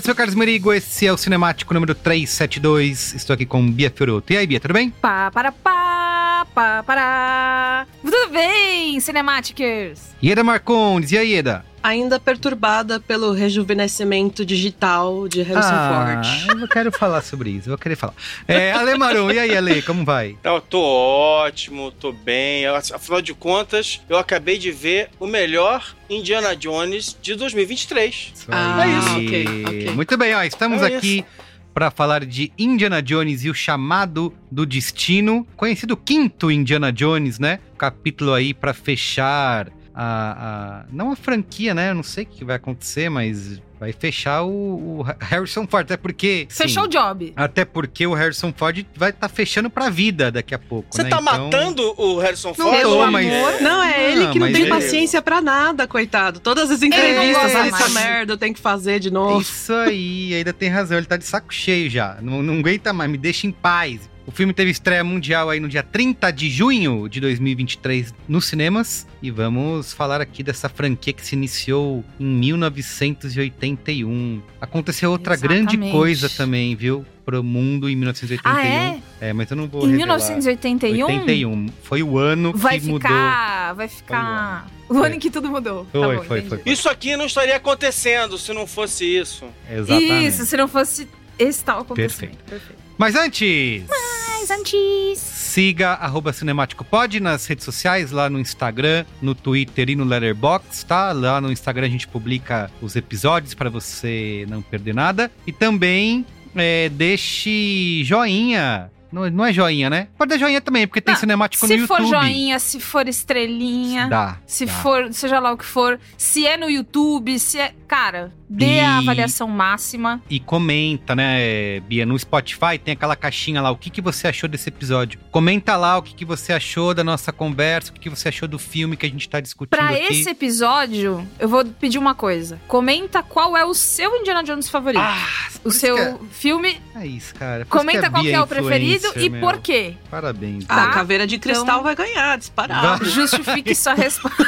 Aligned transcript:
eu 0.00 0.02
sou 0.02 0.14
o 0.14 0.16
Carlos 0.16 0.34
Merigo, 0.34 0.72
esse 0.72 1.06
é 1.06 1.12
o 1.12 1.16
Cinemático 1.18 1.74
número 1.74 1.94
372. 1.94 3.12
Estou 3.12 3.34
aqui 3.34 3.44
com 3.44 3.70
Bia 3.70 3.92
Fioroto. 3.94 4.32
E 4.32 4.36
aí, 4.38 4.46
Bia, 4.46 4.58
tudo 4.58 4.72
bem? 4.72 4.88
Pá, 4.88 5.30
para, 5.30 5.52
pá, 5.52 6.46
pá, 6.54 6.82
para. 6.82 7.86
Tudo 8.02 8.30
bem, 8.32 8.98
Cinematicers? 8.98 10.00
Ieda 10.22 10.42
Marcondes, 10.42 11.12
e 11.12 11.18
aí, 11.18 11.32
Ieda? 11.32 11.66
Ainda 11.82 12.20
perturbada 12.20 13.00
pelo 13.00 13.32
rejuvenescimento 13.32 14.44
digital 14.44 15.26
de 15.26 15.40
Harrison 15.42 15.70
ah, 15.72 16.22
Ford. 16.22 16.60
eu 16.60 16.68
quero 16.68 16.92
falar 16.92 17.22
sobre 17.22 17.50
isso, 17.50 17.68
eu 17.68 17.72
vou 17.72 17.78
querer 17.78 17.96
falar. 17.96 18.12
É, 18.46 18.72
Ale 18.72 18.98
Maron, 18.98 19.30
e 19.30 19.38
aí, 19.38 19.56
Ale, 19.56 19.80
como 19.82 20.04
vai? 20.04 20.36
Eu 20.44 20.60
tô 20.60 20.80
ótimo, 20.80 21.90
tô 21.90 22.12
bem. 22.12 22.66
Afinal 22.66 23.22
de 23.22 23.32
contas, 23.32 24.00
eu 24.08 24.18
acabei 24.18 24.58
de 24.58 24.70
ver 24.70 25.08
o 25.18 25.26
melhor 25.26 25.94
Indiana 26.08 26.54
Jones 26.54 27.16
de 27.20 27.34
2023. 27.34 28.32
Isso 28.34 28.46
Ah, 28.50 28.82
aí. 28.82 29.26
ok, 29.26 29.46
ok. 29.66 29.90
Muito 29.92 30.16
bem, 30.18 30.34
ó, 30.34 30.42
estamos 30.42 30.82
É 30.82 30.86
aqui 30.86 31.24
para 31.72 31.90
falar 31.90 32.26
de 32.26 32.52
Indiana 32.58 33.00
Jones 33.00 33.44
e 33.44 33.48
o 33.48 33.54
chamado 33.54 34.34
do 34.50 34.66
destino, 34.66 35.46
conhecido 35.56 35.96
quinto 35.96 36.50
Indiana 36.50 36.92
Jones, 36.92 37.38
né? 37.38 37.58
Capítulo 37.78 38.34
aí 38.34 38.52
para 38.52 38.74
fechar 38.74 39.68
a, 39.94 40.82
a- 40.82 40.84
não 40.92 41.12
a 41.12 41.16
franquia, 41.16 41.74
né? 41.74 41.90
Eu 41.90 41.94
não 41.94 42.02
sei 42.02 42.24
o 42.24 42.26
que 42.26 42.44
vai 42.44 42.56
acontecer, 42.56 43.08
mas 43.08 43.60
vai 43.78 43.92
fechar 43.92 44.42
o, 44.42 44.98
o 45.00 45.06
Harrison 45.18 45.66
Ford, 45.66 45.84
até 45.86 45.96
porque 45.96 46.46
sim, 46.50 46.64
Fechou 46.64 46.84
o 46.84 46.86
job. 46.88 47.32
até 47.34 47.64
porque 47.64 48.06
o 48.06 48.12
Harrison 48.12 48.52
Ford 48.54 48.84
vai 48.94 49.08
estar 49.08 49.28
fechando 49.28 49.70
pra 49.70 49.88
vida 49.88 50.30
daqui 50.30 50.54
a 50.54 50.58
pouco, 50.58 50.88
Você 50.94 51.02
né? 51.02 51.08
tá 51.08 51.18
Então- 51.20 51.44
matando 51.44 51.94
o 51.96 52.18
Harrison 52.18 52.48
Não 52.48 52.54
Ford? 52.54 52.82
tô, 52.82 53.02
É, 53.04 53.10
mas- 53.10 53.60
Não, 53.62 53.82
é 53.82 54.12
ele 54.12 54.26
que 54.32 54.38
não 54.38 54.52
tem 54.52 54.62
ele- 54.62 54.70
paciência 54.70 55.22
pra 55.22 55.40
nada, 55.40 55.86
coitado. 55.88 56.40
Todas 56.40 56.70
as 56.70 56.80
não 56.80 56.88
entrevistas, 56.88 57.52
gosta 57.52 57.58
essa 57.68 57.88
merda 57.88 58.32
eu 58.34 58.36
tenho 58.36 58.52
que 58.54 58.60
fazer 58.60 59.00
de 59.00 59.10
novo. 59.10 59.40
Isso 59.40 59.72
aí, 59.72 60.34
ainda 60.34 60.52
tem 60.52 60.68
razão. 60.68 60.98
Ele 60.98 61.06
tá 61.06 61.16
de 61.16 61.24
saco 61.24 61.52
cheio 61.52 61.88
já. 61.88 62.18
Não, 62.20 62.42
não 62.42 62.58
aguenta 62.58 62.92
mais, 62.92 63.10
me 63.10 63.16
deixa 63.16 63.46
em 63.46 63.50
paz. 63.52 64.10
O 64.30 64.32
filme 64.32 64.54
teve 64.54 64.70
estreia 64.70 65.02
mundial 65.02 65.50
aí 65.50 65.58
no 65.58 65.68
dia 65.68 65.82
30 65.82 66.30
de 66.30 66.48
junho 66.48 67.08
de 67.08 67.20
2023 67.20 68.14
nos 68.28 68.44
cinemas. 68.44 69.04
E 69.20 69.28
vamos 69.28 69.92
falar 69.92 70.20
aqui 70.20 70.44
dessa 70.44 70.68
franquia 70.68 71.12
que 71.12 71.26
se 71.26 71.34
iniciou 71.34 72.04
em 72.18 72.26
1981. 72.26 74.40
Aconteceu 74.60 75.10
outra 75.10 75.34
Exatamente. 75.34 75.76
grande 75.76 75.90
coisa 75.90 76.28
também, 76.28 76.76
viu? 76.76 77.04
Pro 77.24 77.42
mundo 77.42 77.90
em 77.90 77.96
1981. 77.96 78.56
Ah, 78.56 78.64
é? 78.64 79.00
É, 79.20 79.32
mas 79.32 79.50
eu 79.50 79.56
não 79.56 79.66
vou 79.66 79.82
Em 79.82 79.90
revelar. 79.96 80.18
1981 80.18 81.06
81. 81.06 81.66
Foi 81.82 82.00
o 82.00 82.16
ano 82.16 82.52
vai 82.54 82.78
que 82.78 82.86
mudou. 82.86 83.00
ficar, 83.00 83.72
vai 83.72 83.88
ficar 83.88 84.70
o 84.88 84.94
Foi. 84.94 85.06
ano 85.06 85.16
em 85.16 85.18
que 85.18 85.30
tudo 85.32 85.48
mudou. 85.48 85.88
Foi, 85.90 86.00
tá 86.00 86.06
bom, 86.06 86.22
foi, 86.22 86.38
entendi. 86.38 86.62
foi. 86.62 86.72
Isso 86.72 86.88
aqui 86.88 87.16
não 87.16 87.26
estaria 87.26 87.56
acontecendo 87.56 88.38
se 88.38 88.52
não 88.52 88.64
fosse 88.64 89.04
isso. 89.04 89.44
Exatamente. 89.68 90.26
Isso, 90.28 90.46
se 90.46 90.56
não 90.56 90.68
fosse 90.68 91.08
esse 91.36 91.64
tal 91.64 91.80
acontecimento. 91.80 92.38
Perfeito. 92.44 92.78
Mas 92.96 93.16
antes... 93.16 93.82
Mas 93.88 94.09
antes... 94.50 95.18
Siga 95.18 95.94
arroba 95.94 96.32
Cinemático 96.32 96.84
Pod 96.84 97.18
nas 97.20 97.46
redes 97.46 97.64
sociais, 97.64 98.10
lá 98.10 98.28
no 98.30 98.38
Instagram, 98.38 99.04
no 99.20 99.34
Twitter 99.34 99.90
e 99.90 99.96
no 99.96 100.04
Letterboxd, 100.04 100.86
tá? 100.86 101.12
Lá 101.12 101.40
no 101.40 101.50
Instagram 101.50 101.86
a 101.86 101.90
gente 101.90 102.06
publica 102.06 102.70
os 102.80 102.94
episódios 102.94 103.54
para 103.54 103.70
você 103.70 104.46
não 104.48 104.62
perder 104.62 104.94
nada. 104.94 105.30
E 105.46 105.52
também 105.52 106.24
é, 106.54 106.88
deixe 106.88 108.02
joinha. 108.04 108.90
Não, 109.12 109.28
não 109.30 109.44
é 109.44 109.52
joinha, 109.52 109.88
né? 109.90 110.08
Pode 110.16 110.30
dar 110.30 110.38
joinha 110.38 110.60
também, 110.60 110.86
porque 110.86 111.00
tem 111.00 111.14
Não, 111.14 111.20
cinemático 111.20 111.64
no 111.66 111.68
Se 111.72 111.78
YouTube. 111.80 111.96
for 111.98 112.06
joinha, 112.06 112.58
se 112.58 112.78
for 112.80 113.08
estrelinha, 113.08 114.08
Dá. 114.08 114.36
se 114.46 114.66
dá. 114.66 114.72
for, 114.72 115.12
seja 115.12 115.38
lá 115.40 115.52
o 115.52 115.56
que 115.56 115.64
for, 115.64 115.98
se 116.16 116.46
é 116.46 116.56
no 116.56 116.68
YouTube, 116.70 117.38
se 117.38 117.58
é. 117.58 117.74
Cara, 117.90 118.32
dê 118.48 118.76
E- 118.76 118.80
a 118.80 118.98
avaliação 118.98 119.48
máxima. 119.48 120.22
E 120.30 120.38
comenta, 120.38 121.16
né, 121.16 121.80
Bia? 121.80 122.06
No 122.06 122.16
Spotify 122.16 122.78
tem 122.82 122.92
aquela 122.92 123.16
caixinha 123.16 123.60
lá. 123.60 123.68
O 123.72 123.76
que, 123.76 123.90
que 123.90 124.00
você 124.00 124.28
achou 124.28 124.48
desse 124.48 124.68
episódio? 124.68 125.18
Comenta 125.32 125.76
lá 125.76 125.98
o 125.98 126.02
que, 126.02 126.14
que 126.14 126.24
você 126.24 126.52
achou 126.52 126.94
da 126.94 127.02
nossa 127.02 127.32
conversa, 127.32 127.90
o 127.90 127.94
que, 127.94 127.98
que 128.02 128.08
você 128.08 128.28
achou 128.28 128.46
do 128.46 128.60
filme 128.60 128.96
que 128.96 129.04
a 129.04 129.08
gente 129.08 129.28
tá 129.28 129.40
discutindo 129.40 129.70
Pra 129.76 129.88
aqui. 129.90 130.04
esse 130.12 130.30
episódio, 130.30 131.26
eu 131.40 131.48
vou 131.48 131.64
pedir 131.64 131.98
uma 131.98 132.14
coisa. 132.14 132.60
Comenta 132.68 133.24
qual 133.24 133.56
é 133.56 133.64
o 133.64 133.74
seu 133.74 134.14
Indiana 134.20 134.44
Jones 134.44 134.68
favorito. 134.68 135.00
Ah, 135.02 135.26
o 135.64 135.72
seu 135.72 135.96
que 135.96 136.00
é- 136.02 136.16
filme, 136.30 136.80
É 136.94 137.04
isso, 137.04 137.34
cara. 137.34 137.64
Por 137.64 137.76
comenta 137.76 138.06
a 138.06 138.10
qual 138.10 138.24
é 138.24 138.40
o 138.40 138.46
preferido 138.46 138.99
e 139.16 139.28
meu. 139.30 139.40
por 139.40 139.58
quê. 139.58 139.94
Parabéns. 140.10 140.64
Ah, 140.68 140.74
Tá? 140.76 140.84
a 140.84 140.88
caveira 140.90 141.26
de 141.26 141.38
cristal 141.38 141.64
Então- 141.64 141.82
vai 141.82 141.94
ganhar, 141.96 142.38
disparado. 142.38 143.04
Justifique 143.04 143.74
sua 143.74 143.94
resposta. 143.94 144.44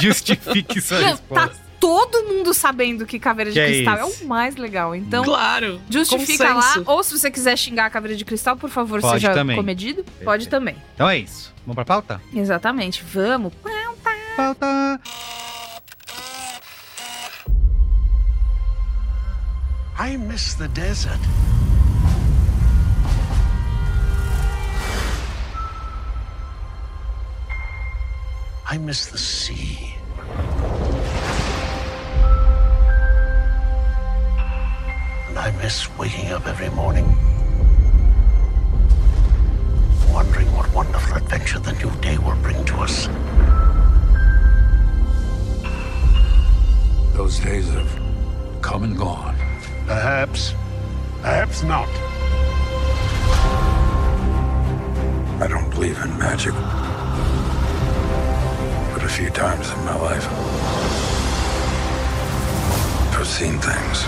Justifique 0.00 0.80
sua 0.80 1.00
Não, 1.00 1.08
resposta. 1.10 1.48
tá 1.48 1.54
todo 1.80 2.22
mundo 2.28 2.54
sabendo 2.54 3.04
que 3.04 3.18
Caveira 3.18 3.50
de 3.50 3.54
Que 3.54 3.60
é 3.60 3.66
Cristal 3.66 3.96
é, 3.98 4.08
isso. 4.10 4.24
o 4.24 4.28
mais 4.28 4.54
legal. 4.56 4.94
Então, 4.94 5.24
Claro. 5.24 5.80
justifica 5.90 6.44
lá. 6.48 6.54
consenso. 6.54 6.84
Ou 6.86 7.02
se 7.02 7.18
você 7.18 7.28
quiser 7.30 7.56
xingar 7.58 7.86
a 7.86 7.90
Caveira 7.90 8.16
de 8.16 8.24
Cristal, 8.24 8.56
por 8.56 8.70
favor, 8.70 9.00
Pode 9.00 9.14
seja 9.20 9.32
também. 9.34 9.56
comedido. 9.56 10.04
Pode 10.22 10.48
também. 10.48 10.76
Então 10.94 11.08
é 11.10 11.18
isso. 11.18 11.52
Vamos 11.66 11.74
pra 11.74 11.84
pauta? 11.84 12.20
Exatamente. 12.32 13.02
Vamos. 13.12 13.52
Pauta. 14.36 15.00
I 19.98 20.16
miss 20.16 20.54
the 20.54 20.68
desert. 20.68 21.20
I 28.72 28.78
miss 28.78 29.04
the 29.04 29.18
sea. 29.18 29.96
And 35.28 35.38
I 35.38 35.54
miss 35.62 35.94
waking 35.98 36.32
up 36.32 36.46
every 36.46 36.70
morning, 36.70 37.04
wondering 40.10 40.50
what 40.54 40.72
wonderful 40.72 41.18
adventure 41.18 41.58
the 41.58 41.72
new 41.72 41.90
day 42.00 42.16
will 42.16 42.34
bring 42.36 42.64
to 42.64 42.76
us. 42.76 43.08
Those 47.12 47.40
days 47.40 47.68
have 47.74 47.92
come 48.62 48.84
and 48.84 48.96
gone. 48.96 49.36
Perhaps, 49.86 50.54
perhaps 51.20 51.62
not. 51.62 51.90
I 55.42 55.46
don't 55.46 55.68
believe 55.68 55.98
in 55.98 56.18
magic. 56.18 56.54
But 59.02 59.10
a 59.10 59.14
few 59.14 59.30
times 59.30 59.68
in 59.68 59.84
my 59.84 59.96
life, 59.96 60.28
I've 63.18 63.26
seen 63.26 63.58
things. 63.58 64.04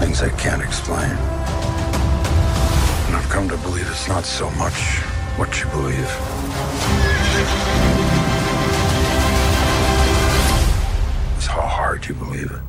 Things 0.00 0.20
I 0.20 0.28
can't 0.36 0.62
explain. 0.62 1.10
And 3.06 3.16
I've 3.16 3.28
come 3.30 3.48
to 3.48 3.56
believe 3.56 3.88
it's 3.90 4.06
not 4.06 4.26
so 4.26 4.50
much 4.50 5.00
what 5.38 5.58
you 5.60 5.66
believe. 5.70 6.10
It's 11.38 11.46
how 11.46 11.62
hard 11.62 12.06
you 12.06 12.14
believe 12.16 12.50
it. 12.50 12.60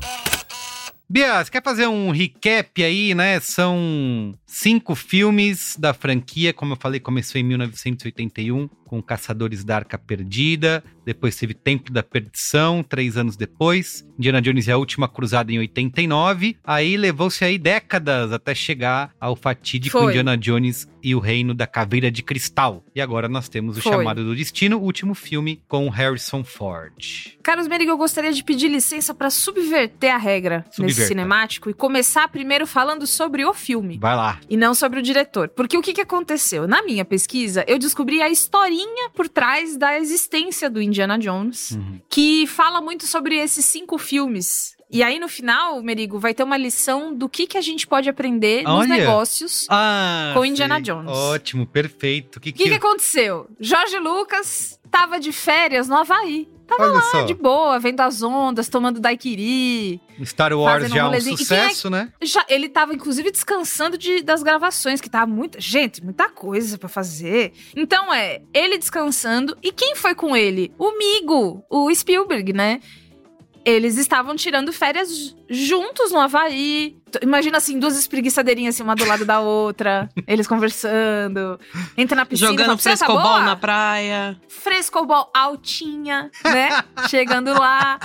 Bia, 1.10 1.44
você 1.44 1.52
quer 1.52 1.64
fazer 1.64 1.88
um 1.88 2.12
recap 2.12 2.82
aí, 2.82 3.14
né? 3.14 3.42
São 3.42 4.34
cinco 4.50 4.96
filmes 4.96 5.78
da 5.80 5.94
franquia. 5.94 6.52
Como 6.52 6.74
eu 6.74 6.78
falei, 6.78 7.00
começou 7.00 7.40
em 7.40 7.44
1981 7.44 8.68
com 8.90 9.04
Caçadores 9.04 9.64
da 9.64 9.76
Arca 9.76 9.98
Perdida. 10.00 10.84
Depois 11.06 11.36
teve 11.36 11.54
Templo 11.54 11.94
da 11.94 12.02
Perdição, 12.02 12.84
três 12.84 13.16
anos 13.16 13.38
depois. 13.38 14.04
Indiana 14.18 14.42
Jones 14.42 14.68
e 14.68 14.72
a 14.72 14.78
Última 14.78 15.08
Cruzada 15.08 15.52
em 15.52 15.60
89. 15.60 16.58
Aí 16.64 16.98
levou-se 16.98 17.46
aí 17.46 17.60
décadas 17.60 18.32
até 18.32 18.56
chegar 18.56 19.12
ao 19.20 19.36
fatídico 19.36 19.98
Foi. 19.98 20.08
Indiana 20.08 20.36
Jones 20.36 20.88
e 21.04 21.14
o 21.14 21.20
Reino 21.20 21.54
da 21.54 21.68
Caveira 21.68 22.10
de 22.12 22.24
Cristal. 22.24 22.84
E 22.96 23.00
agora 23.00 23.30
nós 23.30 23.48
temos 23.48 23.78
o 23.78 23.82
Foi. 23.82 23.92
Chamado 23.92 24.24
do 24.24 24.36
Destino, 24.36 24.78
o 24.78 24.82
último 24.82 25.14
filme 25.14 25.62
com 25.68 25.88
Harrison 25.90 26.44
Ford. 26.44 27.38
Carlos 27.44 27.68
Merigo, 27.68 27.92
eu 27.92 27.98
gostaria 27.98 28.34
de 28.34 28.44
pedir 28.44 28.70
licença 28.70 29.14
pra 29.14 29.30
subverter 29.30 30.14
a 30.14 30.18
regra 30.18 30.66
nesse 30.66 30.76
Subverta. 30.76 31.08
cinemático 31.08 31.70
e 31.70 31.74
começar 31.74 32.28
primeiro 32.28 32.66
falando 32.66 33.06
sobre 33.06 33.46
o 33.46 33.54
filme. 33.54 34.00
Vai 34.00 34.16
lá. 34.16 34.39
E 34.50 34.56
não 34.56 34.74
sobre 34.74 35.00
o 35.00 35.02
diretor. 35.04 35.50
Porque 35.50 35.78
o 35.78 35.82
que, 35.82 35.94
que 35.94 36.02
aconteceu? 36.02 36.68
Na 36.68 36.82
minha 36.84 37.04
pesquisa, 37.04 37.64
eu 37.68 37.80
descobri 37.80 38.22
a 38.22 38.30
historinha 38.30 39.10
por 39.14 39.28
trás 39.28 39.76
da 39.78 39.98
existência 39.98 40.70
do 40.70 40.82
Indiana 40.82 41.18
Jones, 41.18 41.72
Uhum. 41.72 42.00
que 42.10 42.46
fala 42.48 42.82
muito 42.82 43.06
sobre 43.08 43.36
esses 43.36 43.66
cinco 43.66 43.98
filmes. 43.98 44.78
E 44.92 45.04
aí, 45.04 45.20
no 45.20 45.28
final, 45.30 45.84
Merigo, 45.84 46.18
vai 46.18 46.34
ter 46.34 46.42
uma 46.42 46.58
lição 46.58 47.14
do 47.14 47.30
que, 47.30 47.46
que 47.46 47.58
a 47.60 47.62
gente 47.62 47.86
pode 47.86 48.10
aprender 48.10 48.64
nos 48.64 48.72
Olha. 48.80 48.88
negócios. 48.88 49.68
Ah, 49.70 50.32
Com 50.34 50.44
Indiana 50.44 50.76
sei. 50.78 50.84
Jones. 50.86 51.12
Ótimo, 51.12 51.68
perfeito. 51.68 52.38
O 52.38 52.40
que, 52.40 52.50
O 52.50 52.54
que, 52.54 52.64
que 52.64 52.74
aconteceu? 52.74 53.48
Jorge 53.60 54.00
Lucas 54.00 54.79
tava 54.92 55.20
de 55.20 55.32
férias 55.32 55.88
no 55.88 55.96
Havaí. 55.96 56.48
Tava 56.70 56.84
Olha 56.84 56.94
lá, 56.94 57.02
só. 57.02 57.24
de 57.24 57.34
boa, 57.34 57.80
vendo 57.80 58.00
as 58.02 58.22
ondas, 58.22 58.70
tomando 58.70 59.00
daiquiri. 59.00 60.00
Star 60.24 60.54
Wars 60.54 60.88
já 60.88 61.00
é 61.00 61.04
um 61.04 61.12
um 61.12 61.38
sucesso, 61.38 61.90
né? 61.90 62.14
Já, 62.22 62.46
ele 62.48 62.70
tava, 62.70 62.94
inclusive, 62.94 63.32
descansando 63.32 63.98
de, 63.98 64.22
das 64.22 64.44
gravações, 64.44 65.02
que 65.02 65.10
tava 65.10 65.26
muita. 65.26 65.60
Gente, 65.60 66.04
muita 66.04 66.30
coisa 66.30 66.78
pra 66.78 66.88
fazer. 66.88 67.54
Então 67.76 68.14
é, 68.14 68.44
ele 68.54 68.78
descansando. 68.78 69.58
E 69.64 69.72
quem 69.72 69.96
foi 69.96 70.14
com 70.14 70.36
ele? 70.36 70.72
O 70.78 70.96
Migo, 70.96 71.66
o 71.72 71.94
Spielberg, 71.94 72.54
né? 72.54 72.80
Eles 73.66 73.98
estavam 73.98 74.36
tirando 74.36 74.72
férias 74.72 75.36
juntos 75.50 76.12
no 76.12 76.20
Havaí. 76.20 76.98
Imagina 77.22 77.58
assim, 77.58 77.80
duas 77.80 77.98
espreguiçadeirinhas 77.98 78.76
assim, 78.76 78.84
uma 78.84 78.96
do 78.96 79.06
lado 79.06 79.26
da 79.26 79.40
outra. 79.40 80.10
eles 80.28 80.48
conversando. 80.48 81.60
Entra 81.98 82.16
na 82.16 82.26
piscina. 82.26 82.52
Jogando 82.52 82.66
fala, 82.66 82.78
"Você 82.78 82.90
tá 82.90 82.98
frescobol 82.98 83.22
boa?" 83.22 83.42
na 83.42 83.56
praia. 83.56 84.42
frescobol 84.48 85.32
altinha, 85.34 86.32
né? 86.44 86.70
Chegando 87.10 87.54
lá, 87.54 88.00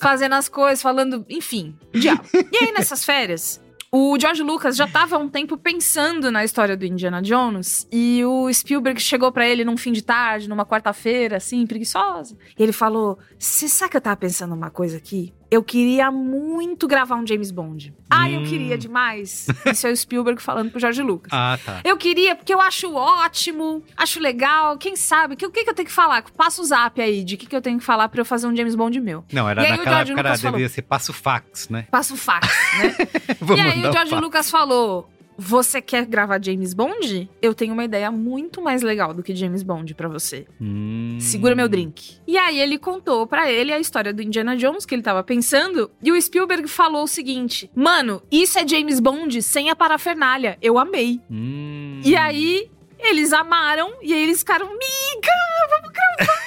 fazendo 0.00 0.34
as 0.34 0.48
coisas, 0.48 0.82
falando, 0.82 1.24
enfim, 1.28 1.76
diabo. 1.92 2.22
E 2.52 2.64
aí, 2.64 2.72
nessas 2.72 3.04
férias, 3.04 3.63
o 3.96 4.18
George 4.18 4.42
Lucas 4.42 4.74
já 4.74 4.88
tava 4.88 5.14
há 5.14 5.18
um 5.20 5.28
tempo 5.28 5.56
pensando 5.56 6.28
na 6.28 6.42
história 6.42 6.76
do 6.76 6.84
Indiana 6.84 7.22
Jones 7.22 7.86
e 7.92 8.24
o 8.24 8.52
Spielberg 8.52 9.00
chegou 9.00 9.30
pra 9.30 9.46
ele 9.46 9.64
num 9.64 9.76
fim 9.76 9.92
de 9.92 10.02
tarde, 10.02 10.48
numa 10.48 10.66
quarta-feira, 10.66 11.36
assim, 11.36 11.64
preguiçosa. 11.64 12.36
E 12.58 12.62
ele 12.64 12.72
falou: 12.72 13.16
Você 13.38 13.68
sabe 13.68 13.92
que 13.92 13.96
eu 13.96 14.00
tava 14.00 14.16
pensando 14.16 14.52
uma 14.52 14.68
coisa 14.68 14.96
aqui? 14.96 15.32
Eu 15.54 15.62
queria 15.62 16.10
muito 16.10 16.88
gravar 16.88 17.14
um 17.14 17.24
James 17.24 17.52
Bond. 17.52 17.94
Ah, 18.10 18.28
eu 18.28 18.40
Hum. 18.40 18.44
queria 18.44 18.76
demais. 18.76 19.46
Isso 19.66 19.86
é 19.86 19.90
o 19.92 19.96
Spielberg 19.96 20.42
falando 20.42 20.68
pro 20.72 20.80
George 20.80 21.00
Lucas. 21.00 21.30
Ah, 21.32 21.56
tá. 21.64 21.80
Eu 21.84 21.96
queria, 21.96 22.34
porque 22.34 22.52
eu 22.52 22.60
acho 22.60 22.92
ótimo, 22.92 23.84
acho 23.96 24.18
legal. 24.18 24.76
Quem 24.78 24.96
sabe? 24.96 25.34
O 25.34 25.36
que, 25.36 25.46
o 25.46 25.50
que 25.52 25.62
que 25.62 25.70
eu 25.70 25.74
tenho 25.74 25.86
que 25.86 25.94
falar? 25.94 26.24
Passa 26.36 26.60
o 26.60 26.64
zap 26.64 27.00
aí 27.00 27.22
de 27.22 27.36
o 27.36 27.38
que, 27.38 27.46
que 27.46 27.54
eu 27.54 27.62
tenho 27.62 27.78
que 27.78 27.84
falar 27.84 28.08
pra 28.08 28.20
eu 28.20 28.24
fazer 28.24 28.48
um 28.48 28.56
James 28.56 28.74
Bond 28.74 28.98
meu. 29.00 29.24
Não, 29.32 29.48
era 29.48 29.62
o 29.62 29.68
naquela 29.68 30.00
época, 30.00 30.50
devia 30.50 30.68
ser 30.68 30.82
passo 30.82 31.12
fax, 31.12 31.68
né? 31.68 31.86
Passa 31.88 32.14
o 32.14 32.16
fax, 32.16 32.48
né? 32.78 32.96
E 33.56 33.60
aí 33.60 33.78
o 33.86 33.92
George 33.92 34.10
fax. 34.10 34.22
Lucas 34.22 34.50
falou: 34.50 35.08
Você 35.36 35.82
quer 35.82 36.06
gravar 36.06 36.42
James 36.42 36.72
Bond? 36.72 37.28
Eu 37.42 37.54
tenho 37.54 37.72
uma 37.72 37.84
ideia 37.84 38.10
muito 38.10 38.62
mais 38.62 38.82
legal 38.82 39.12
do 39.12 39.22
que 39.22 39.34
James 39.34 39.62
Bond 39.62 39.94
pra 39.94 40.08
você. 40.08 40.46
Hum. 40.60 41.18
Segura 41.20 41.54
meu 41.54 41.68
drink. 41.68 42.18
E 42.26 42.38
aí 42.38 42.60
ele 42.60 42.78
contou 42.78 43.26
pra 43.26 43.50
ele 43.50 43.72
a 43.72 43.78
história 43.78 44.12
do 44.12 44.22
Indiana 44.22 44.56
Jones 44.56 44.86
que 44.86 44.94
ele 44.94 45.02
tava 45.02 45.22
pensando, 45.24 45.90
e 46.02 46.12
o 46.12 46.20
Spielberg 46.20 46.68
falou 46.68 47.04
o 47.04 47.08
seguinte: 47.08 47.70
"Mano, 47.74 48.22
isso 48.30 48.58
é 48.58 48.66
James 48.66 49.00
Bond 49.00 49.42
sem 49.42 49.70
a 49.70 49.76
parafernália. 49.76 50.56
Eu 50.62 50.78
amei." 50.78 51.20
Hum. 51.30 52.00
E 52.04 52.14
aí, 52.16 52.70
eles 52.98 53.32
amaram, 53.32 53.92
e 54.02 54.12
aí 54.12 54.22
eles 54.22 54.38
ficaram, 54.38 54.66
miga, 54.68 55.32
vamos 55.70 55.90
gravar! 55.90 56.43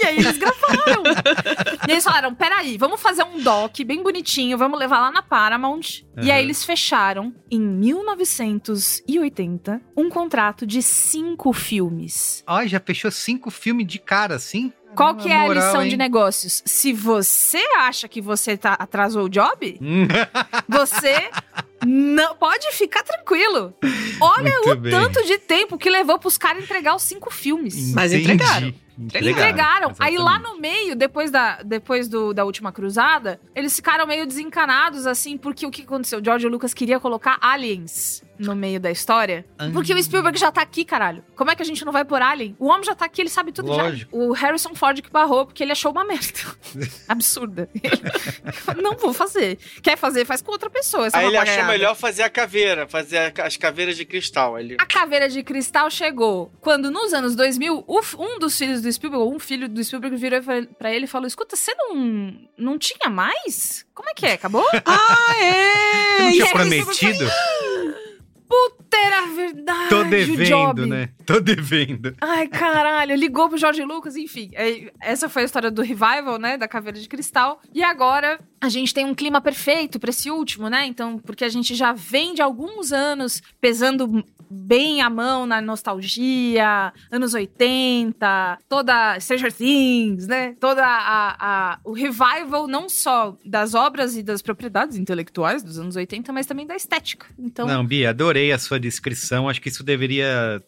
E 0.00 0.06
aí 0.06 0.18
eles 0.18 0.36
gravaram. 0.38 1.02
e 1.88 1.92
eles 1.92 2.04
falaram, 2.04 2.34
peraí, 2.34 2.76
vamos 2.76 3.00
fazer 3.00 3.22
um 3.24 3.40
doc 3.40 3.78
bem 3.84 4.02
bonitinho, 4.02 4.58
vamos 4.58 4.78
levar 4.78 5.00
lá 5.00 5.10
na 5.10 5.22
Paramount. 5.22 6.02
E 6.16 6.26
Uhum. 6.26 6.32
aí 6.32 6.42
eles 6.42 6.64
fecharam, 6.64 7.34
em 7.50 7.60
1980, 7.60 9.80
um 9.96 10.08
contrato 10.08 10.66
de 10.66 10.82
cinco 10.82 11.52
filmes. 11.52 12.42
Ai, 12.46 12.68
já 12.68 12.80
fechou 12.80 13.10
cinco 13.10 13.50
filmes 13.50 13.86
de 13.86 13.98
cara, 13.98 14.34
assim? 14.34 14.72
Qual 14.94 15.14
que 15.14 15.28
é 15.28 15.36
a 15.36 15.40
Moral, 15.46 15.66
lição 15.66 15.82
hein? 15.82 15.90
de 15.90 15.96
negócios? 15.96 16.62
Se 16.64 16.92
você 16.92 17.58
acha 17.78 18.08
que 18.08 18.20
você 18.22 18.56
tá, 18.56 18.72
atrasou 18.74 19.24
o 19.24 19.28
job, 19.28 19.78
você 20.68 21.28
não 21.86 22.34
pode 22.36 22.70
ficar 22.72 23.02
tranquilo. 23.02 23.74
Olha 24.20 24.50
Muito 24.50 24.70
o 24.70 24.76
bem. 24.76 24.90
tanto 24.90 25.22
de 25.26 25.36
tempo 25.38 25.76
que 25.76 25.90
levou 25.90 26.18
pros 26.18 26.38
caras 26.38 26.62
entregar 26.64 26.94
os 26.96 27.02
cinco 27.02 27.30
filmes. 27.30 27.92
Mas 27.92 28.12
entendi. 28.12 28.74
Entregaram. 28.98 29.38
Entregaram. 29.90 29.94
Aí 29.98 30.16
lá 30.18 30.38
no 30.38 30.58
meio, 30.58 30.94
depois 30.96 31.30
da, 31.30 31.62
depois 31.62 32.08
do, 32.08 32.32
da 32.32 32.44
última 32.44 32.72
cruzada, 32.72 33.40
eles 33.54 33.74
ficaram 33.76 34.06
meio 34.06 34.26
desencanados, 34.26 35.06
assim, 35.06 35.36
porque 35.36 35.66
o 35.66 35.70
que 35.70 35.82
aconteceu? 35.82 36.20
O 36.20 36.24
George 36.24 36.48
Lucas 36.48 36.72
queria 36.74 36.98
colocar 37.00 37.38
aliens 37.40 38.22
no 38.38 38.54
meio 38.54 38.78
da 38.78 38.90
história. 38.90 39.46
Ah. 39.58 39.70
Porque 39.72 39.94
o 39.94 40.02
Spielberg 40.02 40.38
já 40.38 40.52
tá 40.52 40.60
aqui, 40.60 40.84
caralho. 40.84 41.24
Como 41.34 41.50
é 41.50 41.56
que 41.56 41.62
a 41.62 41.64
gente 41.64 41.84
não 41.86 41.92
vai 41.92 42.04
por 42.04 42.20
alien? 42.20 42.54
O 42.58 42.66
homem 42.66 42.84
já 42.84 42.94
tá 42.94 43.06
aqui, 43.06 43.22
ele 43.22 43.30
sabe 43.30 43.50
tudo 43.50 43.68
Lógico. 43.68 44.10
já. 44.14 44.22
O 44.24 44.32
Harrison 44.32 44.74
Ford 44.74 45.00
que 45.00 45.10
barrou, 45.10 45.46
porque 45.46 45.62
ele 45.62 45.72
achou 45.72 45.90
uma 45.90 46.04
merda. 46.04 46.26
Absurda. 47.08 47.68
Ele- 47.82 48.82
não 48.82 48.94
vou 48.96 49.12
fazer. 49.14 49.58
Quer 49.82 49.96
fazer, 49.96 50.24
faz 50.26 50.42
com 50.42 50.52
outra 50.52 50.68
pessoa. 50.68 51.06
essa 51.06 51.16
Aí 51.18 51.26
ele 51.26 51.36
achou 51.38 51.64
melhor 51.64 51.94
fazer 51.94 52.22
a 52.24 52.30
caveira, 52.30 52.86
fazer 52.86 53.16
a- 53.18 53.32
as 53.46 53.56
caveiras 53.56 53.96
de 53.96 54.04
cristal. 54.04 54.58
Ele... 54.58 54.76
A 54.78 54.84
caveira 54.86 55.28
de 55.28 55.42
cristal 55.42 55.90
chegou 55.90 56.52
quando, 56.60 56.90
nos 56.90 57.14
anos 57.14 57.34
2000, 57.34 57.84
o 57.86 58.02
f- 58.02 58.16
um 58.18 58.38
dos 58.38 58.56
filhos 58.58 58.82
do 58.82 58.85
Spielberg, 58.92 59.22
ou 59.24 59.34
um 59.34 59.38
filho 59.38 59.68
do 59.68 59.82
Spielberg, 59.82 60.16
virou 60.16 60.42
pra- 60.42 60.66
pra 60.78 60.92
ele 60.92 61.04
e 61.04 61.08
falou: 61.08 61.26
Escuta, 61.26 61.56
você 61.56 61.74
não, 61.74 62.34
não 62.56 62.78
tinha 62.78 63.08
mais? 63.10 63.84
Como 63.94 64.08
é 64.08 64.14
que 64.14 64.26
é? 64.26 64.32
Acabou? 64.34 64.64
Ah, 64.84 65.34
Você 65.34 65.44
é! 65.44 66.18
não 66.22 66.28
E 66.30 66.32
tinha 66.32 66.44
aí, 66.46 66.50
prometido? 66.52 67.30
Puta, 68.48 68.96
era 68.96 69.26
verdade. 69.26 69.88
Tô 69.88 70.04
devendo, 70.04 70.44
job. 70.44 70.86
né? 70.86 71.08
Tô 71.24 71.40
devendo. 71.40 72.14
Ai, 72.20 72.46
caralho, 72.48 73.14
ligou 73.16 73.48
pro 73.48 73.58
Jorge 73.58 73.82
Lucas, 73.84 74.16
enfim. 74.16 74.50
Aí, 74.56 74.90
Essa 75.00 75.28
foi 75.28 75.42
a 75.42 75.44
história 75.44 75.70
do 75.70 75.82
revival, 75.82 76.38
né? 76.38 76.56
Da 76.56 76.68
Caveira 76.68 76.98
de 76.98 77.08
Cristal. 77.08 77.60
E 77.74 77.82
agora 77.82 78.38
a 78.60 78.68
gente 78.68 78.94
tem 78.94 79.04
um 79.04 79.14
clima 79.14 79.40
perfeito 79.40 79.98
pra 80.00 80.10
esse 80.10 80.30
último, 80.30 80.68
né? 80.68 80.86
Então, 80.86 81.18
porque 81.18 81.44
a 81.44 81.48
gente 81.48 81.74
já 81.74 81.92
vem 81.92 82.34
de 82.34 82.40
alguns 82.42 82.92
anos 82.92 83.42
pesando 83.60 84.24
bem 84.48 85.02
a 85.02 85.10
mão 85.10 85.44
na 85.44 85.60
nostalgia, 85.60 86.92
anos 87.10 87.34
80, 87.34 88.58
toda 88.68 89.18
Stranger 89.20 89.52
Things, 89.52 90.26
né? 90.26 90.54
Toda 90.60 90.84
a, 90.84 91.36
a- 91.72 91.78
o 91.84 91.92
revival 91.92 92.66
não 92.68 92.88
só 92.88 93.36
das 93.44 93.74
obras 93.74 94.16
e 94.16 94.22
das 94.22 94.42
propriedades 94.42 94.96
intelectuais 94.96 95.62
dos 95.62 95.78
anos 95.78 95.96
80, 95.96 96.32
mas 96.32 96.46
também 96.46 96.66
da 96.66 96.76
estética. 96.76 97.26
Então, 97.38 97.66
Não, 97.66 97.84
Bia, 97.84 98.10
adorei 98.10 98.35
a 98.52 98.58
sua 98.58 98.78
descrição. 98.78 99.48
Acho 99.48 99.60
que 99.60 99.68
isso 99.68 99.82
deveria 99.84 100.62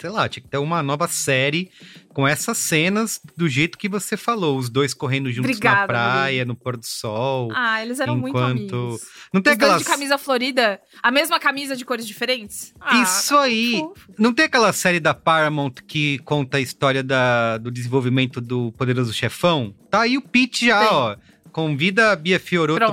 sei 0.00 0.10
lá, 0.10 0.28
tinha 0.28 0.42
que 0.42 0.48
ter 0.48 0.58
uma 0.58 0.82
nova 0.82 1.06
série 1.06 1.70
com 2.08 2.26
essas 2.26 2.58
cenas 2.58 3.20
do 3.36 3.48
jeito 3.48 3.78
que 3.78 3.88
você 3.88 4.16
falou. 4.16 4.58
Os 4.58 4.68
dois 4.68 4.92
correndo 4.92 5.30
juntos 5.30 5.50
Obrigada, 5.52 5.80
na 5.82 5.86
praia, 5.86 6.44
no 6.44 6.56
pôr 6.56 6.76
do 6.76 6.84
sol. 6.84 7.50
Ah, 7.54 7.80
eles 7.82 8.00
eram 8.00 8.16
muito 8.16 8.36
Enquanto- 8.36 8.50
amigos. 8.76 9.02
Não 9.32 9.40
tem 9.40 9.52
Os 9.52 9.56
aquelas... 9.56 9.78
de 9.78 9.84
camisa 9.84 10.18
florida, 10.18 10.80
a 11.02 11.10
mesma 11.12 11.38
camisa 11.38 11.76
de 11.76 11.84
cores 11.84 12.06
diferentes? 12.06 12.74
Ah, 12.80 13.02
Isso 13.02 13.36
aí. 13.36 13.78
fofo. 13.78 14.12
Não 14.18 14.32
tem 14.34 14.46
aquela 14.46 14.72
série 14.72 14.98
da 14.98 15.14
Paramount 15.14 15.74
que 15.86 16.18
conta 16.20 16.56
a 16.56 16.60
história 16.60 17.02
da, 17.02 17.56
do 17.58 17.70
desenvolvimento 17.70 18.40
do 18.40 18.72
Poderoso 18.72 19.12
Chefão? 19.12 19.72
Tá 19.90 20.00
aí 20.00 20.18
o 20.18 20.22
pitch 20.22 20.62
já, 20.64 20.80
Tem. 20.80 20.88
ó. 20.90 21.16
Convida 21.52 22.10
a 22.12 22.16
Bia 22.16 22.40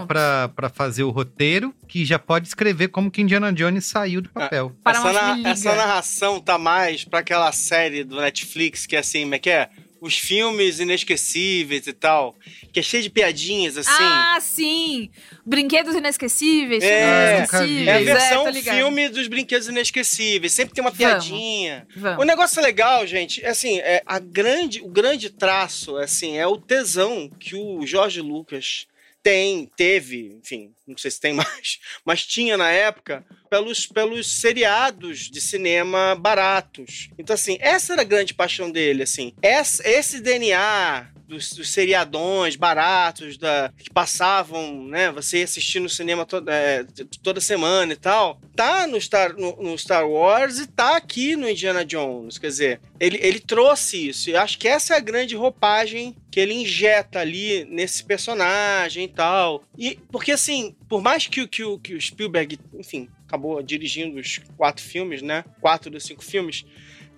pra, 0.08 0.50
pra 0.50 0.70
fazer 0.70 1.04
o 1.04 1.10
roteiro, 1.10 1.74
que 1.88 2.04
já 2.06 2.20
pode 2.20 2.48
escrever 2.48 2.90
como 2.90 3.10
que 3.10 3.22
Indiana 3.22 3.52
Jones 3.54 3.86
saiu 3.86 4.22
do 4.22 4.30
papel. 4.30 4.76
Para 4.84 4.98
essa, 5.00 5.14
na- 5.14 5.50
essa 5.50 5.76
narração 5.76 6.40
tá 6.42 6.58
mais 6.58 7.04
pra 7.06 7.20
aquela 7.20 7.52
série 7.52 8.04
do 8.04 8.18
Netflix 8.20 8.86
que 8.86 8.96
é 8.96 9.00
assim, 9.00 9.22
como 9.24 9.36
é 9.36 9.40
que 9.40 9.50
é? 9.50 9.70
Os 10.02 10.18
filmes 10.18 10.80
inesquecíveis 10.80 11.86
e 11.88 11.94
tal. 11.94 12.36
Que 12.72 12.80
é 12.80 12.84
cheio 12.84 13.04
de 13.04 13.10
piadinhas, 13.10 13.78
assim. 13.78 13.90
Ah, 13.92 14.38
sim! 14.42 15.10
Brinquedos 15.46 15.96
inesquecíveis, 15.96 16.84
É, 16.84 17.38
inesquecíveis. 17.38 17.88
é 17.88 17.92
a 17.92 18.00
é, 18.02 18.04
versão 18.04 18.50
ligada. 18.50 18.78
filme 18.78 19.10
dos 19.10 19.28
brinquedos 19.28 19.68
inesquecíveis. 19.68 20.54
Sempre 20.54 20.74
tem 20.76 20.84
uma 20.84 20.92
Vamos. 20.92 20.98
piadinha. 21.28 21.88
O 21.96 22.00
Vamos. 22.00 22.26
negócio 22.28 22.60
é 22.60 22.64
legal, 22.64 23.06
gente. 23.08 23.44
É 23.44 23.50
assim, 23.50 23.80
é 23.80 24.02
a 24.06 24.20
grande, 24.20 24.82
o 24.82 24.88
grande 24.88 25.30
traço, 25.30 25.98
assim, 25.98 26.38
é 26.38 26.46
o 26.48 26.58
tesão 26.58 27.30
que 27.40 27.56
o 27.56 27.86
Jorge 27.86 28.22
Lucas 28.22 28.86
tem, 29.22 29.70
teve, 29.76 30.40
enfim, 30.42 30.74
não 30.88 30.98
sei 30.98 31.12
se 31.12 31.20
tem 31.20 31.34
mais, 31.34 31.80
mas 32.06 32.26
tinha 32.26 32.58
na 32.58 32.72
época 32.72 33.26
pelos, 33.50 33.86
pelos 33.86 34.40
seriados 34.40 35.30
de 35.30 35.42
cinema 35.42 36.16
baratos. 36.16 37.10
Então, 37.18 37.34
assim, 37.34 37.58
essa 37.60 37.94
era 37.94 38.02
a 38.02 38.06
grande 38.06 38.34
paixão 38.34 38.72
dele, 38.72 39.04
assim. 39.04 39.34
Esse 39.42 40.20
DNA 40.20 41.12
dos, 41.30 41.54
dos 41.54 41.70
seriadões 41.70 42.56
baratos 42.56 43.38
da, 43.38 43.72
que 43.78 43.90
passavam, 43.92 44.84
né? 44.88 45.12
Você 45.12 45.38
ia 45.38 45.44
assistir 45.44 45.80
no 45.80 45.88
cinema 45.88 46.26
toda, 46.26 46.52
é, 46.52 46.84
toda 47.22 47.40
semana 47.40 47.94
e 47.94 47.96
tal. 47.96 48.42
Tá 48.56 48.88
no 48.88 49.00
Star, 49.00 49.36
no, 49.38 49.56
no 49.62 49.78
Star 49.78 50.10
Wars 50.10 50.58
e 50.58 50.68
tá 50.68 50.98
aqui 50.98 51.36
no 51.36 51.48
Indiana 51.48 51.86
Jones. 51.86 52.40
Quer 52.40 52.48
dizer, 52.48 52.82
ele, 53.00 53.20
ele 53.22 53.40
trouxe 53.40 54.10
isso. 54.10 54.32
E 54.32 54.36
acho 54.36 54.58
que 54.58 54.68
essa 54.68 54.96
é 54.96 54.98
a 54.98 55.02
grande 55.02 55.36
roupagem 55.36 56.16
que 56.32 56.40
ele 56.40 56.54
injeta 56.54 57.20
ali 57.20 57.64
nesse 57.66 58.04
personagem 58.04 59.06
e 59.06 59.10
tal. 59.10 59.64
E 59.78 60.00
porque 60.12 60.32
assim, 60.32 60.76
por 60.90 61.02
mais 61.02 61.28
que, 61.28 61.48
que, 61.48 61.78
que 61.78 61.94
o 61.94 62.02
Spielberg, 62.02 62.60
enfim, 62.74 63.08
acabou 63.28 63.62
dirigindo 63.62 64.20
os 64.20 64.42
quatro 64.58 64.84
filmes, 64.84 65.22
né? 65.22 65.46
Quatro 65.62 65.92
dos 65.92 66.04
cinco 66.04 66.24
filmes 66.24 66.66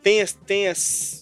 tenha, 0.02 0.26
tenha 0.46 0.74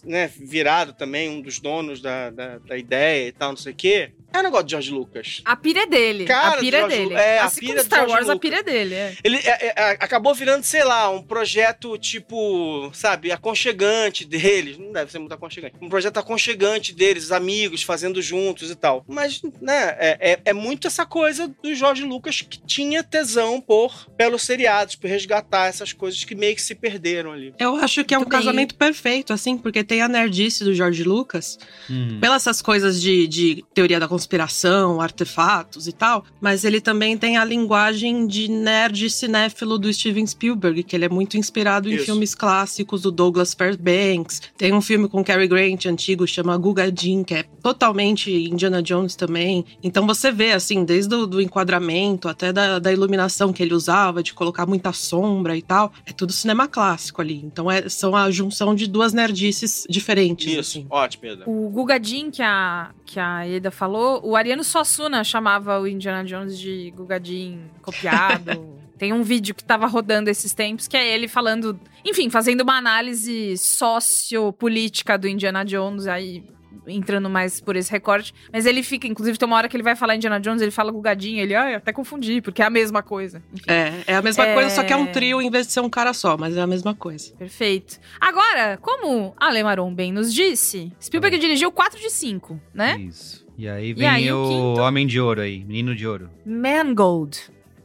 né, 0.03 0.27
virado 0.27 0.93
também 0.93 1.29
um 1.29 1.41
dos 1.41 1.59
donos 1.59 2.01
da, 2.01 2.29
da, 2.29 2.57
da 2.59 2.77
ideia 2.77 3.27
e 3.27 3.31
tal, 3.31 3.50
não 3.50 3.57
sei 3.57 3.74
o 3.74 3.75
quê. 3.75 4.12
É 4.33 4.39
um 4.39 4.43
negócio 4.43 4.65
de 4.65 4.71
George 4.71 4.91
Lucas. 4.91 5.41
A 5.45 5.55
pira 5.55 5.81
é 5.81 5.88
dele. 5.88 6.25
Cara 6.25 6.55
a 6.55 6.57
pira 6.59 6.77
é 6.77 6.79
George 6.81 6.98
dele. 6.98 7.13
É, 7.15 7.39
a 7.39 7.45
assim 7.45 7.59
pira 7.62 7.71
como 7.74 7.83
do 7.83 7.86
Star 7.86 8.00
George 8.00 8.13
Wars, 8.13 8.29
a 8.29 8.33
Lucas. 8.33 8.50
pira 8.50 8.59
é 8.59 8.63
dele. 8.63 8.95
É. 8.95 9.15
Ele 9.24 9.38
é, 9.38 9.67
é, 9.67 9.89
acabou 10.00 10.33
virando, 10.36 10.63
sei 10.63 10.83
lá, 10.83 11.09
um 11.09 11.21
projeto 11.21 11.98
tipo, 11.98 12.91
sabe, 12.93 13.31
aconchegante 13.31 14.25
deles. 14.25 14.77
Não 14.77 14.91
deve 14.91 15.12
ser 15.12 15.19
muito 15.19 15.33
aconchegante. 15.33 15.75
Um 15.81 15.89
projeto 15.89 16.17
aconchegante 16.17 16.93
deles, 16.93 17.25
os 17.25 17.31
amigos 17.31 17.83
fazendo 17.83 18.21
juntos 18.21 18.69
e 18.69 18.75
tal. 18.75 19.03
Mas, 19.07 19.41
né, 19.62 19.95
é, 20.00 20.17
é, 20.33 20.39
é 20.45 20.53
muito 20.53 20.88
essa 20.88 21.05
coisa 21.05 21.48
do 21.62 21.74
Jorge 21.74 22.03
Lucas 22.03 22.41
que 22.41 22.59
tinha 22.65 23.03
tesão 23.03 23.59
por 23.59 24.07
pelos 24.17 24.43
seriados, 24.43 24.95
por 24.95 25.09
resgatar 25.09 25.67
essas 25.67 25.93
coisas 25.93 26.24
que 26.24 26.36
meio 26.36 26.55
que 26.55 26.62
se 26.62 26.75
perderam 26.75 27.31
ali. 27.31 27.53
Eu 27.59 27.75
acho 27.77 28.03
que 28.05 28.13
é 28.13 28.17
um 28.17 28.21
Muito 28.21 28.31
bem. 28.31 28.39
casamento 28.39 28.75
perfeito, 28.75 29.33
assim, 29.33 29.57
porque 29.57 29.83
tem 29.83 30.01
a 30.01 30.07
nerdice 30.07 30.63
do 30.63 30.74
George 30.74 31.03
Lucas, 31.03 31.57
Hum. 31.89 32.19
pelas 32.19 32.39
essas 32.39 32.62
coisas 32.62 33.01
de, 33.01 33.27
de 33.27 33.63
teoria 33.74 34.00
da 34.00 34.07
conspiração, 34.19 34.99
artefatos 34.99 35.88
e 35.88 35.93
tal, 35.93 36.25
mas 36.41 36.65
ele 36.65 36.81
também 36.81 37.17
tem 37.17 37.38
a 37.38 37.45
linguagem 37.45 38.27
de 38.27 38.49
nerd 38.49 39.09
cinéfilo 39.09 39.79
do 39.79 39.91
Steven 39.91 40.27
Spielberg, 40.27 40.83
que 40.83 40.95
ele 40.95 41.05
é 41.05 41.09
muito 41.09 41.38
inspirado 41.38 41.89
em 41.89 41.95
Isso. 41.95 42.05
filmes 42.05 42.35
clássicos 42.35 43.01
do 43.01 43.11
Douglas 43.11 43.53
Fairbanks. 43.53 44.41
Tem 44.57 44.73
um 44.73 44.81
filme 44.81 45.07
com 45.07 45.23
Cary 45.23 45.47
Grant 45.47 45.85
antigo, 45.85 46.27
chama 46.27 46.57
Guga 46.57 46.91
Jean, 46.93 47.23
que 47.23 47.33
é 47.33 47.43
totalmente 47.63 48.29
Indiana 48.31 48.83
Jones 48.83 49.15
também. 49.15 49.65
Então 49.81 50.05
você 50.05 50.31
vê, 50.31 50.51
assim, 50.51 50.83
desde 50.83 51.15
o 51.15 51.25
do 51.25 51.41
enquadramento 51.41 52.27
até 52.27 52.51
da, 52.51 52.77
da 52.79 52.91
iluminação 52.91 53.53
que 53.53 53.63
ele 53.63 53.73
usava, 53.73 54.21
de 54.21 54.33
colocar 54.33 54.65
muita 54.65 54.91
sombra 54.91 55.55
e 55.55 55.61
tal, 55.61 55.93
é 56.05 56.11
tudo 56.11 56.33
cinema 56.33 56.67
clássico 56.67 57.21
ali. 57.21 57.41
Então 57.43 57.71
é, 57.71 57.88
são 57.88 58.15
a 58.15 58.29
junção 58.29 58.75
de 58.75 58.85
duas 58.85 59.13
nerdices 59.13 59.85
diferentes, 59.89 60.47
Isso, 60.47 60.59
assim. 60.59 60.88
ótimo, 60.89 61.25
Eda. 61.25 61.43
O 61.47 61.69
Guga 61.69 62.01
Jin, 62.01 62.31
que 62.31 62.41
a, 62.41 62.91
que 63.05 63.19
a 63.19 63.47
Eda 63.47 63.71
falou, 63.71 64.09
o 64.24 64.36
Ariano 64.36 64.63
Suassuna 64.63 65.24
chamava 65.24 65.80
o 65.80 65.88
Indiana 65.88 66.24
Jones 66.24 66.58
de 66.58 66.92
Guga 66.96 67.20
Jin 67.24 67.60
copiado. 67.82 68.78
Tem 68.98 69.13
um 69.13 69.24
vídeo 69.24 69.56
que 69.56 69.63
tava 69.63 69.88
rodando 69.88 70.30
esses 70.30 70.54
tempos, 70.54 70.86
que 70.88 70.98
é 70.98 71.08
ele 71.16 71.28
falando, 71.30 71.80
enfim, 72.06 72.30
fazendo 72.30 72.62
uma 72.62 72.78
análise 72.78 73.56
sociopolítica 73.58 75.18
do 75.18 75.28
Indiana 75.28 75.63
Jones, 75.63 76.06
aí 76.08 76.44
entrando 76.86 77.30
mais 77.30 77.62
por 77.62 77.75
esse 77.75 77.89
recorte. 77.92 78.34
Mas 78.51 78.66
ele 78.66 78.84
fica, 78.84 79.08
inclusive, 79.08 79.38
tem 79.38 79.46
uma 79.48 79.56
hora 79.56 79.70
que 79.70 79.75
ele 79.78 79.84
vai 79.84 79.96
falar 79.96 80.16
Indiana 80.16 80.39
Jones, 80.39 80.62
ele 80.62 80.72
fala 80.72 80.92
Guga 80.92 81.18
Jin, 81.18 81.38
ele, 81.38 81.56
ah, 81.56 81.72
eu 81.72 81.78
até 81.78 81.94
confundi, 81.94 82.42
porque 82.42 82.62
é 82.62 82.66
a 82.66 82.70
mesma 82.70 83.01
coisa. 83.04 83.42
Enfim. 83.54 83.63
É, 83.70 84.04
é 84.08 84.16
a 84.16 84.22
mesma 84.22 84.46
É. 84.46 84.54
coisa, 84.54 84.70
só 84.72 84.84
que 84.84 84.92
é 84.92 84.98
um 84.98 85.06
trio 85.08 85.42
em 85.42 85.50
vez 85.50 85.68
de 85.68 85.74
ser 85.74 85.82
um 85.82 85.89
cara 85.89 86.13
só, 86.13 86.36
mas 86.38 86.58
é 86.58 86.62
a 86.62 86.68
mesma 86.68 86.94
coisa. 86.96 87.34
Perfeito. 87.38 88.00
Agora, 88.20 88.78
como 88.82 89.34
a 89.38 89.50
Lemaron 89.50 89.94
bem 89.94 90.12
nos 90.12 90.34
disse, 90.34 90.92
Spielberg 91.01 91.38
dirigiu 91.38 91.72
4 91.72 92.00
de 92.00 92.10
5, 92.10 92.60
né? 92.74 92.98
Isso. 93.00 93.38
E 93.60 93.68
aí 93.68 93.89
E 93.89 93.94
vem 93.94 94.08
aí, 94.08 94.32
o 94.32 94.42
o 94.42 94.48
quinto? 94.48 94.82
Homem 94.82 95.06
de 95.06 95.20
Ouro 95.20 95.42
aí, 95.42 95.66
Menino 95.66 95.94
de 95.94 96.08
Ouro. 96.08 96.30
Mangold. 96.46 97.38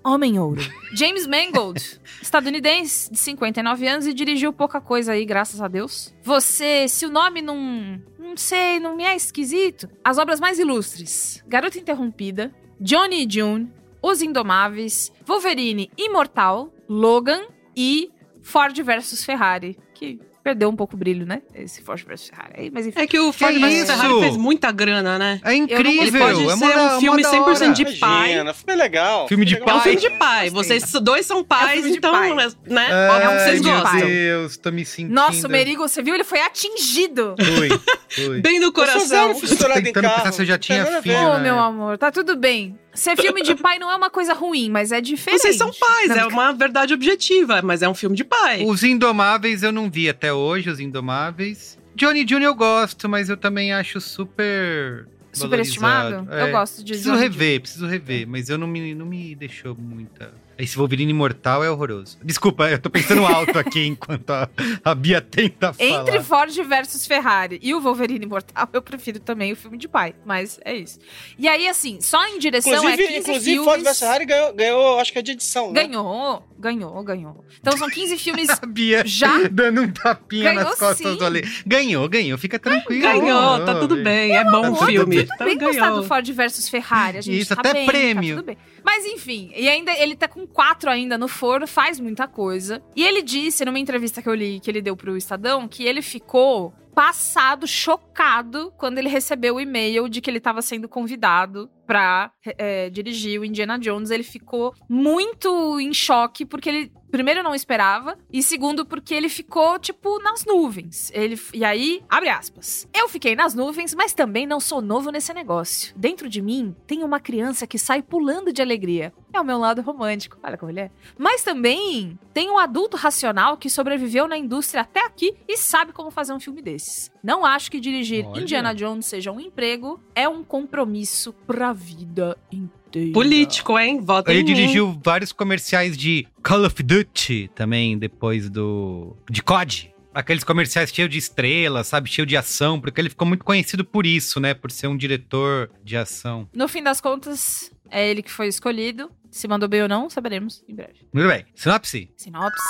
Homem 0.04 0.38
Ouro. 0.38 0.60
James 0.94 1.26
Mangold, 1.26 1.82
estadunidense, 2.22 3.10
de 3.10 3.18
59 3.18 3.88
anos 3.88 4.06
e 4.06 4.14
dirigiu 4.14 4.52
pouca 4.52 4.80
coisa 4.80 5.12
aí, 5.12 5.24
graças 5.24 5.60
a 5.60 5.66
Deus. 5.66 6.14
Você, 6.22 6.86
se 6.86 7.04
o 7.04 7.10
nome 7.10 7.42
não. 7.42 8.00
Não 8.16 8.36
sei, 8.36 8.78
não 8.78 8.96
me 8.96 9.02
é 9.02 9.16
esquisito. 9.16 9.88
As 10.04 10.16
obras 10.16 10.38
mais 10.38 10.60
ilustres: 10.60 11.42
Garota 11.48 11.76
Interrompida, 11.76 12.54
Johnny 12.80 13.26
e 13.26 13.28
June, 13.28 13.68
Os 14.00 14.22
Indomáveis, 14.22 15.10
Wolverine 15.26 15.90
Imortal, 15.98 16.72
Logan 16.88 17.42
e 17.76 18.12
Ford 18.42 18.80
versus 18.80 19.24
Ferrari. 19.24 19.76
Que 19.92 20.20
perdeu 20.44 20.68
um 20.68 20.76
pouco 20.76 20.94
o 20.94 20.98
brilho, 20.98 21.24
né? 21.24 21.40
Esse 21.54 21.80
Ford 21.80 22.04
versus 22.06 22.28
Ferrari. 22.28 22.70
Mas 22.72 22.86
enfim. 22.86 23.00
É 23.00 23.06
que 23.06 23.18
o 23.18 23.32
Ford 23.32 23.58
vs 23.58 23.72
isso? 23.72 23.86
Ferrari 23.86 24.20
fez 24.20 24.36
muita 24.36 24.70
grana, 24.70 25.18
né? 25.18 25.40
É 25.42 25.54
incrível! 25.54 26.02
Ele 26.02 26.18
pode 26.18 26.44
é 26.44 26.56
ser 26.56 26.64
uma 26.64 26.96
um 26.96 27.00
filme 27.00 27.22
da 27.22 27.30
100% 27.30 27.38
hora. 27.46 27.72
de 27.72 27.84
pai. 27.98 28.32
Imagina, 28.32 28.54
filme 28.54 28.72
é 28.72 28.76
legal. 28.76 29.26
Filme 29.26 29.44
de 29.46 29.54
legal. 29.54 29.68
É 29.68 29.72
um 29.72 29.80
pai. 29.80 29.96
filme 29.96 30.08
de 30.08 30.18
pai. 30.18 30.50
Vocês 30.50 30.92
dois 31.02 31.24
são 31.24 31.42
pais, 31.42 31.72
filme 31.72 31.92
de 31.92 31.96
então, 31.96 32.12
pai. 32.12 32.34
né? 32.66 32.88
Ai, 32.92 33.08
Óbvio 33.08 33.30
que 33.30 33.44
vocês 33.44 33.60
meu 33.62 33.72
gostam. 33.80 34.00
Deus, 34.00 34.56
tô 34.58 34.70
me 34.70 34.84
sentindo. 34.84 35.14
Nossa, 35.14 35.48
o 35.48 35.50
Merigo, 35.50 35.88
você 35.88 36.02
viu? 36.02 36.14
Ele 36.14 36.24
foi 36.24 36.40
atingido. 36.40 37.34
Foi. 37.38 38.40
Bem 38.40 38.60
no 38.60 38.66
Eu 38.66 38.72
sou 38.72 38.72
coração. 38.72 39.06
zero 39.06 39.34
fissurado 39.34 39.80
em 39.80 39.84
tentando 39.84 40.08
pensar 40.10 40.32
se 40.32 40.42
eu 40.42 40.46
já 40.46 40.58
tinha 40.58 40.84
ver. 40.84 41.02
filho. 41.02 41.16
Ô, 41.16 41.34
né? 41.34 41.40
meu 41.44 41.58
amor, 41.58 41.96
tá 41.96 42.12
tudo 42.12 42.36
bem. 42.36 42.78
Ser 42.94 43.16
filme 43.16 43.42
de 43.42 43.54
pai 43.56 43.78
não 43.78 43.90
é 43.90 43.96
uma 43.96 44.08
coisa 44.08 44.32
ruim, 44.32 44.70
mas 44.70 44.92
é 44.92 45.00
diferente. 45.00 45.40
Vocês 45.40 45.56
são 45.56 45.72
pais, 45.72 46.08
Não, 46.08 46.16
é 46.16 46.26
uma 46.26 46.52
verdade 46.52 46.94
objetiva, 46.94 47.60
mas 47.62 47.82
é 47.82 47.88
um 47.88 47.94
filme 47.94 48.16
de 48.16 48.24
pai. 48.24 48.64
Os 48.64 48.82
Indomáveis 48.84 49.62
eu 49.62 49.72
não 49.72 49.90
vi 49.90 50.08
até 50.08 50.32
hoje, 50.32 50.70
os 50.70 50.78
Indomáveis. 50.80 51.78
Johnny 51.96 52.24
Jr. 52.24 52.42
eu 52.42 52.54
gosto, 52.54 53.08
mas 53.08 53.28
eu 53.28 53.36
também 53.36 53.72
acho 53.72 54.00
super. 54.00 55.06
Superestimado? 55.34 56.10
valorizado. 56.10 56.40
Eu 56.40 56.46
É, 56.46 56.50
gosto 56.50 56.84
de 56.84 56.92
Preciso 56.92 57.14
rever, 57.14 57.60
preciso 57.60 57.86
rever, 57.86 58.26
mas 58.26 58.48
eu 58.48 58.58
não 58.58 58.66
me, 58.66 58.94
não 58.94 59.06
me 59.06 59.34
deixou 59.34 59.74
muita. 59.76 60.32
Esse 60.56 60.76
Wolverine 60.76 61.10
Imortal 61.10 61.64
é 61.64 61.70
horroroso. 61.70 62.16
Desculpa, 62.22 62.70
eu 62.70 62.78
tô 62.78 62.88
pensando 62.88 63.26
alto 63.26 63.58
aqui 63.58 63.86
enquanto 63.88 64.30
a, 64.30 64.48
a 64.84 64.94
Bia 64.94 65.20
tenta 65.20 65.72
falar. 65.72 65.90
Entre 66.02 66.22
Ford 66.22 66.52
versus 66.62 67.04
Ferrari 67.08 67.58
e 67.60 67.74
o 67.74 67.80
Wolverine 67.80 68.24
Imortal, 68.24 68.68
eu 68.72 68.80
prefiro 68.80 69.18
também 69.18 69.52
o 69.52 69.56
filme 69.56 69.76
de 69.76 69.88
pai. 69.88 70.14
Mas 70.24 70.60
é 70.64 70.76
isso. 70.76 71.00
E 71.36 71.48
aí, 71.48 71.66
assim, 71.66 72.00
só 72.00 72.24
em 72.28 72.38
direção 72.38 72.72
Inclusive, 72.72 73.02
é 73.02 73.06
15 73.08 73.18
inclusive 73.18 73.44
filmes. 73.50 73.64
Ford 73.64 73.82
vs 73.82 73.98
Ferrari 73.98 74.26
ganhou, 74.26 74.54
ganhou, 74.54 75.00
acho 75.00 75.12
que 75.12 75.18
é 75.18 75.22
de 75.22 75.32
edição, 75.32 75.72
né? 75.72 75.82
Ganhou, 75.88 76.46
ganhou, 76.58 77.02
ganhou. 77.02 77.44
Então 77.60 77.76
são 77.76 77.88
15 77.88 78.16
filmes. 78.18 78.48
A 78.62 78.66
Bia 78.66 79.02
Já? 79.06 79.48
dando 79.50 79.82
um 79.82 79.90
tapinha 79.90 80.44
Ganhou 80.44 80.64
nas 80.64 80.78
costas 80.78 81.12
sim. 81.12 81.16
do 81.16 81.24
Ale. 81.24 81.42
Ganhou, 81.66 82.08
ganhou, 82.08 82.38
fica 82.38 82.58
tranquilo. 82.58 83.02
Ganhou, 83.02 83.64
tá 83.64 83.74
tudo 83.80 83.96
bem, 84.02 84.36
é 84.36 84.44
bom 84.44 84.72
o 84.72 84.76
filme. 84.86 85.22
Tudo 85.24 85.32
Então 85.34 85.46
bem 85.46 85.58
gostar 85.58 85.86
ganhou. 85.86 86.02
do 86.02 86.06
Ford 86.06 86.30
versus 86.32 86.68
Ferrari. 86.68 87.18
A 87.18 87.20
gente 87.20 87.40
Isso, 87.40 87.54
tá 87.54 87.60
até 87.60 87.72
bem, 87.72 87.86
prêmio. 87.86 88.36
Tá 88.36 88.42
tudo 88.42 88.46
bem. 88.46 88.58
Mas 88.84 89.06
enfim, 89.06 89.50
e 89.56 89.66
ainda 89.68 89.92
ele 89.98 90.14
tá 90.14 90.28
com 90.28 90.46
quatro 90.46 90.90
ainda 90.90 91.16
no 91.16 91.26
forno, 91.26 91.66
faz 91.66 91.98
muita 91.98 92.28
coisa. 92.28 92.82
E 92.94 93.02
ele 93.02 93.22
disse 93.22 93.64
numa 93.64 93.78
entrevista 93.78 94.20
que 94.20 94.28
eu 94.28 94.34
li, 94.34 94.60
que 94.60 94.70
ele 94.70 94.82
deu 94.82 94.94
pro 94.94 95.16
Estadão, 95.16 95.66
que 95.66 95.84
ele 95.84 96.02
ficou 96.02 96.74
passado, 96.94 97.66
chocado, 97.66 98.72
quando 98.78 98.98
ele 98.98 99.08
recebeu 99.08 99.56
o 99.56 99.60
e-mail 99.60 100.08
de 100.08 100.20
que 100.20 100.30
ele 100.30 100.38
estava 100.38 100.62
sendo 100.62 100.88
convidado 100.88 101.68
pra 101.86 102.30
é, 102.56 102.88
dirigir 102.88 103.40
o 103.40 103.44
Indiana 103.44 103.78
Jones. 103.78 104.10
Ele 104.10 104.22
ficou 104.22 104.72
muito 104.88 105.80
em 105.80 105.92
choque, 105.92 106.46
porque 106.46 106.68
ele, 106.68 106.92
primeiro, 107.14 107.44
não 107.44 107.54
esperava, 107.54 108.18
e 108.32 108.42
segundo, 108.42 108.84
porque 108.84 109.14
ele 109.14 109.28
ficou, 109.28 109.78
tipo, 109.78 110.18
nas 110.18 110.44
nuvens. 110.44 111.12
Ele, 111.14 111.40
e 111.52 111.64
aí, 111.64 112.02
abre 112.08 112.28
aspas. 112.28 112.88
Eu 112.92 113.08
fiquei 113.08 113.36
nas 113.36 113.54
nuvens, 113.54 113.94
mas 113.94 114.12
também 114.12 114.44
não 114.48 114.58
sou 114.58 114.82
novo 114.82 115.12
nesse 115.12 115.32
negócio. 115.32 115.94
Dentro 115.96 116.28
de 116.28 116.42
mim 116.42 116.74
tem 116.88 117.04
uma 117.04 117.20
criança 117.20 117.68
que 117.68 117.78
sai 117.78 118.02
pulando 118.02 118.52
de 118.52 118.60
alegria. 118.60 119.12
É 119.32 119.40
o 119.40 119.44
meu 119.44 119.58
lado 119.58 119.80
romântico, 119.80 120.38
olha 120.42 120.58
como 120.58 120.72
ele 120.72 120.80
é. 120.80 120.90
Mas 121.16 121.44
também 121.44 122.18
tem 122.32 122.50
um 122.50 122.58
adulto 122.58 122.96
racional 122.96 123.56
que 123.56 123.70
sobreviveu 123.70 124.26
na 124.26 124.36
indústria 124.36 124.82
até 124.82 125.06
aqui 125.06 125.36
e 125.46 125.56
sabe 125.56 125.92
como 125.92 126.10
fazer 126.10 126.32
um 126.32 126.40
filme 126.40 126.60
desses. 126.60 127.12
Não 127.22 127.44
acho 127.44 127.70
que 127.70 127.78
dirigir 127.78 128.26
Olha. 128.26 128.42
Indiana 128.42 128.74
Jones 128.74 129.06
seja 129.06 129.30
um 129.30 129.38
emprego, 129.38 130.00
é 130.16 130.28
um 130.28 130.42
compromisso 130.42 131.32
pra 131.32 131.72
vida 131.72 132.36
inteira. 132.50 132.83
Político, 133.12 133.78
hein? 133.78 134.00
Vota 134.00 134.30
Ele 134.30 134.40
em 134.40 134.44
mim. 134.44 134.54
dirigiu 134.54 135.00
vários 135.04 135.32
comerciais 135.32 135.96
de 135.96 136.26
Call 136.42 136.64
of 136.64 136.82
Duty 136.82 137.50
também, 137.54 137.98
depois 137.98 138.48
do. 138.48 139.16
de 139.30 139.42
COD. 139.42 139.92
Aqueles 140.14 140.44
comerciais 140.44 140.92
cheios 140.92 141.10
de 141.10 141.18
estrelas, 141.18 141.88
sabe? 141.88 142.08
Cheio 142.08 142.24
de 142.24 142.36
ação, 142.36 142.80
porque 142.80 143.00
ele 143.00 143.08
ficou 143.08 143.26
muito 143.26 143.44
conhecido 143.44 143.84
por 143.84 144.06
isso, 144.06 144.38
né? 144.38 144.54
Por 144.54 144.70
ser 144.70 144.86
um 144.86 144.96
diretor 144.96 145.70
de 145.82 145.96
ação. 145.96 146.48
No 146.54 146.68
fim 146.68 146.82
das 146.84 147.00
contas, 147.00 147.72
é 147.90 148.08
ele 148.08 148.22
que 148.22 148.30
foi 148.30 148.46
escolhido. 148.46 149.10
Se 149.30 149.48
mandou 149.48 149.68
bem 149.68 149.82
ou 149.82 149.88
não, 149.88 150.08
saberemos 150.08 150.62
em 150.68 150.74
breve. 150.76 151.00
Muito 151.12 151.28
bem. 151.28 151.44
Sinopse. 151.56 152.08
Sinopse. 152.16 152.62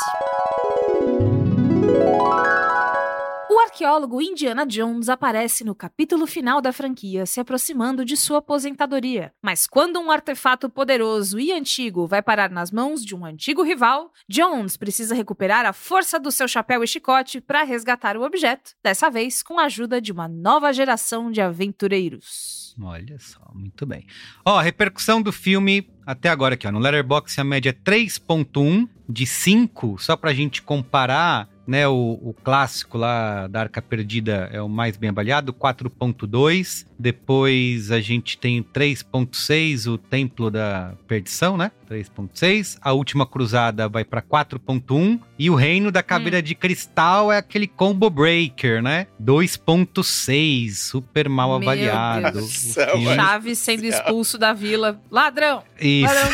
O 3.54 3.60
arqueólogo 3.60 4.20
Indiana 4.20 4.66
Jones 4.66 5.08
aparece 5.08 5.62
no 5.62 5.76
capítulo 5.76 6.26
final 6.26 6.60
da 6.60 6.72
franquia, 6.72 7.24
se 7.24 7.38
aproximando 7.38 8.04
de 8.04 8.16
sua 8.16 8.38
aposentadoria. 8.38 9.32
Mas 9.40 9.64
quando 9.64 10.00
um 10.00 10.10
artefato 10.10 10.68
poderoso 10.68 11.38
e 11.38 11.52
antigo 11.52 12.04
vai 12.04 12.20
parar 12.20 12.50
nas 12.50 12.72
mãos 12.72 13.04
de 13.04 13.14
um 13.14 13.24
antigo 13.24 13.62
rival, 13.62 14.10
Jones 14.28 14.76
precisa 14.76 15.14
recuperar 15.14 15.64
a 15.66 15.72
força 15.72 16.18
do 16.18 16.32
seu 16.32 16.48
chapéu 16.48 16.82
e 16.82 16.88
chicote 16.88 17.40
para 17.40 17.62
resgatar 17.62 18.16
o 18.16 18.24
objeto, 18.24 18.72
dessa 18.82 19.08
vez 19.08 19.40
com 19.40 19.60
a 19.60 19.66
ajuda 19.66 20.00
de 20.00 20.10
uma 20.10 20.26
nova 20.26 20.72
geração 20.72 21.30
de 21.30 21.40
aventureiros. 21.40 22.74
Olha 22.82 23.16
só, 23.20 23.40
muito 23.54 23.86
bem. 23.86 24.04
Ó, 24.44 24.58
repercussão 24.58 25.22
do 25.22 25.30
filme 25.30 25.88
até 26.04 26.28
agora 26.28 26.54
aqui, 26.54 26.66
ó. 26.66 26.72
No 26.72 26.80
Letterboxd 26.80 27.40
a 27.40 27.44
média 27.44 27.70
é 27.70 27.72
3.1 27.72 28.88
de 29.08 29.24
5, 29.24 29.96
só 29.98 30.16
pra 30.16 30.34
gente 30.34 30.60
comparar, 30.60 31.48
né, 31.66 31.88
o, 31.88 32.18
o 32.22 32.34
clássico 32.44 32.98
lá 32.98 33.46
da 33.46 33.60
Arca 33.60 33.80
Perdida 33.80 34.48
é 34.52 34.60
o 34.60 34.68
mais 34.68 34.96
bem 34.96 35.10
avaliado, 35.10 35.52
4.2. 35.52 36.86
Depois 36.98 37.90
a 37.90 38.00
gente 38.00 38.36
tem 38.38 38.60
o 38.60 38.64
3.6, 38.64 39.90
o 39.92 39.98
Templo 39.98 40.50
da 40.50 40.94
Perdição, 41.06 41.56
né? 41.56 41.72
3.6. 41.88 42.78
A 42.80 42.92
Última 42.92 43.26
Cruzada 43.26 43.88
vai 43.88 44.04
pra 44.04 44.20
4.1 44.22 45.20
e 45.38 45.50
o 45.50 45.54
Reino 45.54 45.90
da 45.90 46.02
Caveira 46.02 46.40
de 46.42 46.54
Cristal 46.54 47.32
é 47.32 47.38
aquele 47.38 47.66
combo 47.66 48.08
breaker, 48.10 48.82
né? 48.82 49.06
2.6, 49.22 50.70
super 50.74 51.28
mal 51.28 51.48
Meu 51.48 51.56
avaliado. 51.68 52.38
Deus 52.38 52.52
céu, 52.52 52.98
mano. 52.98 53.16
Chaves 53.16 53.58
sendo 53.58 53.84
expulso 53.84 54.38
da 54.38 54.52
vila. 54.52 55.00
Ladrão! 55.10 55.62
Isso. 55.80 56.12
Ladrão! 56.14 56.30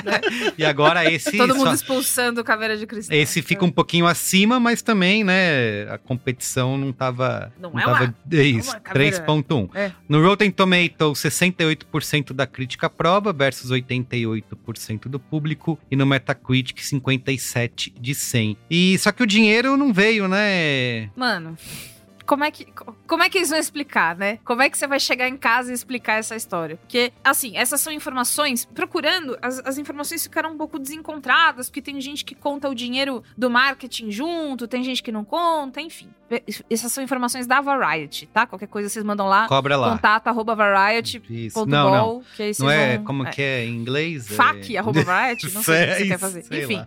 E 0.56 0.64
agora 0.64 1.10
esse 1.10 1.36
Todo 1.36 1.54
mundo 1.54 1.68
só- 1.68 1.74
expulsando 1.74 2.42
Caveira 2.42 2.76
de 2.76 2.86
Cristal. 2.86 3.16
esse 3.16 3.42
fica 3.42 3.64
um 3.64 3.70
pouquinho 3.70 4.06
acima, 4.06 4.58
mas 4.58 4.80
também, 4.82 5.22
né, 5.22 5.82
a 5.90 5.98
competição 5.98 6.76
não 6.78 6.92
tava 6.92 7.52
Não 7.60 7.70
não 7.70 7.80
é 7.80 7.84
tava 7.84 8.04
uma- 8.04 8.14
é 8.40 8.42
isso, 8.42 8.80
caveira. 8.80 9.16
3.1. 9.26 9.68
É. 9.74 9.92
No 10.08 10.22
Rotten 10.22 10.50
Tomatoes, 10.50 11.18
68% 11.18 12.32
da 12.32 12.46
crítica 12.46 12.86
aprova 12.86 13.32
versus 13.32 13.70
88% 13.70 15.08
do 15.08 15.18
público 15.20 15.78
e 15.90 15.96
no 15.96 16.06
Metacritic 16.06 16.80
57 16.82 17.92
de 18.00 18.14
100. 18.30 18.56
E 18.70 18.98
só 18.98 19.12
que 19.12 19.22
o 19.22 19.26
dinheiro 19.26 19.76
não 19.76 19.92
veio, 19.92 20.26
né? 20.28 21.10
Mano, 21.16 21.56
como 22.26 22.44
é 22.44 22.50
que 22.52 22.66
como 23.08 23.24
é 23.24 23.28
que 23.28 23.38
eles 23.38 23.50
vão 23.50 23.58
explicar, 23.58 24.14
né? 24.16 24.38
Como 24.44 24.62
é 24.62 24.70
que 24.70 24.78
você 24.78 24.86
vai 24.86 25.00
chegar 25.00 25.28
em 25.28 25.36
casa 25.36 25.72
e 25.72 25.74
explicar 25.74 26.14
essa 26.20 26.36
história? 26.36 26.76
Porque, 26.76 27.12
assim, 27.24 27.56
essas 27.56 27.80
são 27.80 27.92
informações, 27.92 28.64
procurando, 28.64 29.36
as, 29.42 29.58
as 29.66 29.78
informações 29.78 30.22
ficaram 30.22 30.52
um 30.52 30.56
pouco 30.56 30.78
desencontradas, 30.78 31.68
porque 31.68 31.82
tem 31.82 32.00
gente 32.00 32.24
que 32.24 32.36
conta 32.36 32.68
o 32.68 32.74
dinheiro 32.74 33.24
do 33.36 33.50
marketing 33.50 34.12
junto, 34.12 34.68
tem 34.68 34.84
gente 34.84 35.02
que 35.02 35.10
não 35.10 35.24
conta, 35.24 35.80
enfim. 35.80 36.08
Essas 36.70 36.92
são 36.92 37.02
informações 37.02 37.48
da 37.48 37.60
Variety, 37.60 38.26
tá? 38.32 38.46
Qualquer 38.46 38.68
coisa 38.68 38.88
vocês 38.88 39.04
mandam 39.04 39.26
lá, 39.26 39.48
Cobra 39.48 39.76
lá. 39.76 39.90
contato 39.90 40.28
arroba 40.28 40.54
variety.gol, 40.54 41.36
Isso. 41.36 41.66
Não, 41.66 41.90
não. 41.90 42.22
que 42.36 42.44
aí 42.44 42.54
vocês 42.54 42.58
Não 42.60 42.70
é 42.70 42.96
vão- 42.98 43.04
como 43.06 43.24
que 43.28 43.42
é 43.42 43.64
em 43.64 43.74
inglês? 43.74 44.30
É- 44.30 44.34
FAQ, 44.34 44.76
arroba 44.78 45.02
variety, 45.02 45.52
não 45.52 45.64
sei 45.64 45.74
o 45.74 45.86
que 45.86 45.92
você 45.94 45.98
Sei, 45.98 46.08
quer 46.08 46.18
fazer. 46.18 46.44
Enfim. 46.62 46.76
lá. 46.76 46.86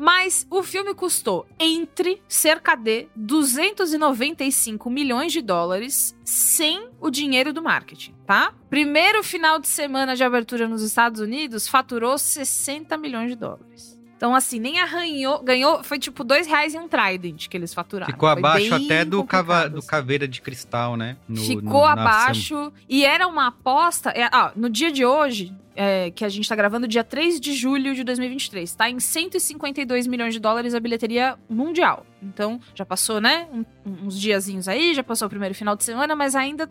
Mas 0.00 0.46
o 0.48 0.62
filme 0.62 0.94
custou 0.94 1.46
entre 1.58 2.22
cerca 2.26 2.74
de 2.74 3.06
295 3.14 4.88
milhões 4.88 5.30
de 5.30 5.42
dólares 5.42 6.16
sem 6.24 6.88
o 6.98 7.10
dinheiro 7.10 7.52
do 7.52 7.62
marketing, 7.62 8.14
tá? 8.24 8.54
Primeiro 8.70 9.22
final 9.22 9.58
de 9.58 9.68
semana 9.68 10.16
de 10.16 10.24
abertura 10.24 10.66
nos 10.66 10.80
Estados 10.80 11.20
Unidos 11.20 11.68
faturou 11.68 12.16
60 12.16 12.96
milhões 12.96 13.28
de 13.28 13.36
dólares. 13.36 13.99
Então, 14.20 14.34
assim, 14.34 14.60
nem 14.60 14.78
arranhou, 14.78 15.42
ganhou, 15.42 15.82
foi 15.82 15.98
tipo 15.98 16.22
dois 16.22 16.46
reais 16.46 16.74
em 16.74 16.78
um 16.78 16.86
Trident 16.86 17.48
que 17.48 17.56
eles 17.56 17.72
faturaram. 17.72 18.12
Ficou 18.12 18.28
Foi 18.28 18.38
abaixo 18.38 18.74
até 18.74 19.02
do, 19.02 19.24
cava, 19.24 19.66
do 19.66 19.78
assim. 19.78 19.88
caveira 19.88 20.28
de 20.28 20.42
cristal, 20.42 20.94
né? 20.94 21.16
No- 21.26 21.40
Ficou 21.40 21.62
no- 21.80 21.86
abaixo. 21.86 22.70
E 22.86 23.02
era 23.02 23.26
uma 23.26 23.46
aposta. 23.46 24.10
é, 24.10 24.24
ah, 24.30 24.52
no 24.54 24.68
dia 24.68 24.92
de 24.92 25.06
hoje, 25.06 25.54
é, 25.74 26.10
que 26.10 26.22
a 26.22 26.28
gente 26.28 26.46
tá 26.46 26.54
gravando, 26.54 26.86
dia 26.86 27.02
3 27.02 27.40
de 27.40 27.54
julho 27.54 27.94
de 27.94 28.04
2023, 28.04 28.74
tá 28.74 28.90
em 28.90 29.00
152 29.00 30.06
milhões 30.06 30.34
de 30.34 30.38
dólares 30.40 30.74
a 30.74 30.80
bilheteria 30.80 31.38
mundial. 31.48 32.04
Então, 32.22 32.60
já 32.74 32.84
passou, 32.84 33.22
né? 33.22 33.48
um- 33.50 33.64
uns 34.06 34.20
diazinhos 34.20 34.68
aí, 34.68 34.92
já 34.92 35.02
passou 35.02 35.28
o 35.28 35.30
primeiro 35.30 35.54
final 35.54 35.74
de 35.74 35.82
semana, 35.82 36.14
mas 36.14 36.34
ainda. 36.36 36.68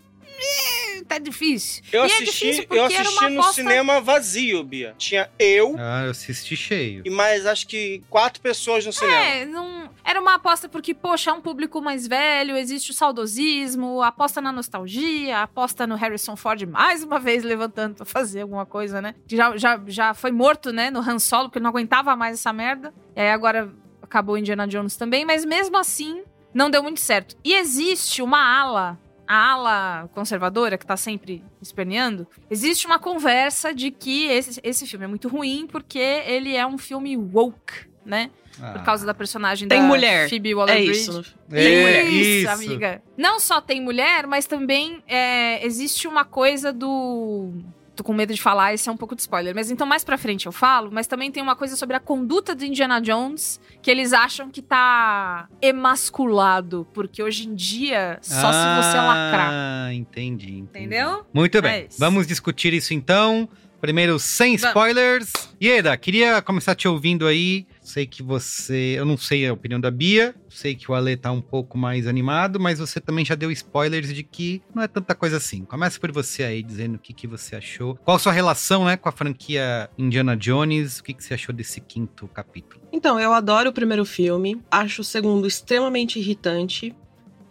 Tá 1.09 1.17
difícil. 1.17 1.83
Eu 1.91 2.01
e 2.01 2.03
é 2.03 2.13
assisti, 2.13 2.25
difícil 2.25 2.67
porque 2.67 2.79
eu 2.79 2.85
era 2.85 3.01
assisti 3.01 3.17
uma 3.19 3.29
no 3.31 3.39
aposta... 3.41 3.53
cinema 3.61 3.99
vazio, 3.99 4.63
Bia. 4.63 4.93
Tinha 4.95 5.27
eu 5.39 5.75
Ah, 5.79 6.03
eu 6.05 6.11
assisti 6.11 6.55
cheio. 6.55 7.01
e 7.03 7.09
mais 7.09 7.47
acho 7.47 7.67
que 7.67 8.03
quatro 8.11 8.39
pessoas 8.41 8.85
no 8.85 8.93
cinema. 8.93 9.15
É, 9.15 9.45
não, 9.45 9.89
era 10.03 10.21
uma 10.21 10.35
aposta 10.35 10.69
porque, 10.69 10.93
poxa, 10.93 11.31
é 11.31 11.33
um 11.33 11.41
público 11.41 11.81
mais 11.81 12.05
velho, 12.07 12.55
existe 12.55 12.91
o 12.91 12.93
saudosismo, 12.93 14.03
aposta 14.03 14.39
na 14.39 14.51
nostalgia, 14.51 15.41
aposta 15.41 15.87
no 15.87 15.95
Harrison 15.95 16.35
Ford 16.35 16.61
mais 16.67 17.03
uma 17.03 17.19
vez 17.19 17.43
levantando 17.43 17.95
pra 17.95 18.05
fazer 18.05 18.41
alguma 18.41 18.65
coisa, 18.65 19.01
né? 19.01 19.15
Já, 19.27 19.57
já, 19.57 19.81
já 19.87 20.13
foi 20.13 20.31
morto, 20.31 20.71
né, 20.71 20.91
no 20.91 20.99
Han 20.99 21.17
Solo, 21.17 21.49
porque 21.49 21.59
não 21.59 21.71
aguentava 21.71 22.15
mais 22.15 22.35
essa 22.35 22.53
merda. 22.53 22.93
E 23.15 23.19
aí 23.21 23.31
agora 23.31 23.73
acabou 24.01 24.37
Indiana 24.37 24.67
Jones 24.67 24.95
também, 24.95 25.25
mas 25.25 25.43
mesmo 25.43 25.75
assim, 25.77 26.21
não 26.53 26.69
deu 26.69 26.83
muito 26.83 26.99
certo. 26.99 27.35
E 27.43 27.53
existe 27.55 28.21
uma 28.21 28.39
ala, 28.39 28.99
a 29.29 29.51
ala 29.51 30.09
conservadora, 30.15 30.75
que 30.75 30.85
tá 30.87 30.97
sempre 30.97 31.43
esperneando, 31.61 32.27
existe 32.49 32.87
uma 32.87 32.97
conversa 32.97 33.71
de 33.71 33.91
que 33.91 34.25
esse, 34.25 34.59
esse 34.63 34.87
filme 34.87 35.05
é 35.05 35.07
muito 35.07 35.27
ruim 35.27 35.67
porque 35.71 35.99
ele 35.99 36.55
é 36.55 36.65
um 36.65 36.79
filme 36.79 37.15
woke, 37.15 37.87
né? 38.03 38.31
Por 38.73 38.83
causa 38.83 39.05
da 39.05 39.13
personagem 39.13 39.69
Tem 39.69 39.81
da 39.81 39.87
mulher. 39.87 40.27
Phoebe 40.27 40.51
É 40.51 40.55
Waller-Bridge. 40.55 40.99
isso. 40.99 41.25
É, 41.51 42.03
isso, 42.03 42.41
isso. 42.41 42.49
amiga. 42.49 43.01
Não 43.15 43.39
só 43.39 43.61
tem 43.61 43.79
mulher, 43.79 44.27
mas 44.27 44.45
também 44.47 45.01
é, 45.07 45.63
existe 45.65 46.07
uma 46.07 46.25
coisa 46.25 46.73
do. 46.73 47.53
Tô 47.99 48.03
com 48.03 48.13
medo 48.13 48.33
de 48.33 48.41
falar, 48.41 48.73
esse 48.73 48.87
é 48.87 48.91
um 48.93 48.95
pouco 48.95 49.13
de 49.13 49.19
spoiler. 49.19 49.53
Mas 49.53 49.69
então 49.69 49.85
mais 49.85 50.05
pra 50.05 50.17
frente 50.17 50.45
eu 50.45 50.53
falo. 50.53 50.89
Mas 50.89 51.05
também 51.05 51.29
tem 51.29 51.43
uma 51.43 51.53
coisa 51.53 51.75
sobre 51.75 51.97
a 51.97 51.99
conduta 51.99 52.55
do 52.55 52.63
Indiana 52.63 53.01
Jones 53.01 53.59
que 53.81 53.91
eles 53.91 54.13
acham 54.13 54.49
que 54.49 54.61
tá 54.61 55.49
emasculado. 55.61 56.87
Porque 56.93 57.21
hoje 57.21 57.45
em 57.45 57.53
dia, 57.53 58.17
só 58.21 58.53
se 58.53 58.87
você 58.87 58.97
lacrar. 58.97 59.51
Ah, 59.51 59.93
entendi, 59.93 60.59
entendi. 60.59 60.85
Entendeu? 60.85 61.25
Muito 61.33 61.61
bem. 61.61 61.71
É. 61.73 61.87
Vamos 61.97 62.25
discutir 62.25 62.73
isso 62.73 62.93
então. 62.93 63.49
Primeiro, 63.81 64.17
sem 64.17 64.55
Vamos. 64.55 64.69
spoilers. 64.69 65.33
Ieda, 65.61 65.97
queria 65.97 66.41
começar 66.41 66.75
te 66.75 66.87
ouvindo 66.87 67.27
aí. 67.27 67.67
Sei 67.89 68.05
que 68.05 68.21
você. 68.21 68.93
Eu 68.95 69.03
não 69.03 69.17
sei 69.17 69.47
a 69.47 69.51
opinião 69.51 69.79
da 69.79 69.89
Bia. 69.89 70.35
Sei 70.47 70.75
que 70.75 70.91
o 70.91 70.93
Ale 70.93 71.17
tá 71.17 71.31
um 71.31 71.41
pouco 71.41 71.75
mais 71.75 72.05
animado, 72.05 72.59
mas 72.59 72.77
você 72.77 73.01
também 73.01 73.25
já 73.25 73.33
deu 73.33 73.51
spoilers 73.51 74.13
de 74.13 74.21
que 74.21 74.61
não 74.75 74.83
é 74.83 74.87
tanta 74.87 75.15
coisa 75.15 75.37
assim. 75.37 75.65
Começa 75.65 75.99
por 75.99 76.11
você 76.11 76.43
aí, 76.43 76.61
dizendo 76.61 76.95
o 76.95 76.99
que, 76.99 77.13
que 77.13 77.25
você 77.25 77.55
achou. 77.55 77.95
Qual 77.95 78.15
a 78.15 78.19
sua 78.19 78.31
relação, 78.31 78.85
né, 78.85 78.95
com 78.95 79.09
a 79.09 79.11
franquia 79.11 79.89
Indiana 79.97 80.37
Jones? 80.37 80.99
O 80.99 81.03
que, 81.03 81.15
que 81.15 81.23
você 81.23 81.33
achou 81.33 81.53
desse 81.53 81.81
quinto 81.81 82.27
capítulo? 82.27 82.79
Então, 82.93 83.19
eu 83.19 83.33
adoro 83.33 83.71
o 83.71 83.73
primeiro 83.73 84.05
filme. 84.05 84.61
Acho 84.69 85.01
o 85.01 85.05
segundo 85.05 85.47
extremamente 85.47 86.19
irritante. 86.19 86.95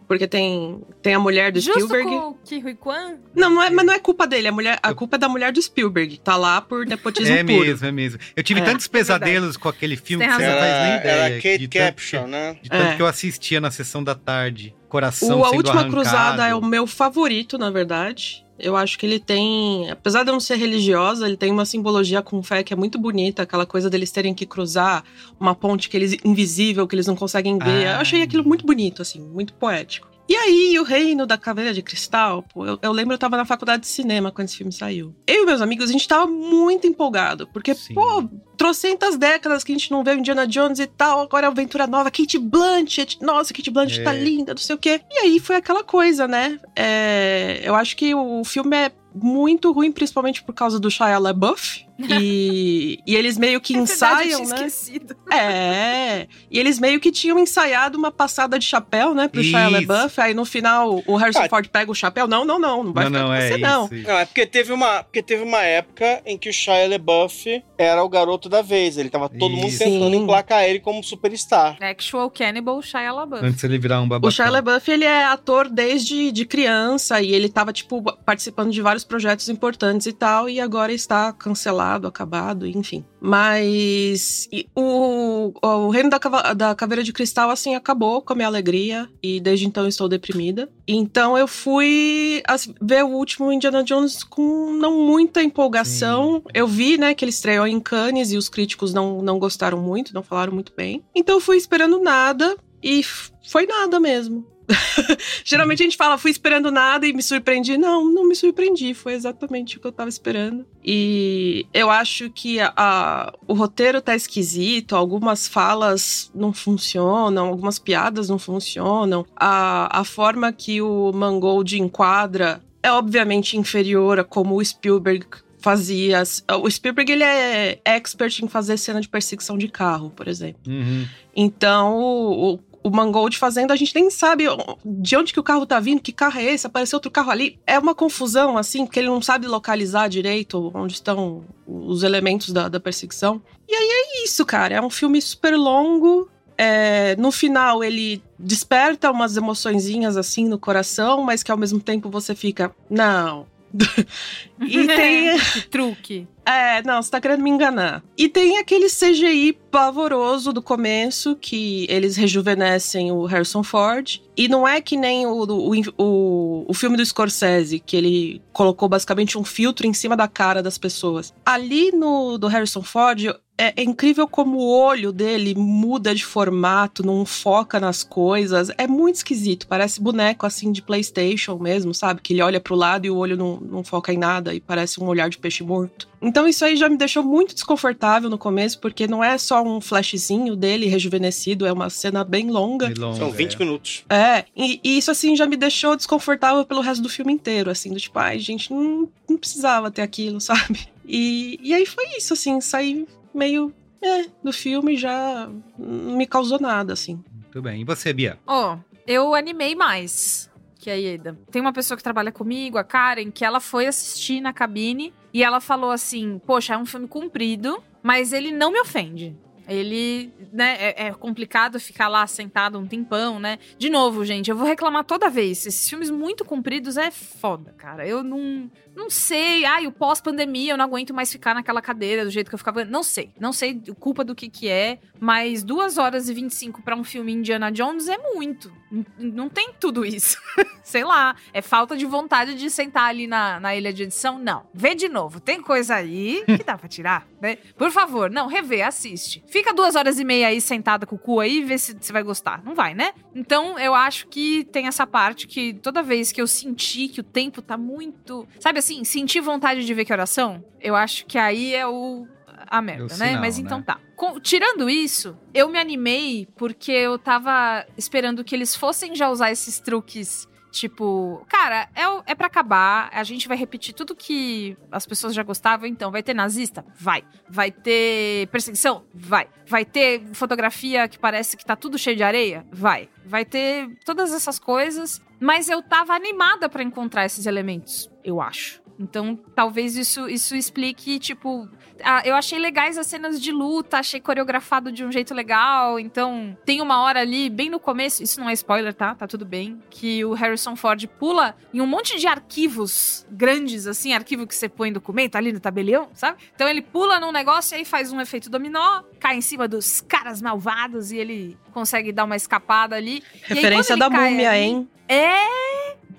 Porque 0.09 0.27
tem, 0.27 0.81
tem 1.03 1.15
a 1.15 1.19
mulher 1.21 1.53
do 1.53 1.61
Justo 1.61 1.81
Spielberg. 1.83 2.11
com 2.11 2.71
o 2.71 2.77
Kwan? 2.77 3.17
Não, 3.37 3.51
não 3.51 3.63
é, 3.63 3.69
mas 3.71 3.85
não 3.87 3.93
é 3.93 3.99
culpa 3.99 4.27
dele, 4.27 4.49
a, 4.49 4.53
mulher, 4.53 4.79
a 4.83 4.95
culpa 4.95 5.17
é 5.17 5.19
da 5.19 5.29
mulher 5.29 5.53
do 5.53 5.61
Spielberg. 5.63 6.19
Tá 6.19 6.35
lá 6.37 6.61
por 6.63 6.87
nepotismo 6.87 7.35
É 7.37 7.45
puro. 7.45 7.61
mesmo, 7.67 7.87
é 7.87 7.93
mesmo. 7.93 8.19
Eu 8.35 8.43
tive 8.43 8.61
É, 8.61 8.65
tantos 8.65 8.87
é 8.87 8.91
verdade. 8.91 9.21
pesadelos 9.21 9.57
com 9.59 9.69
aquele 9.69 9.97
filme 9.97 10.27
que 10.27 10.33
você 10.33 10.39
não 10.49 10.59
faz 10.59 10.61
nem 10.61 10.71
Era, 10.93 11.01
ideia. 11.01 11.13
era 11.13 11.35
Kate 11.37 11.59
de 11.59 11.69
tanto 11.69 11.85
Capshaw, 11.85 12.27
né? 12.27 12.55
que- 12.55 12.63
De 12.63 12.71
tanto 12.71 12.83
É. 12.93 12.97
que 12.97 13.03
eu 13.03 13.07
assistia 13.07 13.61
na 13.61 13.71
sessão 13.71 14.03
da 14.03 14.15
tarde. 14.15 14.75
Coração 14.89 15.41
O 15.41 15.45
A 15.45 15.51
Última 15.51 15.81
arrancado. 15.81 15.91
Cruzada 15.93 16.47
é 16.49 16.55
o 16.55 16.65
meu 16.65 16.87
favorito, 16.87 17.59
na 17.59 17.71
verdade. 17.71 18.45
Eu 18.59 18.77
acho 18.77 18.99
que 18.99 19.07
ele 19.07 19.21
tem, 19.21 19.89
apesar 19.91 20.25
de 20.25 20.33
não 20.33 20.41
ser 20.41 20.57
religiosa, 20.57 21.27
ele 21.27 21.37
tem 21.37 21.51
uma 21.51 21.65
simbologia 21.65 22.21
com 22.21 22.43
fé 22.43 22.63
que 22.63 22.73
é 22.73 22.77
muito 22.77 22.99
bonita, 22.99 23.43
aquela 23.43 23.65
coisa 23.65 23.89
deles 23.89 24.11
terem 24.11 24.35
que 24.35 24.45
cruzar 24.45 25.05
uma 25.39 25.55
ponte 25.55 25.89
que 25.89 25.97
eles 25.97 26.17
invisível, 26.25 26.87
que 26.87 26.95
eles 26.95 27.07
não 27.07 27.15
conseguem 27.15 27.59
ver. 27.59 27.87
Ah. 27.87 27.95
Eu 27.95 28.01
achei 28.01 28.23
aquilo 28.23 28.45
muito 28.45 28.67
bonito, 28.67 29.03
assim, 29.03 29.21
muito 29.21 29.55
poético. 29.55 30.09
E 30.29 30.37
aí, 30.37 30.79
o 30.79 30.83
Reino 30.83 31.27
da 31.27 31.39
Caveira 31.39 31.73
de 31.73 31.81
Cristal, 31.81 32.43
pô, 32.43 32.67
eu, 32.67 32.79
eu 32.83 32.93
lembro 32.93 33.15
eu 33.15 33.19
tava 33.19 33.37
na 33.37 33.47
faculdade 33.47 33.83
de 33.83 33.89
cinema 33.89 34.31
quando 34.31 34.47
esse 34.47 34.59
filme 34.59 34.71
saiu. 34.71 35.15
Eu 35.27 35.45
e 35.45 35.47
meus 35.47 35.63
amigos, 35.63 35.89
a 35.89 35.93
gente 35.93 36.07
tava 36.07 36.27
muito 36.27 36.87
empolgado, 36.87 37.47
porque, 37.49 37.75
Sim. 37.75 37.95
pô, 37.95 38.29
trocentas 38.57 39.17
décadas 39.17 39.65
que 39.65 39.73
a 39.73 39.75
gente 39.75 39.91
não 39.91 40.05
vê 40.05 40.15
Indiana 40.15 40.47
Jones 40.47 40.81
e 40.81 40.87
tal, 40.87 41.23
agora 41.23 41.47
é 41.47 41.49
aventura 41.49 41.87
nova, 41.87 42.11
Kate 42.11 42.39
Blanchett, 42.39 43.23
nossa, 43.23 43.55
Kate 43.55 43.71
Blanchett 43.71 44.01
É. 44.03 44.05
tá 44.05 44.13
linda, 44.13 44.53
não 44.53 44.61
sei 44.61 44.77
o 44.77 44.79
quê. 44.79 45.01
E 45.11 45.19
aí 45.21 45.41
foi 45.41 45.57
aquela 45.57 45.83
coisa, 45.83 46.29
né? 46.29 46.59
É, 46.77 47.63
eu 47.65 47.75
acho 47.75 47.97
que 47.97 48.15
o 48.15 48.45
filme 48.45 48.77
é 48.77 48.93
muito 49.23 49.73
ruim, 49.73 49.91
principalmente 49.93 50.43
por 50.43 50.53
causa 50.55 50.79
do 50.79 50.91
Shia 50.91 51.19
LaBeouf. 51.19 51.87
e, 52.21 53.01
e 53.05 53.17
eles 53.17 53.37
meio 53.37 53.61
que 53.61 53.75
É 53.75 53.79
verdade, 53.79 53.93
ensaiam, 53.93 54.45
tinha 54.45 54.57
né? 54.61 54.67
esquecido. 54.67 55.17
É. 55.33 56.29
E 56.49 56.57
eles 56.59 56.79
meio 56.79 57.01
que 57.01 57.11
tinham 57.11 57.39
ensaiado 57.41 57.99
uma 57.99 58.13
passada 58.13 58.57
de 58.57 58.65
chapéu, 58.65 59.15
né, 59.15 59.27
pro 59.27 59.43
Shia. 59.43 59.69
LaBeouf. 59.69 60.21
Aí 60.21 60.33
no 60.33 60.45
final 60.45 61.03
o 61.07 61.17
Harrison 61.17 61.43
Ah. 61.43 61.49
Ford 61.49 61.67
pega 61.69 61.91
o 61.91 61.95
chapéu. 61.95 62.29
Não, 62.29 62.45
não, 62.45 62.57
não, 62.59 62.85
não 62.85 62.93
vai 62.93 63.05
Não, 63.09 63.11
ficar 63.11 63.21
não, 63.23 63.29
com 63.29 63.35
é 63.35 63.41
você, 63.49 63.55
isso. 63.55 63.59
não. 63.61 63.85
isso. 63.87 64.09
Não, 64.09 64.19
é 64.19 64.25
porque 64.27 64.47
teve, 64.47 64.73
uma, 64.73 65.03
porque 65.03 65.23
teve 65.23 65.43
uma 65.43 65.63
época 65.63 66.23
em 66.25 66.39
que 66.39 66.49
o 66.49 66.53
Shia 66.53 66.89
LaBeouf 66.89 67.63
era 67.77 68.03
o 68.05 68.09
garoto 68.09 68.49
da 68.49 68.63
vez. 68.63 68.97
Ele 68.97 69.11
tava 69.11 69.29
todo 69.29 69.51
mundo 69.57 69.77
tentando 69.77 70.11
Sim. 70.11 70.23
emplacar 70.23 70.63
ele 70.65 70.79
como 70.79 71.03
superstar. 71.03 71.77
Actual 71.83 72.31
Cannibal 72.31 72.81
Shia 72.81 73.11
LaBeouf. 73.13 73.45
Antes 73.45 73.65
ele 73.65 73.77
virar 73.77 74.01
um 74.01 74.09
babacão. 74.09 74.29
O 74.29 74.31
Shia 74.31 74.49
LaBeouf, 74.49 74.89
ele 74.89 75.05
é 75.05 75.25
ator 75.25 75.69
desde 75.69 76.31
de 76.31 76.45
criança 76.47 77.21
e 77.21 77.33
ele 77.33 77.49
tava, 77.49 77.73
tipo, 77.73 78.01
participando 78.25 78.71
de 78.71 78.81
vários 78.81 79.03
projetos 79.09 79.49
importantes 79.49 80.07
e 80.07 80.13
tal, 80.13 80.49
e 80.49 80.61
agora 80.61 80.93
está 80.93 81.33
cancelado, 81.33 82.07
acabado, 82.07 82.67
enfim. 82.67 83.05
Mas 83.21 84.49
e 84.53 84.69
o, 84.77 85.53
o 85.61 85.91
Reino 85.91 86.11
da, 86.11 86.19
da 86.55 86.75
Caveira 86.75 87.03
de 87.03 87.13
Cristal, 87.13 87.51
assim, 87.51 87.75
acabou 87.75 88.23
com 88.23 88.33
a 88.33 88.37
minha 88.37 88.47
alegria 88.47 89.09
e 89.23 89.41
desde 89.41 89.67
então 89.67 89.89
estou 89.89 90.09
deprimida. 90.09 90.69
Então 90.87 91.37
eu 91.37 91.49
fui 91.49 92.43
ver 92.81 93.05
o 93.05 93.09
último 93.09 93.51
Indiana 93.51 93.83
Jones 93.83 94.23
com 94.23 94.73
não 94.73 95.05
muita 95.05 95.43
empolgação. 95.43 96.43
Eu 96.55 96.67
vi, 96.67 96.97
né, 96.97 97.15
que 97.15 97.25
ele 97.25 97.31
estreou 97.31 97.67
em 97.67 97.81
Cannes 97.81 98.31
e 98.31 98.37
os 98.37 98.49
críticos 98.49 98.93
não, 98.95 99.21
não 99.23 99.39
gostaram 99.39 99.81
muito, 99.81 100.15
não 100.15 100.23
falaram 100.23 100.53
muito 100.53 100.73
bem. 100.77 101.03
Então 101.15 101.37
eu 101.37 101.41
fui 101.41 101.57
esperando 101.57 101.99
nada 102.01 102.57
e 102.83 103.03
foi 103.03 103.67
nada 103.67 103.99
mesmo. 103.99 104.58
Geralmente 105.45 105.83
a 105.83 105.85
gente 105.85 105.97
fala, 105.97 106.19
fui 106.19 106.31
esperando 106.31 106.71
nada 106.71 107.07
e 107.07 107.13
me 107.13 107.23
surpreendi. 107.23 107.77
Não, 107.79 108.05
não 108.13 108.27
me 108.27 108.35
surpreendi. 108.35 108.95
Foi 108.95 109.15
exatamente 109.15 109.77
o 109.77 109.81
que 109.81 109.87
eu 109.87 109.93
tava 109.93 110.09
esperando. 110.09 110.67
E 110.85 111.67
eu 111.73 111.91
acho 111.91 112.31
que 112.31 112.61
a- 112.61 112.73
a- 112.77 113.33
o 113.47 113.55
roteiro 113.55 114.01
tá 114.01 114.15
esquisito, 114.15 114.95
algumas 114.95 115.49
falas 115.49 116.31
não 116.35 116.53
funcionam, 116.53 117.47
algumas 117.49 117.79
piadas 117.79 118.29
não 118.29 118.39
funcionam. 118.39 119.25
A, 119.37 120.01
a 120.01 120.05
forma 120.05 120.53
que 120.53 120.81
o 120.83 121.13
Mangold 121.13 121.81
enquadra 121.81 122.61
é 122.83 122.93
obviamente 122.93 123.57
inferior 123.57 124.19
a 124.21 124.25
como 124.25 124.57
o 124.57 124.65
Spielberg 124.65 125.27
fazia. 125.61 126.23
O 126.63 126.71
Spielberg, 126.71 127.11
ele 127.11 127.25
é 127.25 127.81
expert 127.85 128.39
em 128.43 128.49
fazer 128.49 128.77
cena 128.79 129.01
de 129.01 129.09
perseguição 129.09 129.59
de 129.59 129.67
carro, 129.69 130.11
por 130.11 130.29
exemplo. 130.29 130.61
Uhum. 130.67 131.05
Então, 131.35 131.97
o, 131.97 132.55
o, 132.55 132.61
o 132.83 132.91
Mangold 132.91 133.37
fazendo, 133.37 133.73
a 133.73 133.77
gente 133.77 133.95
nem 133.95 134.11
sabe 134.11 134.45
de 134.85 135.17
onde 135.17 135.33
que 135.33 135.41
o 135.41 135.43
carro 135.43 135.67
tá 135.67 135.81
vindo, 135.81 136.01
que 136.01 136.13
carro 136.13 136.39
é 136.39 136.45
esse, 136.45 136.67
apareceu 136.67 136.97
outro 136.97 137.11
carro 137.11 137.31
ali. 137.31 137.59
É 137.67 137.79
uma 137.79 137.95
confusão, 137.95 138.57
assim, 138.57 138.85
porque 138.87 139.01
ele 139.01 139.09
não 139.09 139.21
sabe 139.21 139.47
localizar 139.47 140.09
direito 140.09 140.71
onde 140.75 140.95
estão 140.95 141.45
os 141.67 142.03
elementos 142.03 142.53
da, 142.53 142.69
da 142.69 142.81
perseguição. 142.81 143.43
E 143.69 143.75
aí 143.75 143.89
é 143.91 144.25
isso, 144.25 144.45
cara. 144.47 144.75
É 144.77 144.81
um 144.81 144.91
filme 144.91 145.21
super 145.21 145.57
longo. 145.57 146.31
É, 146.57 147.15
no 147.17 147.31
final, 147.31 147.85
ele 147.85 148.23
desperta 148.39 149.11
umas 149.11 149.37
emoçõezinhas, 149.37 150.17
assim, 150.17 150.49
no 150.49 150.59
coração, 150.59 151.23
mas 151.23 151.43
que 151.43 151.53
ao 151.53 151.59
mesmo 151.59 151.81
tempo 151.81 152.11
você 152.11 152.35
fica, 152.35 152.75
não... 152.91 153.47
e 154.61 154.87
tem... 154.87 155.39
que 155.39 155.61
truque. 155.69 156.27
É, 156.49 156.83
não, 156.83 157.03
você 157.03 157.11
tá 157.11 157.21
querendo 157.21 157.43
me 157.43 157.51
enganar. 157.51 158.03
E 158.17 158.27
tem 158.27 158.57
aquele 158.57 158.87
CGI 158.89 159.53
pavoroso 159.71 160.51
do 160.51 160.63
começo, 160.63 161.37
que 161.37 161.87
eles 161.91 162.17
rejuvenescem 162.17 163.13
o 163.13 163.27
Harrison 163.27 163.63
Ford. 163.63 164.23
E 164.35 164.49
não 164.49 164.67
é 164.67 164.81
que 164.81 164.97
nem 164.97 165.27
o, 165.27 165.45
o, 165.45 165.73
o, 165.99 166.65
o 166.67 166.73
filme 166.73 166.97
do 166.97 167.05
Scorsese, 167.05 167.79
que 167.81 167.95
ele 167.95 168.41
colocou 168.51 168.89
basicamente 168.89 169.37
um 169.37 169.45
filtro 169.45 169.87
em 169.87 169.93
cima 169.93 170.17
da 170.17 170.27
cara 170.27 170.63
das 170.63 170.79
pessoas. 170.79 171.35
Ali 171.45 171.93
no 171.93 172.39
do 172.39 172.47
Harrison 172.47 172.83
Ford, 172.83 173.27
é, 173.59 173.75
é 173.77 173.83
incrível 173.83 174.29
como 174.29 174.59
o 174.59 174.71
olho 174.71 175.13
dele 175.13 175.55
muda 175.57 176.15
de 176.15 176.25
formato, 176.25 177.05
não 177.05 177.27
foca 177.27 177.81
nas 177.81 178.05
coisas. 178.05 178.71
É 178.79 178.87
muito 178.87 179.17
esquisito, 179.17 179.67
parece 179.67 180.01
boneco 180.01 180.47
assim 180.47 180.71
de 180.71 180.81
PlayStation 180.81 181.59
mesmo, 181.59 181.93
sabe? 181.93 182.23
Que 182.23 182.33
ele 182.33 182.43
olha 182.43 182.61
pro 182.61 182.77
lado 182.77 183.05
e 183.05 183.11
o 183.11 183.17
olho 183.17 183.37
não, 183.37 183.59
não 183.61 183.85
foca 183.85 184.13
em 184.13 184.17
nada 184.17 184.48
e 184.55 184.61
parece 184.61 185.01
um 185.01 185.07
olhar 185.07 185.29
de 185.29 185.39
peixe 185.39 185.63
morto. 185.63 186.09
Então 186.21 186.47
isso 186.49 186.65
aí 186.65 186.77
já 186.77 186.89
me 186.89 186.97
deixou 186.97 187.23
muito 187.23 187.55
desconfortável 187.55 188.29
no 188.29 188.39
começo, 188.39 188.79
porque 188.81 189.07
não 189.07 189.23
é 189.23 189.39
só 189.39 189.63
um 189.63 189.81
flashzinho 189.81 190.57
dele 190.57 190.87
rejuvenescido, 190.87 191.67
é 191.67 191.73
uma 191.73 191.91
cena 191.91 192.25
bem 192.25 192.51
longa. 192.51 192.93
Longa, 192.97 193.19
São 193.19 193.31
20 193.31 193.55
é. 193.55 193.59
minutos. 193.59 194.05
É, 194.09 194.45
e, 194.57 194.81
e 194.83 194.99
isso 194.99 195.11
assim 195.11 195.37
já 195.37 195.47
me 195.47 195.57
deixou 195.57 195.97
desconfortável 195.97 196.65
pelo 196.65 196.81
resto 196.81 197.03
do 197.03 197.09
filme 197.09 197.33
inteiro, 197.33 197.71
assim, 197.71 197.93
do 197.93 198.01
tipo, 198.01 198.19
ai, 198.19 198.39
gente, 198.39 198.73
não, 198.73 199.09
não 199.29 199.37
precisava 199.37 199.91
ter 199.91 200.03
aquilo, 200.03 200.41
sabe? 200.43 200.89
E, 201.07 201.59
e 201.63 201.73
aí 201.73 201.87
foi 201.87 202.05
isso, 202.17 202.33
assim, 202.33 202.61
saí 202.61 203.07
meio 203.35 203.73
é, 204.03 204.27
do 204.43 204.53
filme 204.53 204.97
já 204.97 205.49
não 205.79 206.17
me 206.17 206.27
causou 206.27 206.61
nada, 206.61 206.93
assim. 206.93 207.23
Muito 207.33 207.63
bem. 207.63 207.81
E 207.81 207.85
você, 207.85 208.13
Bia? 208.13 208.39
Ó, 208.47 208.79
eu 209.07 209.35
animei 209.35 209.75
mais 209.75 210.48
que 210.89 210.91
a 210.91 210.95
Ieda. 210.95 211.39
Tem 211.51 211.61
uma 211.61 211.73
pessoa 211.73 211.97
que 211.97 212.03
trabalha 212.03 212.33
comigo, 212.33 212.79
a 212.79 212.85
Karen, 212.85 213.31
que 213.31 213.45
ela 213.45 213.61
foi 213.61 213.87
assistir 213.87 214.41
na 214.41 214.53
cabine 214.53 215.13
e 215.33 215.45
ela 215.45 215.61
falou 215.61 215.91
assim: 215.91 216.41
Poxa, 216.47 216.75
é 216.75 216.79
um 216.79 216.87
filme 216.87 217.07
comprido, 217.07 217.83
mas 218.03 218.33
ele 218.33 218.51
não 218.51 218.73
me 218.73 218.81
ofende. 218.81 219.37
Ele, 219.69 220.33
né, 220.51 220.77
é, 220.81 221.09
é 221.09 221.13
complicado 221.13 221.79
ficar 221.79 222.09
lá 222.09 222.27
sentado 222.27 222.79
um 222.79 222.87
tempão, 222.87 223.39
né? 223.39 223.59
De 223.77 223.91
novo, 223.91 224.25
gente, 224.25 224.51
eu 224.51 224.57
vou 224.57 224.67
reclamar 224.67 225.05
toda 225.05 225.29
vez. 225.29 225.67
Esses 225.67 225.91
filmes 225.91 226.11
muito 226.11 226.43
compridos 226.43 226.97
é 226.97 227.11
foda, 227.11 227.75
cara. 227.77 228.09
Eu 228.09 228.23
não, 228.23 228.71
não 228.99 229.09
sei. 229.09 229.65
Ai, 229.65 229.87
o 229.87 229.93
pós-pandemia, 229.93 230.73
eu 230.73 230.77
não 230.77 230.85
aguento 230.85 231.15
mais 231.15 231.31
ficar 231.31 231.55
naquela 231.55 231.81
cadeira 231.81 232.25
do 232.25 232.31
jeito 232.31 232.49
que 232.49 232.55
eu 232.55 232.59
ficava. 232.59 232.85
Não 232.85 233.03
sei. 233.03 233.31
Não 233.39 233.53
sei 233.53 233.81
culpa 233.99 234.25
do 234.25 234.35
que 234.35 234.51
que 234.51 234.69
é. 234.69 234.99
Mas 235.21 235.63
2 235.63 235.97
horas 235.97 236.29
e 236.29 236.35
25 236.35 236.83
pra 236.83 236.97
um 236.97 237.05
filme 237.05 237.33
Indiana 237.33 237.71
Jones 237.71 238.09
é 238.09 238.19
muito. 238.19 238.73
Não 239.19 239.49
tem 239.49 239.73
tudo 239.79 240.05
isso. 240.05 240.37
sei 240.89 241.05
lá. 241.05 241.37
É 241.53 241.61
falta 241.61 241.97
de 241.97 242.07
vontade 242.07 242.55
de 242.55 242.71
sentar 242.71 243.05
ali 243.05 243.27
na, 243.27 243.61
na 243.61 243.77
ilha 243.77 243.93
de 243.93 244.05
edição? 244.05 244.39
Não. 244.39 244.67
Vê 244.73 244.95
de 244.95 245.09
novo. 245.09 245.39
Tem 245.39 245.61
coisa 245.61 245.97
aí 245.97 246.43
que 246.47 246.65
dá 246.65 246.77
pra 246.77 246.89
tirar, 246.89 247.27
né? 247.41 247.57
Por 247.77 247.91
favor, 247.91 248.31
não, 248.31 248.47
revê, 248.47 248.83
assiste. 248.83 249.45
Fica 249.47 249.73
duas 249.73 249.95
horas 249.95 250.19
e 250.19 250.25
meia 250.25 250.49
aí 250.49 250.61
sentada 250.61 251.07
com 251.07 251.17
o 251.17 251.19
cu 251.19 251.41
aí 251.41 251.59
e 251.59 251.65
vê 251.65 251.79
se 251.79 251.93
você 251.93 252.13
vai 252.13 252.23
gostar. 252.23 252.63
Não 252.65 252.75
vai, 252.75 252.95
né? 252.95 253.13
Então 253.35 253.79
eu 253.79 253.95
acho 253.95 254.27
que 254.29 254.65
tem 254.65 254.87
essa 254.87 255.07
parte 255.07 255.47
que 255.47 255.75
toda 255.75 256.03
vez 256.03 256.33
que 256.33 256.41
eu 256.41 256.47
senti 256.47 257.09
que 257.09 257.21
o 257.21 257.25
tempo 257.25 257.61
tá 257.61 257.77
muito. 257.77 258.49
Sabe 258.59 258.79
assim, 258.79 258.88
senti 259.05 259.41
vontade 259.41 259.85
de 259.85 259.95
ver 259.95 260.05
que 260.05 260.13
oração? 260.13 260.65
Eu 260.81 260.95
acho 260.97 261.27
que 261.27 261.39
aí 261.39 261.75
é 261.75 261.87
o. 261.87 262.27
A 262.71 262.83
merda, 262.83 263.15
É 263.15 263.17
né? 263.19 263.27
sinal, 263.29 263.41
Mas 263.41 263.57
né? 263.59 263.65
então 263.65 263.83
tá. 263.83 263.99
Com- 264.17 264.39
tirando 264.41 264.91
isso, 264.91 265.39
eu 265.55 265.69
me 265.69 265.79
animei 265.79 266.47
porque 266.57 266.91
eu 266.93 267.19
tava 267.19 267.87
esperando 267.97 268.45
que 268.45 268.55
eles 268.55 268.75
fossem 268.75 269.15
já 269.15 269.31
usar 269.31 269.51
esses 269.51 269.79
truques. 269.81 270.47
Tipo, 270.71 271.45
cara, 271.49 271.89
é, 271.95 272.33
é 272.33 272.35
para 272.35 272.47
acabar. 272.47 273.11
A 273.13 273.25
gente 273.25 273.49
vai 273.49 273.57
repetir 273.57 273.95
tudo 273.95 274.15
que 274.15 274.77
as 274.91 275.07
pessoas 275.07 275.35
já 275.35 275.43
gostavam. 275.43 275.87
Então, 275.87 276.11
vai 276.11 276.23
ter 276.23 276.35
nazista? 276.35 276.85
Vai. 276.95 277.25
Vai 277.49 277.71
ter 277.71 278.49
perseguição? 278.49 279.05
Vai. 279.15 279.49
Vai 279.67 279.85
ter 279.85 280.23
fotografia 280.33 281.09
que 281.09 281.19
parece 281.19 281.57
que 281.57 281.65
tá 281.65 281.77
tudo 281.77 281.99
cheio 281.99 282.17
de 282.17 282.23
areia? 282.23 282.67
Vai. 282.73 283.09
Vai 283.25 283.45
ter 283.45 283.89
todas 284.05 284.33
essas 284.33 284.59
coisas. 284.59 285.21
Mas 285.41 285.69
eu 285.69 285.83
tava 285.83 286.15
animada 286.15 286.69
pra 286.69 286.83
encontrar 286.83 287.25
esses 287.25 287.47
elementos, 287.47 288.11
eu 288.25 288.41
acho. 288.41 288.83
Então, 288.99 289.37
talvez 289.55 289.97
isso, 289.97 290.29
isso 290.29 290.57
explique, 290.57 291.21
tipo, 291.21 291.69
ah, 292.03 292.23
eu 292.25 292.35
achei 292.35 292.59
legais 292.59 292.97
as 292.97 293.07
cenas 293.07 293.41
de 293.41 293.51
luta, 293.51 293.99
achei 293.99 294.21
coreografado 294.21 294.91
de 294.93 295.05
um 295.05 295.11
jeito 295.11 295.35
legal. 295.35 295.99
Então, 295.99 296.57
tem 296.65 296.81
uma 296.81 297.01
hora 297.03 297.21
ali, 297.21 297.51
bem 297.51 297.71
no 297.71 297.81
começo, 297.81 298.23
isso 298.23 298.41
não 298.41 298.49
é 298.49 298.53
spoiler, 298.53 298.95
tá? 298.95 299.15
Tá 299.15 299.27
tudo 299.27 299.45
bem. 299.45 299.81
Que 299.91 300.25
o 300.25 300.33
Harrison 300.33 300.77
Ford 300.77 301.05
pula 301.19 301.57
em 301.73 301.81
um 301.81 301.87
monte 301.87 302.19
de 302.19 302.27
arquivos 302.27 303.27
grandes, 303.31 303.87
assim, 303.87 304.13
arquivo 304.13 304.47
que 304.47 304.55
você 304.55 304.69
põe 304.69 304.93
documento 304.93 305.37
ali 305.37 305.53
no 305.53 305.61
tabelião, 305.61 306.09
sabe? 306.15 306.39
Então 306.55 306.69
ele 306.69 306.83
pula 306.83 307.21
num 307.21 307.33
negócio 307.33 307.75
e 307.75 307.79
aí 307.79 307.85
faz 307.85 308.13
um 308.13 308.21
efeito 308.21 308.51
dominó, 308.51 309.03
cai 309.19 309.37
em 309.37 309.41
cima 309.41 309.67
dos 309.67 310.01
caras 310.01 310.41
malvados 310.41 311.13
e 311.13 311.17
ele 311.17 311.57
consegue 311.73 312.13
dar 312.13 312.25
uma 312.25 312.37
escapada 312.37 312.97
ali. 312.97 313.23
Referência 313.43 313.95
aí, 313.95 313.99
da 313.99 314.11
múmia, 314.11 314.51
ali, 314.51 314.61
hein? 314.61 314.89
É. 315.09 315.48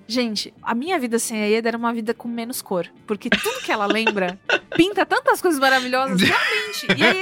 Gente, 0.10 0.52
a 0.64 0.74
minha 0.74 0.98
vida 0.98 1.20
sem 1.20 1.40
a 1.40 1.48
Eda 1.48 1.70
era 1.70 1.78
uma 1.78 1.94
vida 1.94 2.16
com 2.16 2.28
menos 2.28 2.64
cor. 2.64 2.88
Porque 3.06 3.30
tudo 3.30 3.62
que 3.62 3.72
ela 3.72 3.86
lembra 3.86 4.40
pinta 4.76 5.06
tantas 5.06 5.40
coisas 5.40 5.60
maravilhosas, 5.60 6.18
realmente. 6.20 6.88
E 6.98 7.06
aí, 7.06 7.22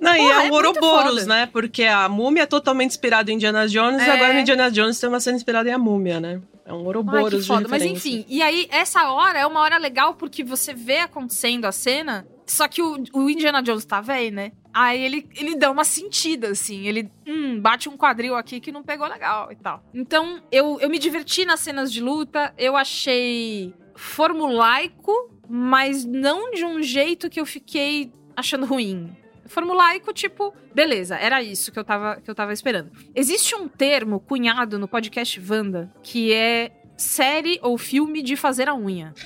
Não, 0.00 0.16
porra, 0.16 0.18
e 0.18 0.30
é 0.30 0.38
o 0.38 0.42
é 0.42 0.50
Ouroboros, 0.50 1.24
né? 1.24 1.46
Porque 1.46 1.84
a 1.84 2.08
múmia 2.08 2.42
é 2.42 2.46
totalmente 2.46 2.90
inspirada 2.90 3.30
em 3.30 3.36
Indiana 3.36 3.68
Jones 3.68 4.02
é... 4.02 4.08
e 4.08 4.10
agora 4.10 4.32
no 4.32 4.40
Indiana 4.40 4.68
Jones 4.72 4.98
tem 4.98 5.08
uma 5.08 5.20
cena 5.20 5.36
inspirada 5.36 5.68
em 5.68 5.72
a 5.72 5.78
múmia, 5.78 6.18
né? 6.18 6.42
É 6.64 6.72
um 6.72 6.84
Ouroboros 6.84 7.48
Ai, 7.48 7.56
foda. 7.56 7.68
Mas 7.68 7.84
enfim, 7.84 8.24
e 8.28 8.42
aí 8.42 8.66
essa 8.72 9.08
hora 9.08 9.38
é 9.38 9.46
uma 9.46 9.60
hora 9.60 9.78
legal 9.78 10.14
porque 10.14 10.42
você 10.42 10.74
vê 10.74 10.98
acontecendo 10.98 11.64
a 11.64 11.70
cena, 11.70 12.26
só 12.44 12.66
que 12.66 12.82
o, 12.82 13.04
o 13.12 13.30
Indiana 13.30 13.62
Jones 13.62 13.84
tá 13.84 14.00
velho, 14.00 14.34
né? 14.34 14.50
Aí 14.78 15.02
ele, 15.02 15.26
ele 15.34 15.56
dá 15.56 15.70
uma 15.70 15.84
sentida, 15.84 16.48
assim. 16.48 16.86
Ele, 16.86 17.10
hum, 17.26 17.58
bate 17.58 17.88
um 17.88 17.96
quadril 17.96 18.36
aqui 18.36 18.60
que 18.60 18.70
não 18.70 18.82
pegou 18.82 19.08
legal 19.08 19.50
e 19.50 19.56
tal. 19.56 19.82
Então, 19.94 20.42
eu, 20.52 20.78
eu 20.80 20.90
me 20.90 20.98
diverti 20.98 21.46
nas 21.46 21.60
cenas 21.60 21.90
de 21.90 22.02
luta. 22.02 22.52
Eu 22.58 22.76
achei 22.76 23.72
formulaico, 23.94 25.10
mas 25.48 26.04
não 26.04 26.50
de 26.50 26.62
um 26.62 26.82
jeito 26.82 27.30
que 27.30 27.40
eu 27.40 27.46
fiquei 27.46 28.12
achando 28.36 28.66
ruim 28.66 29.16
formulaico, 29.46 30.12
tipo, 30.12 30.52
beleza, 30.74 31.14
era 31.16 31.40
isso 31.40 31.70
que 31.70 31.78
eu 31.78 31.84
tava, 31.84 32.20
que 32.20 32.28
eu 32.28 32.34
tava 32.34 32.52
esperando. 32.52 32.90
Existe 33.14 33.54
um 33.54 33.68
termo 33.68 34.18
cunhado 34.18 34.76
no 34.76 34.88
podcast 34.88 35.38
Vanda 35.38 35.88
que 36.02 36.32
é 36.32 36.72
série 36.96 37.58
ou 37.62 37.78
filme 37.78 38.22
de 38.22 38.36
fazer 38.36 38.68
a 38.68 38.74
unha. 38.74 39.14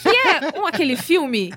que 0.00 0.08
é 0.08 0.60
um, 0.60 0.66
aquele 0.66 0.96
filme 0.96 1.52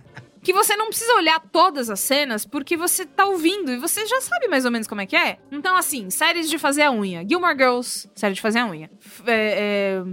que 0.47 0.53
você 0.53 0.77
não 0.77 0.87
precisa 0.87 1.13
olhar 1.15 1.41
todas 1.41 1.89
as 1.89 1.99
cenas 1.99 2.45
porque 2.45 2.77
você 2.77 3.05
tá 3.05 3.25
ouvindo 3.25 3.69
e 3.69 3.75
você 3.75 4.05
já 4.07 4.21
sabe 4.21 4.47
mais 4.47 4.63
ou 4.63 4.71
menos 4.71 4.87
como 4.87 5.01
é 5.01 5.05
que 5.05 5.13
é. 5.13 5.39
Então, 5.51 5.75
assim, 5.75 6.09
séries 6.09 6.49
de 6.49 6.57
fazer 6.57 6.83
a 6.83 6.91
unha. 6.91 7.27
Gilmore 7.27 7.53
Girls, 7.53 8.09
série 8.15 8.33
de 8.33 8.39
fazer 8.39 8.59
a 8.59 8.65
unha. 8.65 8.89
É, 9.25 9.99
é, 9.99 10.03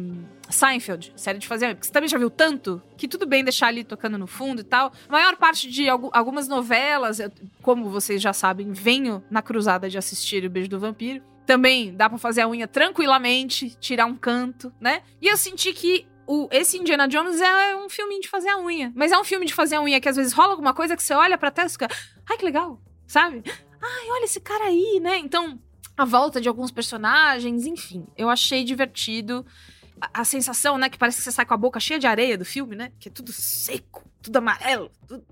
Seinfeld, 0.51 1.13
série 1.15 1.39
de 1.39 1.47
fazer 1.47 1.67
a 1.67 1.69
unha. 1.69 1.79
Você 1.81 1.93
também 1.93 2.09
já 2.09 2.19
viu 2.19 2.31
tanto 2.31 2.83
que 2.97 3.07
tudo 3.07 3.27
bem 3.29 3.45
deixar 3.45 3.69
ali 3.69 3.85
tocando 3.85 4.19
no 4.19 4.27
fundo 4.27 4.63
e 4.63 4.65
tal. 4.65 4.93
A 5.09 5.13
maior 5.13 5.37
parte 5.37 5.71
de 5.71 5.89
algumas 5.89 6.49
novelas, 6.49 7.21
como 7.63 7.89
vocês 7.89 8.21
já 8.21 8.33
sabem, 8.33 8.73
venho 8.73 9.23
na 9.31 9.41
cruzada 9.41 9.89
de 9.89 9.97
assistir 9.97 10.45
O 10.45 10.51
Beijo 10.51 10.69
do 10.69 10.81
Vampiro. 10.81 11.23
Também 11.47 11.95
dá 11.95 12.09
para 12.09 12.19
fazer 12.19 12.41
a 12.41 12.49
unha 12.49 12.67
tranquilamente, 12.67 13.71
tirar 13.79 14.07
um 14.07 14.17
canto, 14.17 14.73
né? 14.81 15.03
E 15.23 15.29
eu 15.29 15.37
senti 15.37 15.73
que 15.73 16.09
o, 16.27 16.49
esse 16.51 16.79
Indiana 16.79 17.07
Jones 17.07 17.41
é 17.41 17.77
um 17.77 17.89
filme 17.89 18.21
de 18.21 18.29
fazer 18.29 18.49
a 18.49 18.59
unha. 18.59 18.93
Mas 18.95 19.13
é 19.13 19.19
um 19.19 19.25
filme 19.25 19.47
de 19.47 19.55
fazer 19.55 19.77
a 19.77 19.83
unha 19.83 20.01
que 20.01 20.09
às 20.09 20.17
vezes 20.17 20.33
rola 20.33 20.53
alguma 20.53 20.75
coisa 20.75 20.97
que 20.97 21.03
você 21.03 21.15
olha 21.15 21.37
pra 21.37 21.51
testa 21.51 21.85
e 21.85 21.89
fica, 21.89 21.97
ai 22.29 22.37
que 22.37 22.45
legal, 22.45 22.81
sabe? 23.07 23.43
Ai, 23.47 24.11
olha 24.11 24.25
esse 24.25 24.41
cara 24.41 24.65
aí, 24.65 24.99
né? 25.01 25.19
Então, 25.19 25.59
a 25.97 26.05
volta 26.05 26.41
de 26.41 26.49
alguns 26.49 26.71
personagens, 26.71 27.67
enfim, 27.67 28.07
eu 28.17 28.31
achei 28.31 28.65
divertido. 28.65 29.45
A, 30.01 30.23
a, 30.23 30.25
sensação, 30.25 30.77
né, 30.77 30.89
que 30.89 30.99
parece 30.99 31.19
que 31.19 31.25
você 31.25 31.31
sai 31.31 31.45
com 31.45 31.55
a 31.55 31.59
boca 31.59 31.79
cheia 31.79 32.01
de 32.01 32.07
areia 32.07 32.37
do 32.37 32.45
filme, 32.45 32.75
né? 32.75 32.93
Que 32.99 33.09
é 33.09 33.13
tudo 33.13 33.33
seco, 33.33 34.09
tudo 34.23 34.37
amarelo. 34.37 34.91
Tudo... 35.07 35.25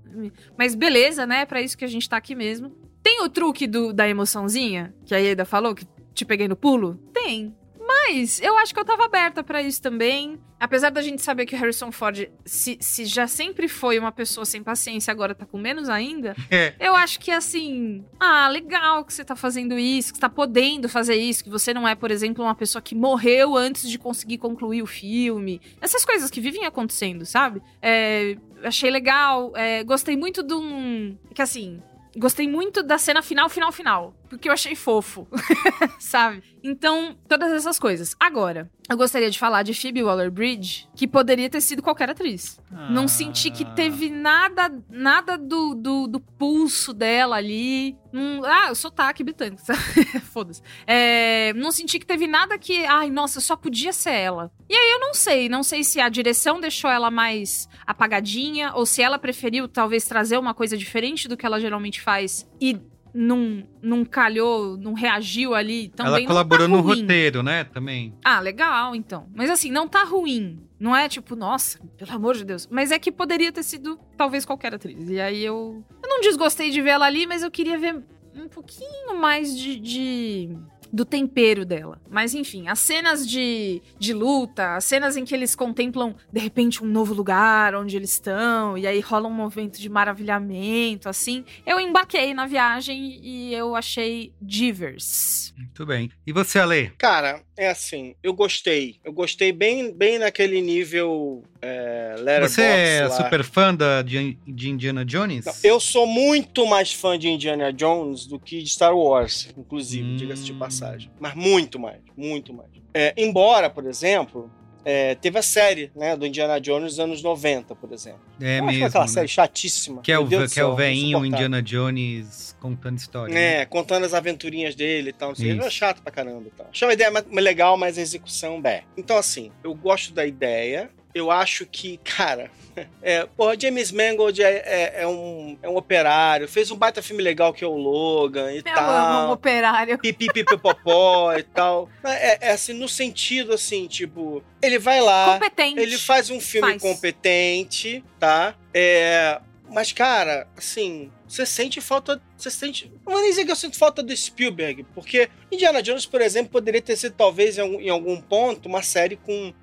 Mas 0.57 0.75
beleza, 0.75 1.27
né? 1.27 1.41
É 1.41 1.47
pra 1.47 1.63
isso 1.63 1.77
que 1.77 1.85
a 1.85 1.89
gente 1.89 2.09
tá 2.09 2.17
aqui 2.17 2.35
mesmo. 2.35 2.71
Tem 3.03 3.23
o 3.23 3.29
truque 3.29 3.67
do, 3.67 3.93
da 3.93 4.09
emoçãozinha, 4.09 4.95
que 5.05 5.15
a 5.15 5.19
Ieda 5.19 5.45
falou, 5.45 5.75
que 5.75 5.87
te 6.15 6.25
peguei 6.25 6.47
no 6.47 6.55
pulo? 6.55 6.95
Tem. 7.13 7.57
Mas 8.05 8.41
eu 8.41 8.57
acho 8.59 8.75
que 8.75 8.81
eu 8.81 8.85
tava 8.85 9.05
aberta 9.05 9.45
para 9.45 9.63
isso 9.63 9.81
também. 9.81 10.39
Apesar 10.59 10.91
da 10.91 11.03
gente 11.03 11.23
saber 11.23 11.47
que 11.47 11.55
o 11.55 11.59
Harrison 11.59 11.91
Ford, 11.91 12.29
se, 12.45 12.79
se, 12.81 13.05
já 13.05 13.27
sempre 13.27 13.69
foi 13.69 13.99
uma 13.99 14.13
pessoa 14.13 14.45
sem 14.45 14.63
paciência, 14.63 15.11
agora 15.11 15.35
tá 15.35 15.45
com 15.45 15.59
menos 15.59 15.89
ainda, 15.89 16.37
é. 16.49 16.75
eu 16.79 16.95
acho 16.95 17.19
que 17.19 17.33
assim, 17.33 18.05
ah, 18.21 18.49
legal 18.49 19.05
que 19.05 19.13
você 19.13 19.25
tá 19.25 19.35
fazendo 19.35 19.77
isso, 19.77 20.13
que 20.13 20.19
você 20.19 20.21
tá 20.21 20.29
podendo 20.29 20.89
fazer 20.89 21.17
isso, 21.17 21.43
que 21.43 21.51
você 21.51 21.75
não 21.75 21.87
é, 21.87 21.97
por 21.97 22.13
exemplo, 22.13 22.45
uma 22.45 22.55
pessoa 22.55 22.81
que 22.81 22.95
morreu 22.95 23.57
antes 23.57 23.91
de 23.91 23.99
conseguir 23.99 24.39
concluir 24.39 24.83
o 24.83 24.87
filme. 24.87 25.61
Essas 25.81 26.05
coisas 26.05 26.31
que 26.31 26.41
vivem 26.41 26.65
acontecendo, 26.65 27.27
sabe? 27.27 27.61
É, 27.81 28.37
achei 28.63 28.91
legal, 28.91 29.53
é, 29.57 29.83
gostei 29.83 30.17
muito 30.17 30.45
de 30.45 30.55
um. 30.55 31.19
Que 31.35 31.43
assim, 31.43 31.83
Gostei 32.17 32.47
muito 32.47 32.83
da 32.83 32.99
cena 32.99 33.23
final, 33.23 33.49
final, 33.49 33.73
final. 33.73 34.15
Porque 34.33 34.49
eu 34.49 34.53
achei 34.55 34.75
fofo. 34.75 35.29
sabe? 36.01 36.43
Então, 36.65 37.15
todas 37.29 37.53
essas 37.53 37.79
coisas. 37.79 38.17
Agora, 38.19 38.71
eu 38.89 38.97
gostaria 38.97 39.31
de 39.31 39.39
falar 39.39 39.63
de 39.63 39.75
Phoebe 39.75 40.03
Waller-Bridge, 40.03 40.89
que 40.97 41.07
poderia 41.07 41.51
ter 41.51 41.61
sido 41.61 41.83
qualquer 41.83 42.09
atriz. 42.09 42.59
Ah. 42.73 42.89
Não 42.91 43.07
senti 43.07 43.51
que 43.51 43.63
teve 43.75 44.09
nada 44.09 44.73
nada 44.89 45.37
do, 45.37 45.75
do, 45.75 46.07
do 46.07 46.19
pulso 46.19 46.95
dela 46.95 47.37
ali. 47.37 47.95
Hum, 48.11 48.41
ah, 48.43 48.71
o 48.71 48.75
sotaque 48.75 49.23
britânico. 49.23 49.63
Foda-se. 50.33 50.63
É, 50.87 51.53
não 51.53 51.71
senti 51.71 51.99
que 51.99 52.07
teve 52.07 52.27
nada 52.27 52.59
que. 52.59 52.87
Ai, 52.87 53.11
nossa, 53.11 53.39
só 53.39 53.55
podia 53.55 53.93
ser 53.93 54.13
ela. 54.13 54.51
E 54.67 54.75
aí 54.75 54.93
eu 54.93 55.01
não 55.01 55.13
sei. 55.13 55.47
Não 55.47 55.63
sei 55.63 55.85
se 55.85 56.01
a 56.01 56.09
direção 56.09 56.59
deixou 56.59 56.91
ela 56.91 57.11
mais 57.11 57.69
apagadinha 57.87 58.73
ou 58.75 58.87
se 58.87 59.03
ela 59.03 59.19
preferiu 59.19 59.69
talvez 59.69 60.07
trazer 60.07 60.39
uma 60.39 60.55
coisa 60.55 60.75
diferente 60.75 61.29
do 61.29 61.37
que 61.37 61.45
ela 61.45 61.61
geralmente 61.61 62.01
faz 62.01 62.49
e 62.59 62.81
não, 63.15 63.63
não 63.83 64.05
calhou, 64.05 64.77
não 64.77 64.95
reagiu 64.95 65.55
ali 65.55 65.89
também. 65.89 66.15
Ela 66.15 66.27
colaborou 66.27 66.67
tá 66.67 66.75
no 66.75 66.81
roteiro, 66.81 67.43
né? 67.43 67.65
Também. 67.65 68.15
Ah, 68.25 68.41
legal, 68.41 68.95
então. 68.95 69.27
Mas 69.35 69.51
assim, 69.51 69.71
não 69.71 69.87
tá 69.87 70.05
ruim. 70.05 70.59
Não 70.79 70.97
é 70.97 71.09
tipo, 71.09 71.37
nossa, 71.37 71.79
pelo 71.97 72.13
amor 72.13 72.35
de 72.35 72.45
Deus. 72.45 72.67
Mas 72.71 72.91
é 72.91 72.99
que 72.99 73.13
poderia 73.13 73.53
ter 73.53 73.63
sido 73.63 73.99
talvez 74.17 74.45
qualquer 74.45 74.75
atriz. 74.75 75.09
E 75.09 75.21
aí 75.21 75.45
eu. 75.45 75.85
Eu 76.03 76.09
não 76.09 76.21
desgostei 76.21 76.71
de 76.71 76.81
ver 76.81 76.91
ela 76.91 77.07
ali, 77.07 77.27
mas 77.27 77.43
eu 77.43 77.51
queria 77.51 77.79
ver 77.79 78.03
um 78.35 78.49
pouquinho 78.49 79.17
mais 79.21 79.57
de, 79.57 79.79
de 79.79 80.59
do 80.93 81.05
tempero 81.05 81.65
dela. 81.65 82.01
Mas 82.11 82.35
enfim, 82.35 82.69
as 82.69 82.79
cenas 82.79 83.27
de, 83.27 83.81
de 83.99 84.13
luta, 84.13 84.77
as 84.77 84.85
cenas 84.85 85.17
em 85.17 85.25
que 85.25 85.35
eles 85.35 85.55
contemplam 85.55 86.15
de 86.31 86.41
repente 86.41 86.85
um 86.85 86.87
novo 86.87 87.15
lugar 87.15 87.75
onde 87.75 87.97
eles 87.97 88.13
estão, 88.13 88.77
e 88.77 88.87
aí 88.87 89.01
rola 89.01 89.29
um 89.29 89.33
movimento 89.33 89.81
de 89.81 89.89
maravilhamento, 89.89 91.09
assim. 91.09 91.45
Eu 91.65 91.81
embarquei 91.81 92.35
na 92.35 92.47
viagem 92.47 93.21
e 93.23 93.55
eu 93.55 93.75
achei 93.75 94.33
divers. 94.41 95.55
Muito 95.57 95.87
bem. 95.87 96.11
E 96.27 96.33
você, 96.33 96.59
Ale? 96.59 96.93
Cara, 96.99 97.43
é 97.57 97.71
assim, 97.71 98.15
eu 98.23 98.35
gostei. 98.35 98.99
Eu 99.05 99.13
gostei 99.13 99.53
bem, 99.53 99.93
bem 99.95 100.19
naquele 100.19 100.61
nível 100.61 101.43
é, 101.63 102.41
Você 102.41 102.63
é 102.63 103.07
lá. 103.09 103.11
super 103.11 103.45
fã 103.45 103.73
da, 103.73 104.03
de, 104.03 104.37
de 104.47 104.69
Indiana 104.69 105.05
Jones? 105.05 105.45
Não, 105.45 105.55
eu 105.63 105.79
sou 105.79 106.07
muito 106.07 106.67
mais 106.67 106.93
fã 106.93 107.17
de 107.17 107.29
Indiana 107.29 107.73
Jones 107.73 108.27
do 108.27 108.39
que 108.39 108.61
de 108.61 108.69
Star 108.69 108.97
Wars, 108.97 109.49
inclusive, 109.57 110.05
hum. 110.05 110.17
diga-se 110.17 110.43
de 110.43 110.53
passagem. 110.53 111.11
Mas 111.21 111.35
muito 111.35 111.79
mais, 111.79 112.01
muito 112.17 112.53
mais. 112.53 112.69
É, 112.93 113.15
embora, 113.17 113.71
por 113.71 113.87
exemplo, 113.87 114.51
é, 114.85 115.15
teve 115.15 115.39
a 115.39 115.43
série, 115.43 115.93
né, 115.95 116.17
do 116.17 116.27
Indiana 116.27 116.61
Jones 116.61 116.83
nos 116.83 117.01
anos 117.01 117.23
90, 117.23 117.75
por 117.77 117.93
exemplo. 117.93 118.21
É 118.41 118.59
eu 118.59 118.65
mesmo. 118.65 118.87
aquela 118.87 119.05
né? 119.05 119.11
série 119.11 119.29
chatíssima. 119.29 120.03
Que 120.03 120.11
é 120.11 120.19
o, 120.19 120.27
que 120.27 120.59
é 120.59 120.65
o 120.65 120.75
veinho 120.75 121.25
Indiana 121.25 121.63
Jones 121.63 122.57
contando 122.59 122.99
história. 122.99 123.33
É, 123.33 123.59
né? 123.59 123.67
contando 123.67 124.05
as 124.05 124.15
aventurinhas 124.15 124.75
dele 124.75 125.11
e 125.11 125.13
tal. 125.13 125.29
Não 125.31 125.37
sei. 125.37 125.57
É 125.57 125.71
chato 125.71 126.03
pra 126.03 126.13
caramba. 126.13 126.51
Tal. 126.57 126.67
Achei 126.71 126.87
uma 126.87 126.95
ideia 126.95 127.13
legal, 127.31 127.77
mas 127.77 127.97
a 127.97 128.01
execução, 128.01 128.61
bé. 128.61 128.83
Então, 128.97 129.17
assim, 129.17 129.53
eu 129.63 129.75
gosto 129.75 130.13
da 130.13 130.27
ideia 130.27 130.91
eu 131.15 131.31
acho 131.31 131.67
que, 131.67 131.99
cara, 131.99 132.51
é, 133.03 133.27
porra, 133.37 133.59
James 133.59 133.93
Mangold 133.93 134.43
é, 134.43 134.51
é, 134.51 135.03
é, 135.03 135.07
um, 135.07 135.59
é 135.63 135.69
um 135.69 135.77
operário, 135.77 136.49
fez 136.49 136.71
um 136.71 136.77
baita 136.77 137.03
filme 137.03 137.23
legal 137.23 137.53
que 137.53 137.63
é 137.63 137.67
o 137.67 137.77
Logan 137.77 138.53
e 138.53 138.59
eu 138.59 138.63
tal. 138.63 138.91
Amo 138.91 139.29
um 139.29 139.33
operário. 139.33 139.99
Pipipipopopó 139.99 141.35
e 141.35 141.43
tal. 141.43 141.89
É, 142.05 142.49
é, 142.49 142.53
assim, 142.53 142.73
no 142.73 142.89
sentido 142.89 143.53
assim, 143.53 143.87
tipo, 143.87 144.43
ele 144.61 144.79
vai 144.79 145.01
lá. 145.01 145.35
Competente. 145.35 145.81
Ele 145.81 145.99
faz 145.99 146.31
um 146.31 146.41
filme 146.41 146.79
faz. 146.79 146.83
competente, 146.83 148.05
tá? 148.19 148.55
É, 148.73 149.41
mas, 149.73 149.91
cara, 149.91 150.47
assim, 150.57 151.11
você 151.33 151.47
sente 151.47 151.81
falta. 151.81 152.21
Você 152.37 152.51
sente. 152.51 152.93
Não 153.07 153.13
vou 153.13 153.23
nem 153.23 153.31
dizer 153.31 153.47
que 153.47 153.51
eu 153.51 153.57
sinto 153.57 153.79
falta 153.79 154.03
do 154.03 154.15
Spielberg, 154.15 154.85
porque 154.95 155.31
Indiana 155.51 155.83
Jones, 155.83 156.05
por 156.05 156.21
exemplo, 156.21 156.53
poderia 156.53 156.83
ter 156.83 156.95
sido, 156.95 157.15
talvez, 157.17 157.57
em 157.57 157.63
algum, 157.63 157.81
em 157.81 157.89
algum 157.89 158.21
ponto, 158.21 158.69
uma 158.69 158.83
série 158.83 159.17
com, 159.17 159.55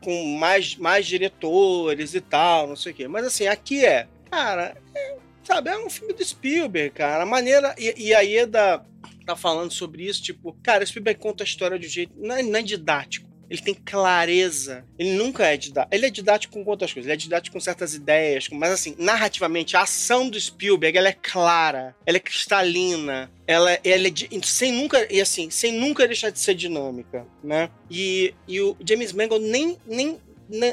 com 0.00 0.36
mais, 0.38 0.76
mais 0.76 1.06
diretores 1.06 2.14
e 2.14 2.20
tal, 2.22 2.66
não 2.66 2.76
sei 2.76 2.92
o 2.92 2.94
quê. 2.94 3.06
Mas 3.06 3.26
assim, 3.26 3.46
aqui 3.46 3.84
é. 3.84 4.08
Cara, 4.30 4.74
é, 4.94 5.16
sabe, 5.44 5.68
é 5.68 5.78
um 5.78 5.90
filme 5.90 6.14
do 6.14 6.24
Spielberg, 6.24 6.94
cara. 6.94 7.24
A 7.24 7.26
maneira. 7.26 7.74
E, 7.76 8.06
e 8.06 8.14
a 8.14 8.24
Eda 8.24 8.82
tá 9.26 9.36
falando 9.36 9.70
sobre 9.70 10.04
isso, 10.04 10.22
tipo, 10.22 10.56
cara, 10.62 10.82
o 10.82 10.86
Spielberg 10.86 11.20
conta 11.20 11.44
a 11.44 11.46
história 11.46 11.78
de 11.78 11.86
um 11.86 11.90
jeito. 11.90 12.14
Não 12.16 12.36
é, 12.36 12.42
não 12.42 12.58
é 12.58 12.62
didático 12.62 13.27
ele 13.50 13.62
tem 13.62 13.74
clareza. 13.74 14.84
Ele 14.98 15.12
nunca 15.12 15.46
é 15.46 15.56
didático. 15.56 15.94
Ele 15.94 16.06
é 16.06 16.10
didático 16.10 16.52
com 16.52 16.70
outras 16.70 16.92
coisas. 16.92 17.06
Ele 17.06 17.14
é 17.14 17.16
didático 17.16 17.54
com 17.54 17.60
certas 17.60 17.94
ideias. 17.94 18.48
Mas, 18.50 18.72
assim, 18.72 18.94
narrativamente, 18.98 19.76
a 19.76 19.82
ação 19.82 20.28
do 20.28 20.38
Spielberg, 20.38 20.98
ela 20.98 21.08
é 21.08 21.12
clara. 21.12 21.96
Ela 22.04 22.18
é 22.18 22.20
cristalina. 22.20 23.30
Ela, 23.46 23.78
ela 23.82 24.06
é 24.06 24.12
sem 24.44 24.72
nunca 24.72 25.10
e 25.10 25.22
assim 25.22 25.48
sem 25.48 25.72
nunca 25.72 26.06
deixar 26.06 26.28
de 26.28 26.38
ser 26.38 26.54
dinâmica 26.54 27.26
né 27.42 27.70
e, 27.90 28.34
e 28.46 28.60
o 28.60 28.76
James 28.86 29.10
Mangold 29.10 29.42
nem, 29.42 29.78
nem 29.86 30.20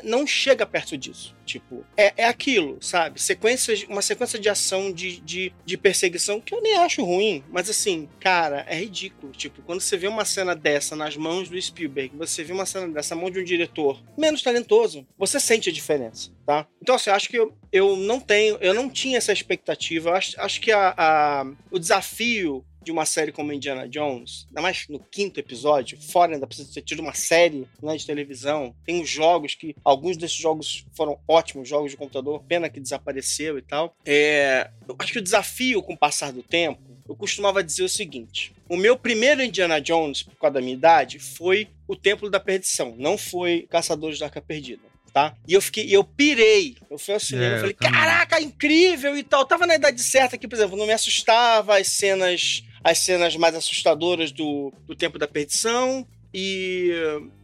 não 0.03 0.25
chega 0.25 0.65
perto 0.65 0.97
disso. 0.97 1.35
Tipo, 1.45 1.85
é, 1.95 2.13
é 2.17 2.25
aquilo, 2.25 2.77
sabe? 2.81 3.21
Sequências, 3.21 3.83
uma 3.83 4.01
sequência 4.01 4.39
de 4.39 4.49
ação 4.49 4.91
de, 4.91 5.19
de, 5.21 5.53
de, 5.63 5.77
perseguição 5.77 6.41
que 6.41 6.55
eu 6.55 6.61
nem 6.61 6.75
acho 6.77 7.03
ruim, 7.03 7.43
mas 7.51 7.69
assim, 7.69 8.09
cara, 8.19 8.65
é 8.67 8.75
ridículo. 8.79 9.31
Tipo, 9.31 9.61
quando 9.61 9.81
você 9.81 9.95
vê 9.95 10.07
uma 10.07 10.25
cena 10.25 10.55
dessa 10.55 10.95
nas 10.95 11.15
mãos 11.15 11.47
do 11.47 11.61
Spielberg, 11.61 12.15
você 12.17 12.43
vê 12.43 12.51
uma 12.51 12.65
cena 12.65 12.87
dessa 12.87 13.13
na 13.13 13.21
mão 13.21 13.29
de 13.29 13.39
um 13.39 13.43
diretor 13.43 14.01
menos 14.17 14.41
talentoso, 14.41 15.05
você 15.17 15.39
sente 15.39 15.69
a 15.69 15.73
diferença, 15.73 16.31
tá? 16.45 16.67
Então, 16.81 16.95
assim, 16.95 17.09
eu 17.09 17.15
acho 17.15 17.29
que 17.29 17.37
eu, 17.37 17.55
eu 17.71 17.95
não 17.95 18.19
tenho, 18.19 18.57
eu 18.61 18.73
não 18.73 18.89
tinha 18.89 19.17
essa 19.17 19.31
expectativa. 19.31 20.09
Eu 20.09 20.15
acho, 20.15 20.39
acho 20.39 20.61
que 20.61 20.71
a, 20.71 20.93
a, 20.97 21.45
o 21.71 21.79
desafio 21.79 22.65
de 22.85 22.91
uma 22.91 23.05
série 23.05 23.31
como 23.31 23.51
Indiana 23.51 23.89
Jones, 23.89 24.45
ainda 24.47 24.61
mais 24.61 24.85
no 24.87 24.99
quinto 24.99 25.39
episódio, 25.39 25.99
fora 25.99 26.33
ainda 26.33 26.47
precisa 26.47 26.71
ter 26.71 26.83
tido 26.83 26.99
uma 26.99 27.13
série 27.13 27.67
né, 27.81 27.97
de 27.97 28.05
televisão, 28.05 28.75
tem 28.85 29.01
os 29.01 29.09
jogos 29.09 29.55
que, 29.55 29.75
alguns 29.83 30.15
desses 30.15 30.37
jogos 30.37 30.85
foram 30.95 31.19
ótimos, 31.27 31.67
jogos 31.67 31.91
de 31.91 31.97
computador, 31.97 32.43
pena 32.47 32.69
que 32.69 32.79
desapareceu 32.79 33.57
e 33.57 33.61
tal. 33.61 33.95
É, 34.05 34.69
eu 34.87 34.95
acho 34.99 35.11
que 35.11 35.19
o 35.19 35.23
desafio 35.23 35.81
com 35.81 35.93
o 35.93 35.97
passar 35.97 36.31
do 36.31 36.43
tempo, 36.43 36.81
eu 37.07 37.15
costumava 37.15 37.63
dizer 37.63 37.83
o 37.83 37.89
seguinte, 37.89 38.53
o 38.69 38.77
meu 38.77 38.97
primeiro 38.97 39.43
Indiana 39.43 39.81
Jones, 39.81 40.23
por 40.23 40.35
causa 40.35 40.55
da 40.55 40.61
minha 40.61 40.73
idade, 40.73 41.19
foi 41.19 41.67
o 41.87 41.95
Templo 41.95 42.29
da 42.29 42.39
Perdição, 42.39 42.95
não 42.97 43.17
foi 43.17 43.67
Caçadores 43.69 44.19
da 44.19 44.27
Arca 44.27 44.41
Perdida. 44.41 44.95
Tá? 45.13 45.33
E 45.47 45.53
eu 45.53 45.61
fiquei, 45.61 45.87
eu 45.89 46.03
pirei. 46.03 46.75
Eu 46.91 46.97
fui 46.97 47.13
ao 47.13 47.19
cinema, 47.21 47.53
é, 47.53 47.55
eu 47.55 47.59
falei, 47.59 47.73
caraca, 47.73 48.41
incrível 48.41 49.17
e 49.17 49.23
tal. 49.23 49.43
Eu 49.43 49.45
tava 49.45 49.65
na 49.65 49.75
idade 49.75 50.03
certa 50.03 50.35
aqui, 50.35 50.45
por 50.45 50.55
exemplo, 50.55 50.75
não 50.75 50.85
me 50.85 50.91
assustava 50.91 51.79
as 51.79 51.87
cenas 51.87 52.65
as 52.85 52.99
cenas 52.99 53.35
mais 53.35 53.55
assustadoras 53.55 54.31
do, 54.31 54.71
do 54.85 54.95
Tempo 54.95 55.17
da 55.17 55.27
Perdição. 55.27 56.05
E, 56.31 56.91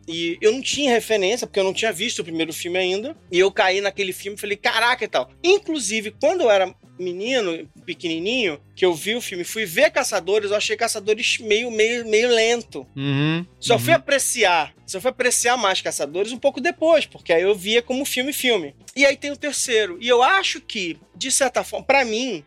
e 0.08 0.38
eu 0.40 0.52
não 0.52 0.62
tinha 0.62 0.94
referência, 0.94 1.48
porque 1.48 1.60
eu 1.60 1.64
não 1.64 1.74
tinha 1.74 1.92
visto 1.92 2.20
o 2.20 2.24
primeiro 2.24 2.54
filme 2.54 2.78
ainda. 2.78 3.18
E 3.32 3.40
eu 3.40 3.52
caí 3.52 3.82
naquele 3.82 4.14
filme 4.14 4.38
e 4.38 4.40
falei, 4.40 4.56
caraca 4.56 5.04
e 5.04 5.08
tal. 5.08 5.32
Inclusive, 5.44 6.12
quando 6.12 6.42
eu 6.42 6.52
era 6.52 6.72
menino, 7.00 7.68
pequenininho, 7.88 8.62
que 8.76 8.86
eu 8.86 8.94
vi 8.94 9.16
o 9.16 9.22
filme, 9.22 9.44
fui 9.44 9.66
ver 9.66 9.90
Caçadores, 9.90 10.52
eu 10.52 10.58
achei 10.58 10.78
Caçadores 10.78 11.40
meio, 11.40 11.72
meio, 11.72 12.08
meio 12.08 12.30
lento. 12.30 12.86
Uhum, 12.96 13.44
só 13.60 13.74
uhum. 13.74 13.80
fui 13.80 13.94
apreciar, 13.94 14.76
só 14.86 15.02
fui 15.02 15.10
apreciar 15.10 15.58
mais 15.58 15.82
Caçadores 15.82 16.32
um 16.32 16.38
pouco 16.38 16.62
depois, 16.62 17.08
porque 17.08 17.34
aí 17.34 17.42
eu 17.42 17.56
via 17.56 17.82
como 17.82 18.06
filme-filme. 18.06 18.76
E 18.96 19.08
aí 19.08 19.18
tem 19.18 19.32
o 19.32 19.38
terceiro. 19.38 19.98
E 20.00 20.08
eu 20.08 20.22
acho 20.22 20.62
que, 20.62 21.00
de 21.16 21.32
certa 21.32 21.64
forma, 21.64 21.84
para 21.84 22.06
mim, 22.06 22.44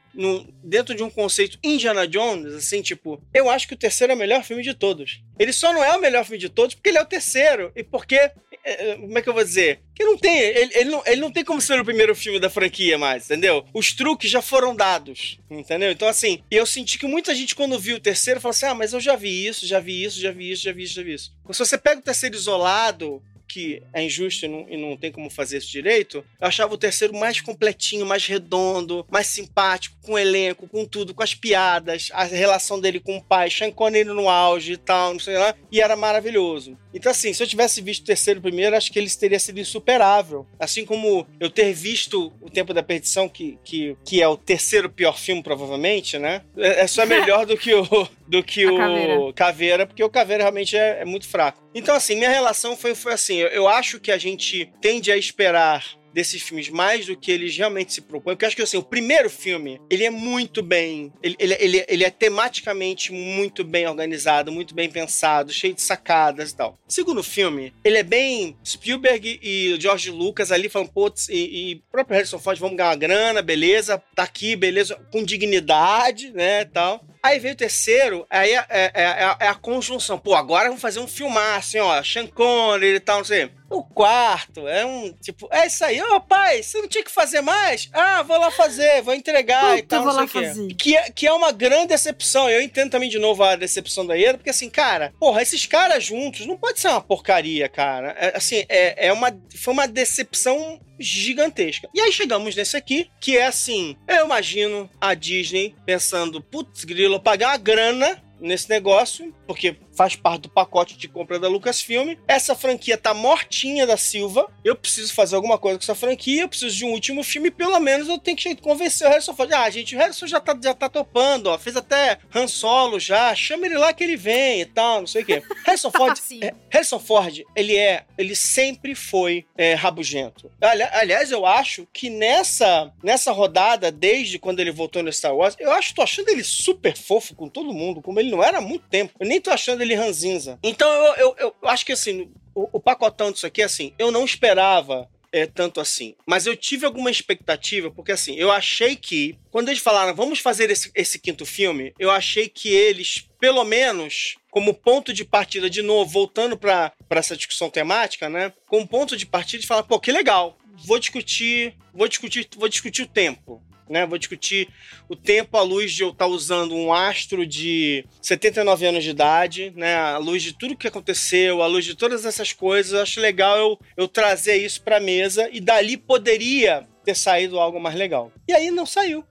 dentro 0.63 0.95
de 0.95 1.03
um 1.03 1.11
conceito 1.11 1.59
Indiana 1.63 2.07
Jones, 2.07 2.55
assim, 2.55 2.81
tipo, 2.83 3.21
eu 3.33 3.51
acho 3.51 3.67
que 3.67 3.75
o 3.75 3.79
terceiro 3.79 4.13
é 4.13 4.17
o 4.17 4.19
melhor 4.19 4.45
filme 4.45 4.63
de 4.63 4.75
todos. 4.75 5.23
Ele 5.39 5.53
só 5.53 5.73
não 5.73 5.83
é 5.83 5.97
o 5.97 6.01
melhor 6.01 6.25
filme 6.25 6.39
de 6.39 6.49
todos 6.49 6.75
porque 6.75 6.91
ele 6.91 6.99
é 6.99 7.03
o 7.03 7.07
terceiro. 7.07 7.73
E 7.75 7.83
porque, 7.83 8.17
é, 8.17 8.33
é, 8.65 8.97
como 8.97 9.19
é 9.19 9.23
que 9.23 9.29
eu 9.29 9.35
vou 9.35 9.45
dizer? 9.45 9.81
Que 9.95 10.05
não 10.05 10.17
tem, 10.17 10.39
ele, 10.39 10.73
ele, 10.75 10.91
não, 10.91 11.03
ele 11.07 11.21
não 11.21 11.31
tem 11.31 11.45
como 11.45 11.61
ser 11.61 11.81
o 11.81 11.85
primeiro 11.85 12.15
filme 12.15 12.39
da 12.39 12.51
franquia 12.51 12.97
mais, 12.97 13.25
entendeu? 13.25 13.65
Os 13.75 13.93
truques 13.93 14.31
já 14.31 14.41
foram 14.41 14.75
dados, 14.75 15.39
entendeu? 15.51 15.91
Então, 15.91 16.09
assim, 16.09 16.43
eu 16.51 16.65
senti 16.65 16.99
que 16.99 17.07
muita 17.07 17.35
gente, 17.35 17.55
quando 17.55 17.79
viu 17.79 17.97
o 17.97 18.01
terceiro, 18.01 18.41
falou 18.41 18.51
assim: 18.51 18.67
ah, 18.67 18.75
mas 18.75 18.93
eu 18.93 19.01
já 19.01 19.17
vi 19.17 19.47
isso, 19.47 19.67
já 19.67 19.81
vi 19.81 20.05
isso, 20.05 20.21
já 20.21 20.31
vi 20.31 20.51
isso, 20.51 20.63
já 20.63 20.73
vi 20.73 20.83
isso, 20.83 20.95
já 20.95 21.03
vi 21.03 21.15
isso. 21.15 21.33
Se 21.51 21.59
você 21.59 21.79
pega 21.79 22.01
o 22.01 22.05
terceiro 22.05 22.37
isolado, 22.37 23.23
que 23.49 23.83
é 23.93 24.03
injusto 24.03 24.47
e 24.47 24.49
não, 24.49 24.67
e 24.69 24.77
não 24.77 24.97
tem 24.97 25.13
como 25.13 25.31
fazer 25.31 25.59
isso 25.59 25.71
direito, 25.71 26.25
eu 26.41 26.47
achava 26.47 26.75
o 26.75 26.79
terceiro 26.79 27.15
mais 27.15 27.41
completinho, 27.41 28.07
mais 28.07 28.27
redondo, 28.27 29.07
mais 29.11 29.27
simpático, 29.27 29.97
com 30.03 30.13
o 30.13 30.19
elenco, 30.19 30.69
com 30.69 30.85
tudo, 30.85 31.15
com 31.15 31.23
as 31.23 31.35
piadas, 31.35 32.11
a 32.13 32.25
relação 32.25 32.81
dele 32.81 33.01
com 33.01 33.17
o 33.17 33.23
pai, 33.23 33.51
Sean 33.51 33.71
Connery 33.71 34.09
no 34.09 34.29
auge 34.29 34.73
e 34.73 34.77
tal, 34.77 35.13
não 35.13 35.21
sei 35.21 35.37
lá, 35.37 35.55
e 35.71 35.81
era 35.81 35.97
maravilhoso. 35.97 36.77
Então, 36.95 37.11
assim, 37.11 37.33
se 37.33 37.43
eu 37.43 37.47
tivesse 37.47 37.83
visto 37.83 38.03
o 38.03 38.07
terceiro 38.07 38.41
primeiro, 38.41 38.77
acho 38.77 38.91
que 38.91 38.99
ele 38.99 39.11
teria 39.11 39.39
sido 39.39 39.59
insuperável. 39.59 40.47
Assim 40.59 40.85
como 40.85 41.27
eu 41.41 41.51
ter 41.51 41.73
visto 41.73 42.33
O 42.41 42.49
Tempo 42.49 42.73
da 42.73 42.83
Perdição, 42.83 43.29
que, 43.29 43.59
que, 43.65 43.97
que 44.05 44.23
é 44.23 44.29
o 44.29 44.37
terceiro 44.37 44.89
pior 44.89 45.19
filme, 45.19 45.43
provavelmente, 45.43 46.19
né? 46.19 46.43
É, 46.57 46.83
é 46.83 46.87
só 46.87 47.05
melhor 47.05 47.45
do 47.45 47.57
que 47.57 47.75
o, 47.75 48.09
do 48.29 48.43
que 48.43 48.65
o 48.71 48.77
caveira. 48.77 49.33
caveira. 49.35 49.87
porque 49.87 50.05
o 50.05 50.09
Caveira 50.09 50.45
realmente 50.45 50.77
é, 50.77 51.01
é 51.01 51.05
muito 51.05 51.27
fraco. 51.27 51.61
Então, 51.75 51.95
assim, 51.97 52.15
minha 52.15 52.31
relação 52.31 52.77
foi, 52.77 52.95
foi 52.95 53.13
assim: 53.13 53.37
eu, 53.37 53.49
eu 53.49 53.69
acho 53.69 53.99
que 53.99 54.13
a 54.13 54.19
gente 54.19 54.71
tende 54.81 55.11
a 55.11 55.17
esperar 55.17 55.85
desses 56.15 56.41
filmes 56.41 56.69
mais 56.69 57.07
do 57.07 57.17
que 57.17 57.33
eles 57.33 57.57
realmente 57.57 57.93
se 57.93 58.01
propõem. 58.01 58.35
Porque 58.35 58.45
eu 58.45 58.47
acho 58.47 58.57
que 58.57 58.63
assim, 58.63 58.77
o 58.77 58.83
primeiro 58.83 59.29
filme, 59.29 59.81
ele 59.91 60.05
é 60.05 60.11
muito 60.11 60.63
bem. 60.63 61.13
Ele, 61.23 61.37
ele, 61.39 61.57
ele, 61.59 61.85
ele, 61.89 62.05
é 62.05 62.11
tematicamente 62.11 63.13
muito 63.13 63.65
bem 63.65 63.87
organizado, 63.87 64.53
muito 64.53 64.75
bem 64.75 64.89
pensado, 64.89 65.53
cheio 65.53 65.75
de 65.75 65.83
sacadas 65.83 66.53
e 66.53 66.57
tal. 66.57 66.79
O 66.89 66.93
segundo 66.93 67.23
filme, 67.23 67.75
ele 67.83 67.99
é 67.99 68.03
bem. 68.03 68.57
Spielberg 68.65 69.41
e 69.43 69.77
George 69.81 70.11
Lucas 70.11 70.53
ali 70.53 70.69
falando, 70.69 70.93
putz, 70.93 71.29
e, 71.29 71.73
e 71.73 71.83
próprio 71.91 72.17
Harrison 72.17 72.39
Ford, 72.39 72.59
vamos 72.59 72.77
ganhar 72.77 72.91
uma 72.91 72.97
grana, 72.97 73.43
beleza, 73.43 74.01
tá 74.15 74.23
aqui, 74.23 74.55
beleza, 74.55 74.95
com 75.11 75.25
dignidade, 75.25 76.31
né, 76.31 76.65
tal. 76.65 77.05
Aí 77.25 77.39
veio 77.39 77.55
o 77.55 77.57
terceiro, 77.57 78.27
aí 78.29 78.53
é, 78.53 78.67
é, 78.69 78.93
é, 78.95 79.37
é, 79.41 79.49
a 79.49 79.55
conjunção. 79.55 80.19
Pô, 80.19 80.35
agora 80.35 80.69
vamos 80.69 80.83
fazer 80.83 81.01
um 81.01 81.09
filmar, 81.09 81.57
assim, 81.57 81.79
ó, 81.79 82.03
Sean 82.03 82.27
Connery 82.27 82.97
e 82.97 83.01
tal, 83.01 83.19
não 83.19 83.25
sei. 83.25 83.51
O 83.75 83.83
quarto 83.83 84.69
é 84.69 84.87
um, 84.87 85.13
tipo, 85.13 85.49
é 85.51 85.67
isso 85.67 85.85
aí. 85.85 86.01
Ô, 86.01 86.15
oh, 86.15 86.21
pai, 86.21 86.63
você 86.63 86.81
não 86.81 86.87
tinha 86.87 87.03
que 87.03 87.11
fazer 87.11 87.41
mais? 87.41 87.89
Ah, 87.93 88.23
vou 88.23 88.39
lá 88.39 88.49
fazer, 88.49 89.03
vou 89.03 89.13
entregar 89.13 89.63
Puta, 89.63 89.79
e 89.79 89.83
tal, 89.83 90.05
não 90.05 90.29
sei 90.29 90.51
o 90.51 90.69
quê. 90.69 90.75
Que 90.75 90.97
é, 90.97 91.11
que 91.11 91.27
é 91.27 91.33
uma 91.33 91.51
grande 91.51 91.89
decepção. 91.89 92.49
Eu 92.49 92.63
entendo 92.63 92.93
também, 92.93 93.09
de 93.09 93.19
novo, 93.19 93.43
a 93.43 93.57
decepção 93.57 94.07
da 94.07 94.15
Ieda, 94.15 94.39
porque 94.39 94.51
assim, 94.51 94.71
cara, 94.71 95.13
porra, 95.19 95.43
esses 95.43 95.67
caras 95.67 96.05
juntos 96.05 96.47
não 96.47 96.57
pode 96.57 96.79
ser 96.79 96.87
uma 96.87 97.01
porcaria, 97.01 97.69
cara. 97.69 98.15
É, 98.17 98.37
assim, 98.37 98.65
é, 98.69 99.09
é 99.09 99.13
uma, 99.13 99.37
foi 99.57 99.75
uma 99.75 99.89
decepção 99.89 100.81
gigantesca. 100.99 101.89
E 101.93 102.01
aí 102.01 102.13
chegamos 102.13 102.55
nesse 102.55 102.77
aqui, 102.77 103.11
que 103.21 103.37
é 103.37 103.47
assim, 103.47 103.97
eu 104.07 104.25
imagino 104.25 104.89
a 105.01 105.15
Disney 105.15 105.75
pensando, 105.85 106.41
putz, 106.41 106.85
grilo, 106.85 107.19
pagar 107.19 107.49
uma 107.49 107.57
grana 107.57 108.23
nesse 108.41 108.69
negócio, 108.69 109.35
porque 109.47 109.77
faz 109.95 110.17
parte 110.17 110.43
do 110.43 110.49
pacote 110.49 110.97
de 110.97 111.09
compra 111.09 111.39
da 111.39 111.49
Lucasfilm. 111.49 112.15
Essa 112.27 112.55
franquia 112.55 112.99
tá 112.99 113.15
mortinha 113.15 113.87
da 113.87 113.97
Silva. 113.97 114.51
Eu 114.65 114.77
preciso 114.77 115.15
fazer 115.15 115.37
alguma 115.37 115.59
coisa 115.59 115.79
com 115.79 115.85
essa 115.85 115.95
franquia, 115.95 116.43
eu 116.43 116.49
preciso 116.49 116.77
de 116.77 116.85
um 116.85 116.91
último 116.91 117.23
filme, 117.23 117.51
pelo 117.51 117.79
menos 117.81 118.09
eu 118.09 118.19
tenho 118.19 118.37
que 118.37 118.57
convencer 118.57 119.07
o 119.07 119.11
Harrison 119.11 119.35
Ford. 119.35 119.53
Ah, 119.53 119.71
gente, 119.71 119.95
o 119.95 119.99
Harrison 119.99 120.27
já 120.27 120.41
tá, 120.41 120.59
já 120.61 120.75
tá 120.75 120.89
topando, 120.89 121.47
ó. 121.47 121.59
Fez 121.59 121.77
até 121.77 122.19
Han 122.35 122.47
Solo 122.47 122.99
já, 122.99 123.35
chama 123.35 123.67
ele 123.67 123.77
lá 123.77 123.93
que 123.93 124.05
ele 124.05 124.17
vem 124.17 124.61
e 124.61 124.67
tal, 124.67 125.01
não 125.01 125.07
sei 125.07 125.23
o 125.23 125.27
quê. 125.27 125.43
Harrison 125.65 125.91
Ford, 125.91 126.19
é, 126.43 126.55
Harrison 126.71 126.99
Ford, 126.99 127.43
ele 127.55 127.77
é, 127.77 128.05
ele 128.19 128.35
sempre 128.35 128.95
foi 128.95 129.47
é, 129.57 129.75
rabugento. 129.75 130.51
Ali, 130.61 130.83
aliás, 130.83 131.31
eu 131.31 131.47
acho 131.47 131.87
que 131.93 132.11
nessa, 132.11 132.93
nessa 133.03 133.33
rodada, 133.33 133.91
desde 133.91 134.39
quando 134.39 134.61
ele 134.61 134.71
voltou 134.71 135.03
no 135.03 135.13
Star 135.13 135.35
Wars, 135.35 135.57
eu 135.59 135.71
acho, 135.73 135.95
tô 135.95 136.03
achando 136.03 136.29
ele 136.29 136.43
super 136.43 136.97
fofo 136.97 137.35
com 137.35 137.49
todo 137.49 137.73
mundo, 137.73 138.03
como 138.03 138.19
ele 138.19 138.31
não 138.31 138.43
era 138.43 138.59
há 138.59 138.61
muito 138.61 138.87
tempo. 138.89 139.15
Eu 139.21 139.27
nem 139.27 139.41
tô 139.41 139.51
achando 139.51 139.84
ele 139.85 139.95
ranzinza. 139.95 140.59
Então 140.63 140.91
eu, 140.93 141.15
eu, 141.39 141.55
eu 141.63 141.69
acho 141.69 141.85
que 141.85 141.93
assim, 141.93 142.31
o, 142.55 142.69
o 142.73 142.81
pacotão 142.81 143.33
disso 143.33 143.47
aqui, 143.47 143.63
assim, 143.63 143.93
eu 143.99 144.11
não 144.11 144.25
esperava 144.25 145.09
é, 145.35 145.47
tanto 145.47 145.81
assim. 145.81 146.15
Mas 146.25 146.47
eu 146.47 146.57
tive 146.57 146.87
alguma 146.87 147.11
expectativa, 147.11 147.91
porque 147.91 148.13
assim, 148.13 148.37
eu 148.37 148.53
achei 148.53 148.95
que, 148.95 149.37
quando 149.51 149.69
eles 149.69 149.83
falaram, 149.83 150.15
vamos 150.15 150.39
fazer 150.39 150.71
esse, 150.71 150.93
esse 150.95 151.19
quinto 151.19 151.45
filme, 151.45 151.93
eu 151.99 152.09
achei 152.09 152.49
que 152.49 152.69
eles, 152.69 153.29
pelo 153.41 153.65
menos, 153.65 154.37
como 154.49 154.73
ponto 154.73 155.13
de 155.13 155.25
partida, 155.25 155.69
de 155.69 155.83
novo, 155.83 156.09
voltando 156.09 156.57
para 156.57 156.93
essa 157.11 157.37
discussão 157.37 157.69
temática, 157.69 158.29
né? 158.29 158.53
Como 158.69 158.87
ponto 158.87 159.17
de 159.17 159.27
partida, 159.27 159.61
de 159.61 159.67
falar, 159.67 159.83
pô, 159.83 159.99
que 159.99 160.13
legal, 160.13 160.57
vou 160.87 161.01
discutir, 161.01 161.75
vou 161.93 162.07
discutir, 162.07 162.49
vou 162.57 162.69
discutir 162.69 163.03
o 163.03 163.09
tempo 163.09 163.61
né? 163.89 164.07
Vou 164.07 164.19
discutir 164.19 164.69
o 165.09 165.17
tempo 165.17 165.57
à 165.57 165.63
luz 165.63 165.93
de 165.93 166.03
eu 166.03 166.11
estar 166.11 166.27
usando 166.27 166.75
um 166.75 166.93
astro 166.93 167.47
de 167.47 168.05
79 168.21 168.87
anos 168.87 169.05
de 169.05 169.11
idade, 169.11 169.73
né? 169.77 169.97
À 169.97 170.19
luz 170.19 170.43
de 170.43 170.53
tudo 170.53 170.77
que 170.77 170.89
aconteceu, 170.89 171.63
à 171.63 171.67
luz 171.67 171.85
de 171.85 171.95
todas 171.95 172.25
essas 172.25 172.53
coisas, 172.53 173.01
acho 173.01 173.21
legal 173.21 173.57
eu, 173.59 173.79
eu 173.97 174.09
trazer 174.09 174.57
isso 174.57 174.83
para 174.83 175.01
mesa 175.01 175.49
e 175.53 175.61
dali 175.61 175.97
poderia 175.97 176.87
ter 177.05 177.15
saído 177.15 177.61
algo 177.61 177.79
mais 177.79 177.95
legal. 177.95 178.33
E 178.49 178.53
aí 178.53 178.71
não 178.71 178.87
saiu. 178.87 179.25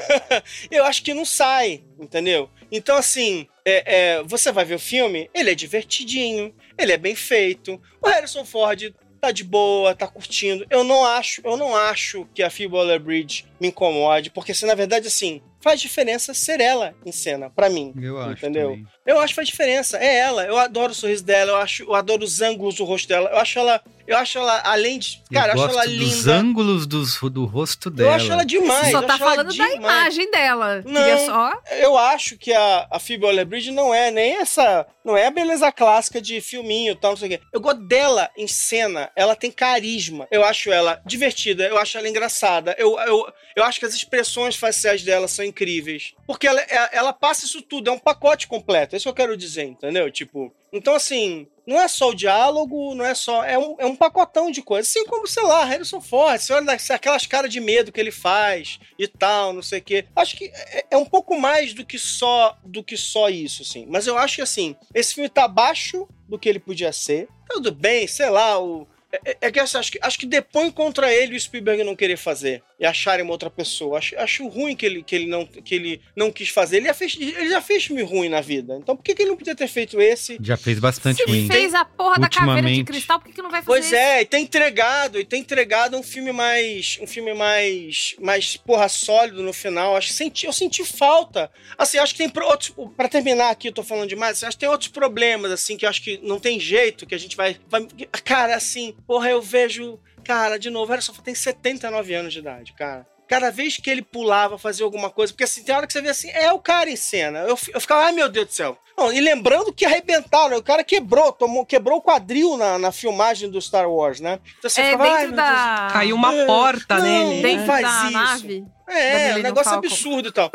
eu 0.70 0.84
acho 0.84 1.02
que 1.02 1.12
não 1.12 1.24
sai, 1.24 1.82
entendeu? 1.98 2.48
Então, 2.70 2.96
assim, 2.96 3.48
é, 3.64 3.94
é, 3.94 4.22
você 4.22 4.52
vai 4.52 4.64
ver 4.64 4.76
o 4.76 4.78
filme, 4.78 5.28
ele 5.34 5.50
é 5.50 5.54
divertidinho, 5.54 6.54
ele 6.78 6.92
é 6.92 6.96
bem 6.96 7.16
feito. 7.16 7.80
O 8.00 8.08
Harrison 8.08 8.44
Ford 8.44 8.94
tá 9.20 9.30
de 9.30 9.44
boa, 9.44 9.94
tá 9.94 10.06
curtindo. 10.06 10.64
Eu 10.70 10.84
não 10.84 11.04
acho, 11.04 11.42
eu 11.44 11.56
não 11.56 11.76
acho 11.76 12.26
que 12.32 12.42
a 12.42 12.50
Phoebe 12.50 12.74
Waller-Bridge 12.74 13.49
me 13.60 13.68
incomode, 13.68 14.30
porque 14.30 14.54
se 14.54 14.64
na 14.66 14.74
verdade 14.74 15.06
assim, 15.08 15.42
faz 15.60 15.80
diferença 15.80 16.32
ser 16.32 16.60
ela 16.60 16.94
em 17.04 17.12
cena, 17.12 17.50
pra 17.50 17.68
mim. 17.68 17.92
Eu 18.00 18.18
acho. 18.18 18.32
Entendeu? 18.32 18.70
também. 18.70 18.86
Eu 19.06 19.20
acho 19.20 19.28
que 19.28 19.36
faz 19.36 19.48
diferença. 19.48 19.98
É 19.98 20.16
ela. 20.18 20.44
Eu 20.44 20.56
adoro 20.56 20.92
o 20.92 20.94
sorriso 20.94 21.24
dela, 21.24 21.52
eu, 21.52 21.56
acho, 21.56 21.82
eu 21.82 21.94
adoro 21.94 22.24
os 22.24 22.40
ângulos 22.40 22.76
do 22.76 22.84
rosto 22.84 23.08
dela. 23.08 23.28
Eu 23.30 23.38
acho 23.38 23.58
ela. 23.58 23.82
Eu 24.06 24.16
acho 24.16 24.38
ela, 24.38 24.60
além 24.64 24.98
de. 24.98 25.22
Cara, 25.32 25.52
eu, 25.52 25.56
eu 25.56 25.64
acho 25.64 25.74
gosto 25.74 25.88
ela 25.88 25.98
dos 25.98 26.16
linda. 26.18 26.34
ângulos 26.34 26.86
dos, 26.86 27.20
do 27.20 27.44
rosto 27.44 27.88
Eu 27.88 27.92
dela. 27.92 28.16
acho 28.16 28.32
ela 28.32 28.44
demais. 28.44 28.86
Você 28.86 28.90
só 28.92 29.02
eu 29.02 29.06
tá 29.06 29.18
falando 29.18 29.56
da 29.56 29.70
imagem 29.72 30.30
dela. 30.30 30.82
Não. 30.84 31.00
Queria 31.00 31.18
só. 31.26 31.52
Eu 31.78 31.96
acho 31.96 32.36
que 32.36 32.52
a, 32.52 32.88
a 32.90 32.98
Phoebe 32.98 33.24
Waller-Bridge 33.24 33.70
não 33.70 33.94
é 33.94 34.10
nem 34.10 34.36
essa... 34.38 34.84
Não 35.04 35.16
é 35.16 35.26
a 35.26 35.30
beleza 35.30 35.70
clássica 35.70 36.20
de 36.20 36.40
filminho 36.40 36.92
e 36.92 36.96
tal, 36.96 37.12
não 37.12 37.16
sei 37.16 37.28
o 37.28 37.30
quê. 37.30 37.40
Eu 37.52 37.60
gosto 37.60 37.86
dela 37.86 38.28
em 38.36 38.48
cena. 38.48 39.10
Ela 39.14 39.36
tem 39.36 39.50
carisma. 39.50 40.26
Eu 40.30 40.44
acho 40.44 40.72
ela 40.72 41.00
divertida. 41.06 41.64
Eu 41.64 41.78
acho 41.78 41.96
ela 41.96 42.08
engraçada. 42.08 42.74
Eu, 42.78 42.98
eu, 42.98 43.32
eu 43.56 43.64
acho 43.64 43.78
que 43.80 43.86
as 43.86 43.94
expressões 43.94 44.56
faciais 44.56 45.02
dela 45.02 45.28
são 45.28 45.44
incríveis. 45.44 46.14
Porque 46.26 46.46
ela, 46.46 46.60
é- 46.60 46.90
ela 46.96 47.12
passa 47.12 47.44
isso 47.44 47.62
tudo. 47.62 47.88
É 47.88 47.92
um 47.92 47.98
pacote 47.98 48.46
completo. 48.46 48.94
É 48.94 48.96
isso 48.96 49.04
que 49.04 49.08
eu 49.10 49.14
quero 49.14 49.36
dizer, 49.36 49.64
entendeu? 49.64 50.10
Tipo... 50.10 50.52
Então, 50.72 50.94
assim... 50.94 51.46
Não 51.66 51.80
é 51.80 51.86
só 51.86 52.08
o 52.10 52.14
diálogo, 52.14 52.96
não 52.96 53.04
é 53.04 53.14
só. 53.14 53.44
É 53.44 53.56
um, 53.56 53.76
é 53.78 53.86
um 53.86 53.94
pacotão 53.94 54.50
de 54.50 54.60
coisas. 54.60 54.88
Assim 54.88 55.06
como, 55.06 55.24
sei 55.28 55.44
lá, 55.44 55.64
Harrison 55.64 56.00
Ford. 56.00 56.40
Você 56.40 56.52
olha 56.52 56.72
aquelas 56.88 57.26
caras 57.26 57.48
de 57.52 57.60
medo 57.60 57.92
que 57.92 58.00
ele 58.00 58.10
faz 58.10 58.80
e 58.98 59.06
tal, 59.06 59.52
não 59.52 59.62
sei 59.62 59.78
o 59.78 59.82
quê. 59.82 60.04
Acho 60.16 60.36
que 60.36 60.46
é, 60.46 60.86
é 60.90 60.96
um 60.96 61.04
pouco 61.04 61.38
mais 61.38 61.72
do 61.72 61.86
que 61.86 61.96
só 61.96 62.58
do 62.64 62.82
que 62.82 62.96
só 62.96 63.28
isso, 63.28 63.62
assim. 63.62 63.86
Mas 63.88 64.08
eu 64.08 64.18
acho 64.18 64.36
que, 64.36 64.42
assim, 64.42 64.74
esse 64.92 65.14
filme 65.14 65.28
tá 65.28 65.44
abaixo 65.44 66.08
do 66.28 66.36
que 66.40 66.48
ele 66.48 66.58
podia 66.58 66.90
ser. 66.92 67.28
Tudo 67.48 67.70
bem, 67.70 68.08
sei 68.08 68.30
lá, 68.30 68.60
o. 68.60 68.88
É, 69.12 69.30
é- 69.32 69.36
é 69.42 69.52
que 69.52 69.60
eu 69.60 69.62
acho 69.62 69.92
que 69.92 69.98
acho 70.02 70.18
que 70.18 70.26
depõe 70.26 70.72
contra 70.72 71.12
ele 71.14 71.36
o 71.36 71.40
Spielberg 71.40 71.84
não 71.84 71.94
querer 71.94 72.16
fazer 72.16 72.64
e 72.80 72.86
acharem 72.86 73.22
uma 73.22 73.32
outra 73.32 73.50
pessoa. 73.50 73.98
Acho, 73.98 74.16
acho 74.18 74.48
ruim 74.48 74.74
que 74.74 74.86
ele, 74.86 75.02
que, 75.02 75.14
ele 75.14 75.26
não, 75.26 75.44
que 75.44 75.74
ele 75.74 76.00
não 76.16 76.32
quis 76.32 76.48
fazer. 76.48 76.78
Ele 76.78 76.86
já 76.86 76.94
fez, 76.94 77.14
ele 77.20 77.50
já 77.50 77.60
fez 77.60 77.84
filme 77.84 78.02
ruim 78.02 78.30
na 78.30 78.40
vida. 78.40 78.76
Então 78.82 78.96
por 78.96 79.02
que, 79.02 79.14
que 79.14 79.22
ele 79.22 79.30
não 79.30 79.36
podia 79.36 79.54
ter 79.54 79.68
feito 79.68 80.00
esse? 80.00 80.38
Já 80.40 80.56
fez 80.56 80.78
bastante 80.78 81.18
Se 81.22 81.24
ruim. 81.28 81.46
fez 81.46 81.74
a 81.74 81.84
porra 81.84 82.18
da 82.18 82.28
caveira 82.28 82.68
de 82.72 82.82
cristal, 82.82 83.20
por 83.20 83.28
que, 83.28 83.34
que 83.34 83.42
não 83.42 83.50
vai 83.50 83.60
fazer 83.60 83.66
Pois 83.66 83.84
isso? 83.86 83.94
é, 83.94 84.22
e 84.22 84.24
tem 84.24 84.42
entregado, 84.44 85.20
e 85.20 85.24
tem 85.24 85.40
entregado 85.40 85.96
um 85.96 86.02
filme 86.02 86.32
mais. 86.32 86.98
Um 87.02 87.06
filme 87.06 87.34
mais. 87.34 88.14
mais, 88.18 88.56
porra, 88.56 88.88
sólido 88.88 89.42
no 89.42 89.52
final. 89.52 89.94
Acho 89.96 90.08
que 90.08 90.14
senti, 90.14 90.46
eu 90.46 90.52
senti 90.52 90.82
falta. 90.84 91.50
Assim, 91.76 91.98
acho 91.98 92.14
que 92.14 92.18
tem 92.18 92.28
pro- 92.30 92.46
outros. 92.46 92.72
Pra 92.96 93.08
terminar 93.08 93.50
aqui, 93.50 93.68
eu 93.68 93.72
tô 93.72 93.82
falando 93.82 94.08
demais, 94.08 94.36
assim, 94.38 94.46
acho 94.46 94.56
que 94.56 94.60
tem 94.60 94.68
outros 94.68 94.88
problemas, 94.90 95.52
assim, 95.52 95.76
que 95.76 95.84
eu 95.84 95.90
acho 95.90 96.02
que 96.02 96.18
não 96.22 96.40
tem 96.40 96.58
jeito, 96.58 97.06
que 97.06 97.14
a 97.14 97.18
gente 97.18 97.36
vai. 97.36 97.56
vai 97.68 97.86
cara, 98.24 98.54
assim, 98.56 98.94
porra, 99.06 99.28
eu 99.30 99.42
vejo. 99.42 99.98
Cara, 100.24 100.58
de 100.58 100.70
novo, 100.70 100.92
era 100.92 101.00
só 101.02 101.12
tem 101.12 101.34
79 101.34 102.14
anos 102.14 102.32
de 102.32 102.38
idade, 102.38 102.72
cara. 102.74 103.06
Cada 103.28 103.50
vez 103.50 103.76
que 103.76 103.88
ele 103.88 104.02
pulava, 104.02 104.58
fazia 104.58 104.84
alguma 104.84 105.08
coisa, 105.08 105.32
porque 105.32 105.44
assim, 105.44 105.62
tem 105.62 105.72
hora 105.72 105.86
que 105.86 105.92
você 105.92 106.02
vê 106.02 106.08
assim, 106.08 106.28
é 106.30 106.52
o 106.52 106.58
cara 106.58 106.90
em 106.90 106.96
cena. 106.96 107.38
Eu, 107.40 107.56
eu 107.72 107.80
ficava, 107.80 108.02
ai 108.06 108.12
meu 108.12 108.28
Deus 108.28 108.46
do 108.48 108.52
céu. 108.52 108.76
Não, 108.98 109.12
e 109.12 109.20
lembrando 109.20 109.72
que 109.72 109.84
arrebentaram, 109.86 110.56
o 110.58 110.62
cara 110.62 110.82
quebrou, 110.82 111.30
tomou, 111.32 111.64
quebrou 111.64 111.98
o 111.98 112.02
quadril 112.02 112.56
na, 112.56 112.76
na 112.76 112.90
filmagem 112.90 113.48
do 113.48 113.60
Star 113.62 113.88
Wars, 113.88 114.18
né? 114.18 114.40
Então 114.58 114.68
você 114.68 114.80
É 114.80 114.90
ficava, 114.90 115.04
ai, 115.12 115.30
da. 115.30 115.88
Caiu 115.92 116.16
uma 116.16 116.34
É, 116.34 116.44
porta 116.44 116.98
não, 116.98 117.04
nele. 117.04 117.42
nem 117.42 117.56
Dentro 117.56 117.60
né? 117.60 117.66
faz 117.66 117.82
da 117.82 118.02
isso. 118.04 118.12
nave. 118.12 118.64
É, 118.88 119.34
um 119.36 119.42
negócio 119.42 119.70
Falcon. 119.70 119.86
absurdo 119.86 120.28
e 120.28 120.32
tal. 120.32 120.50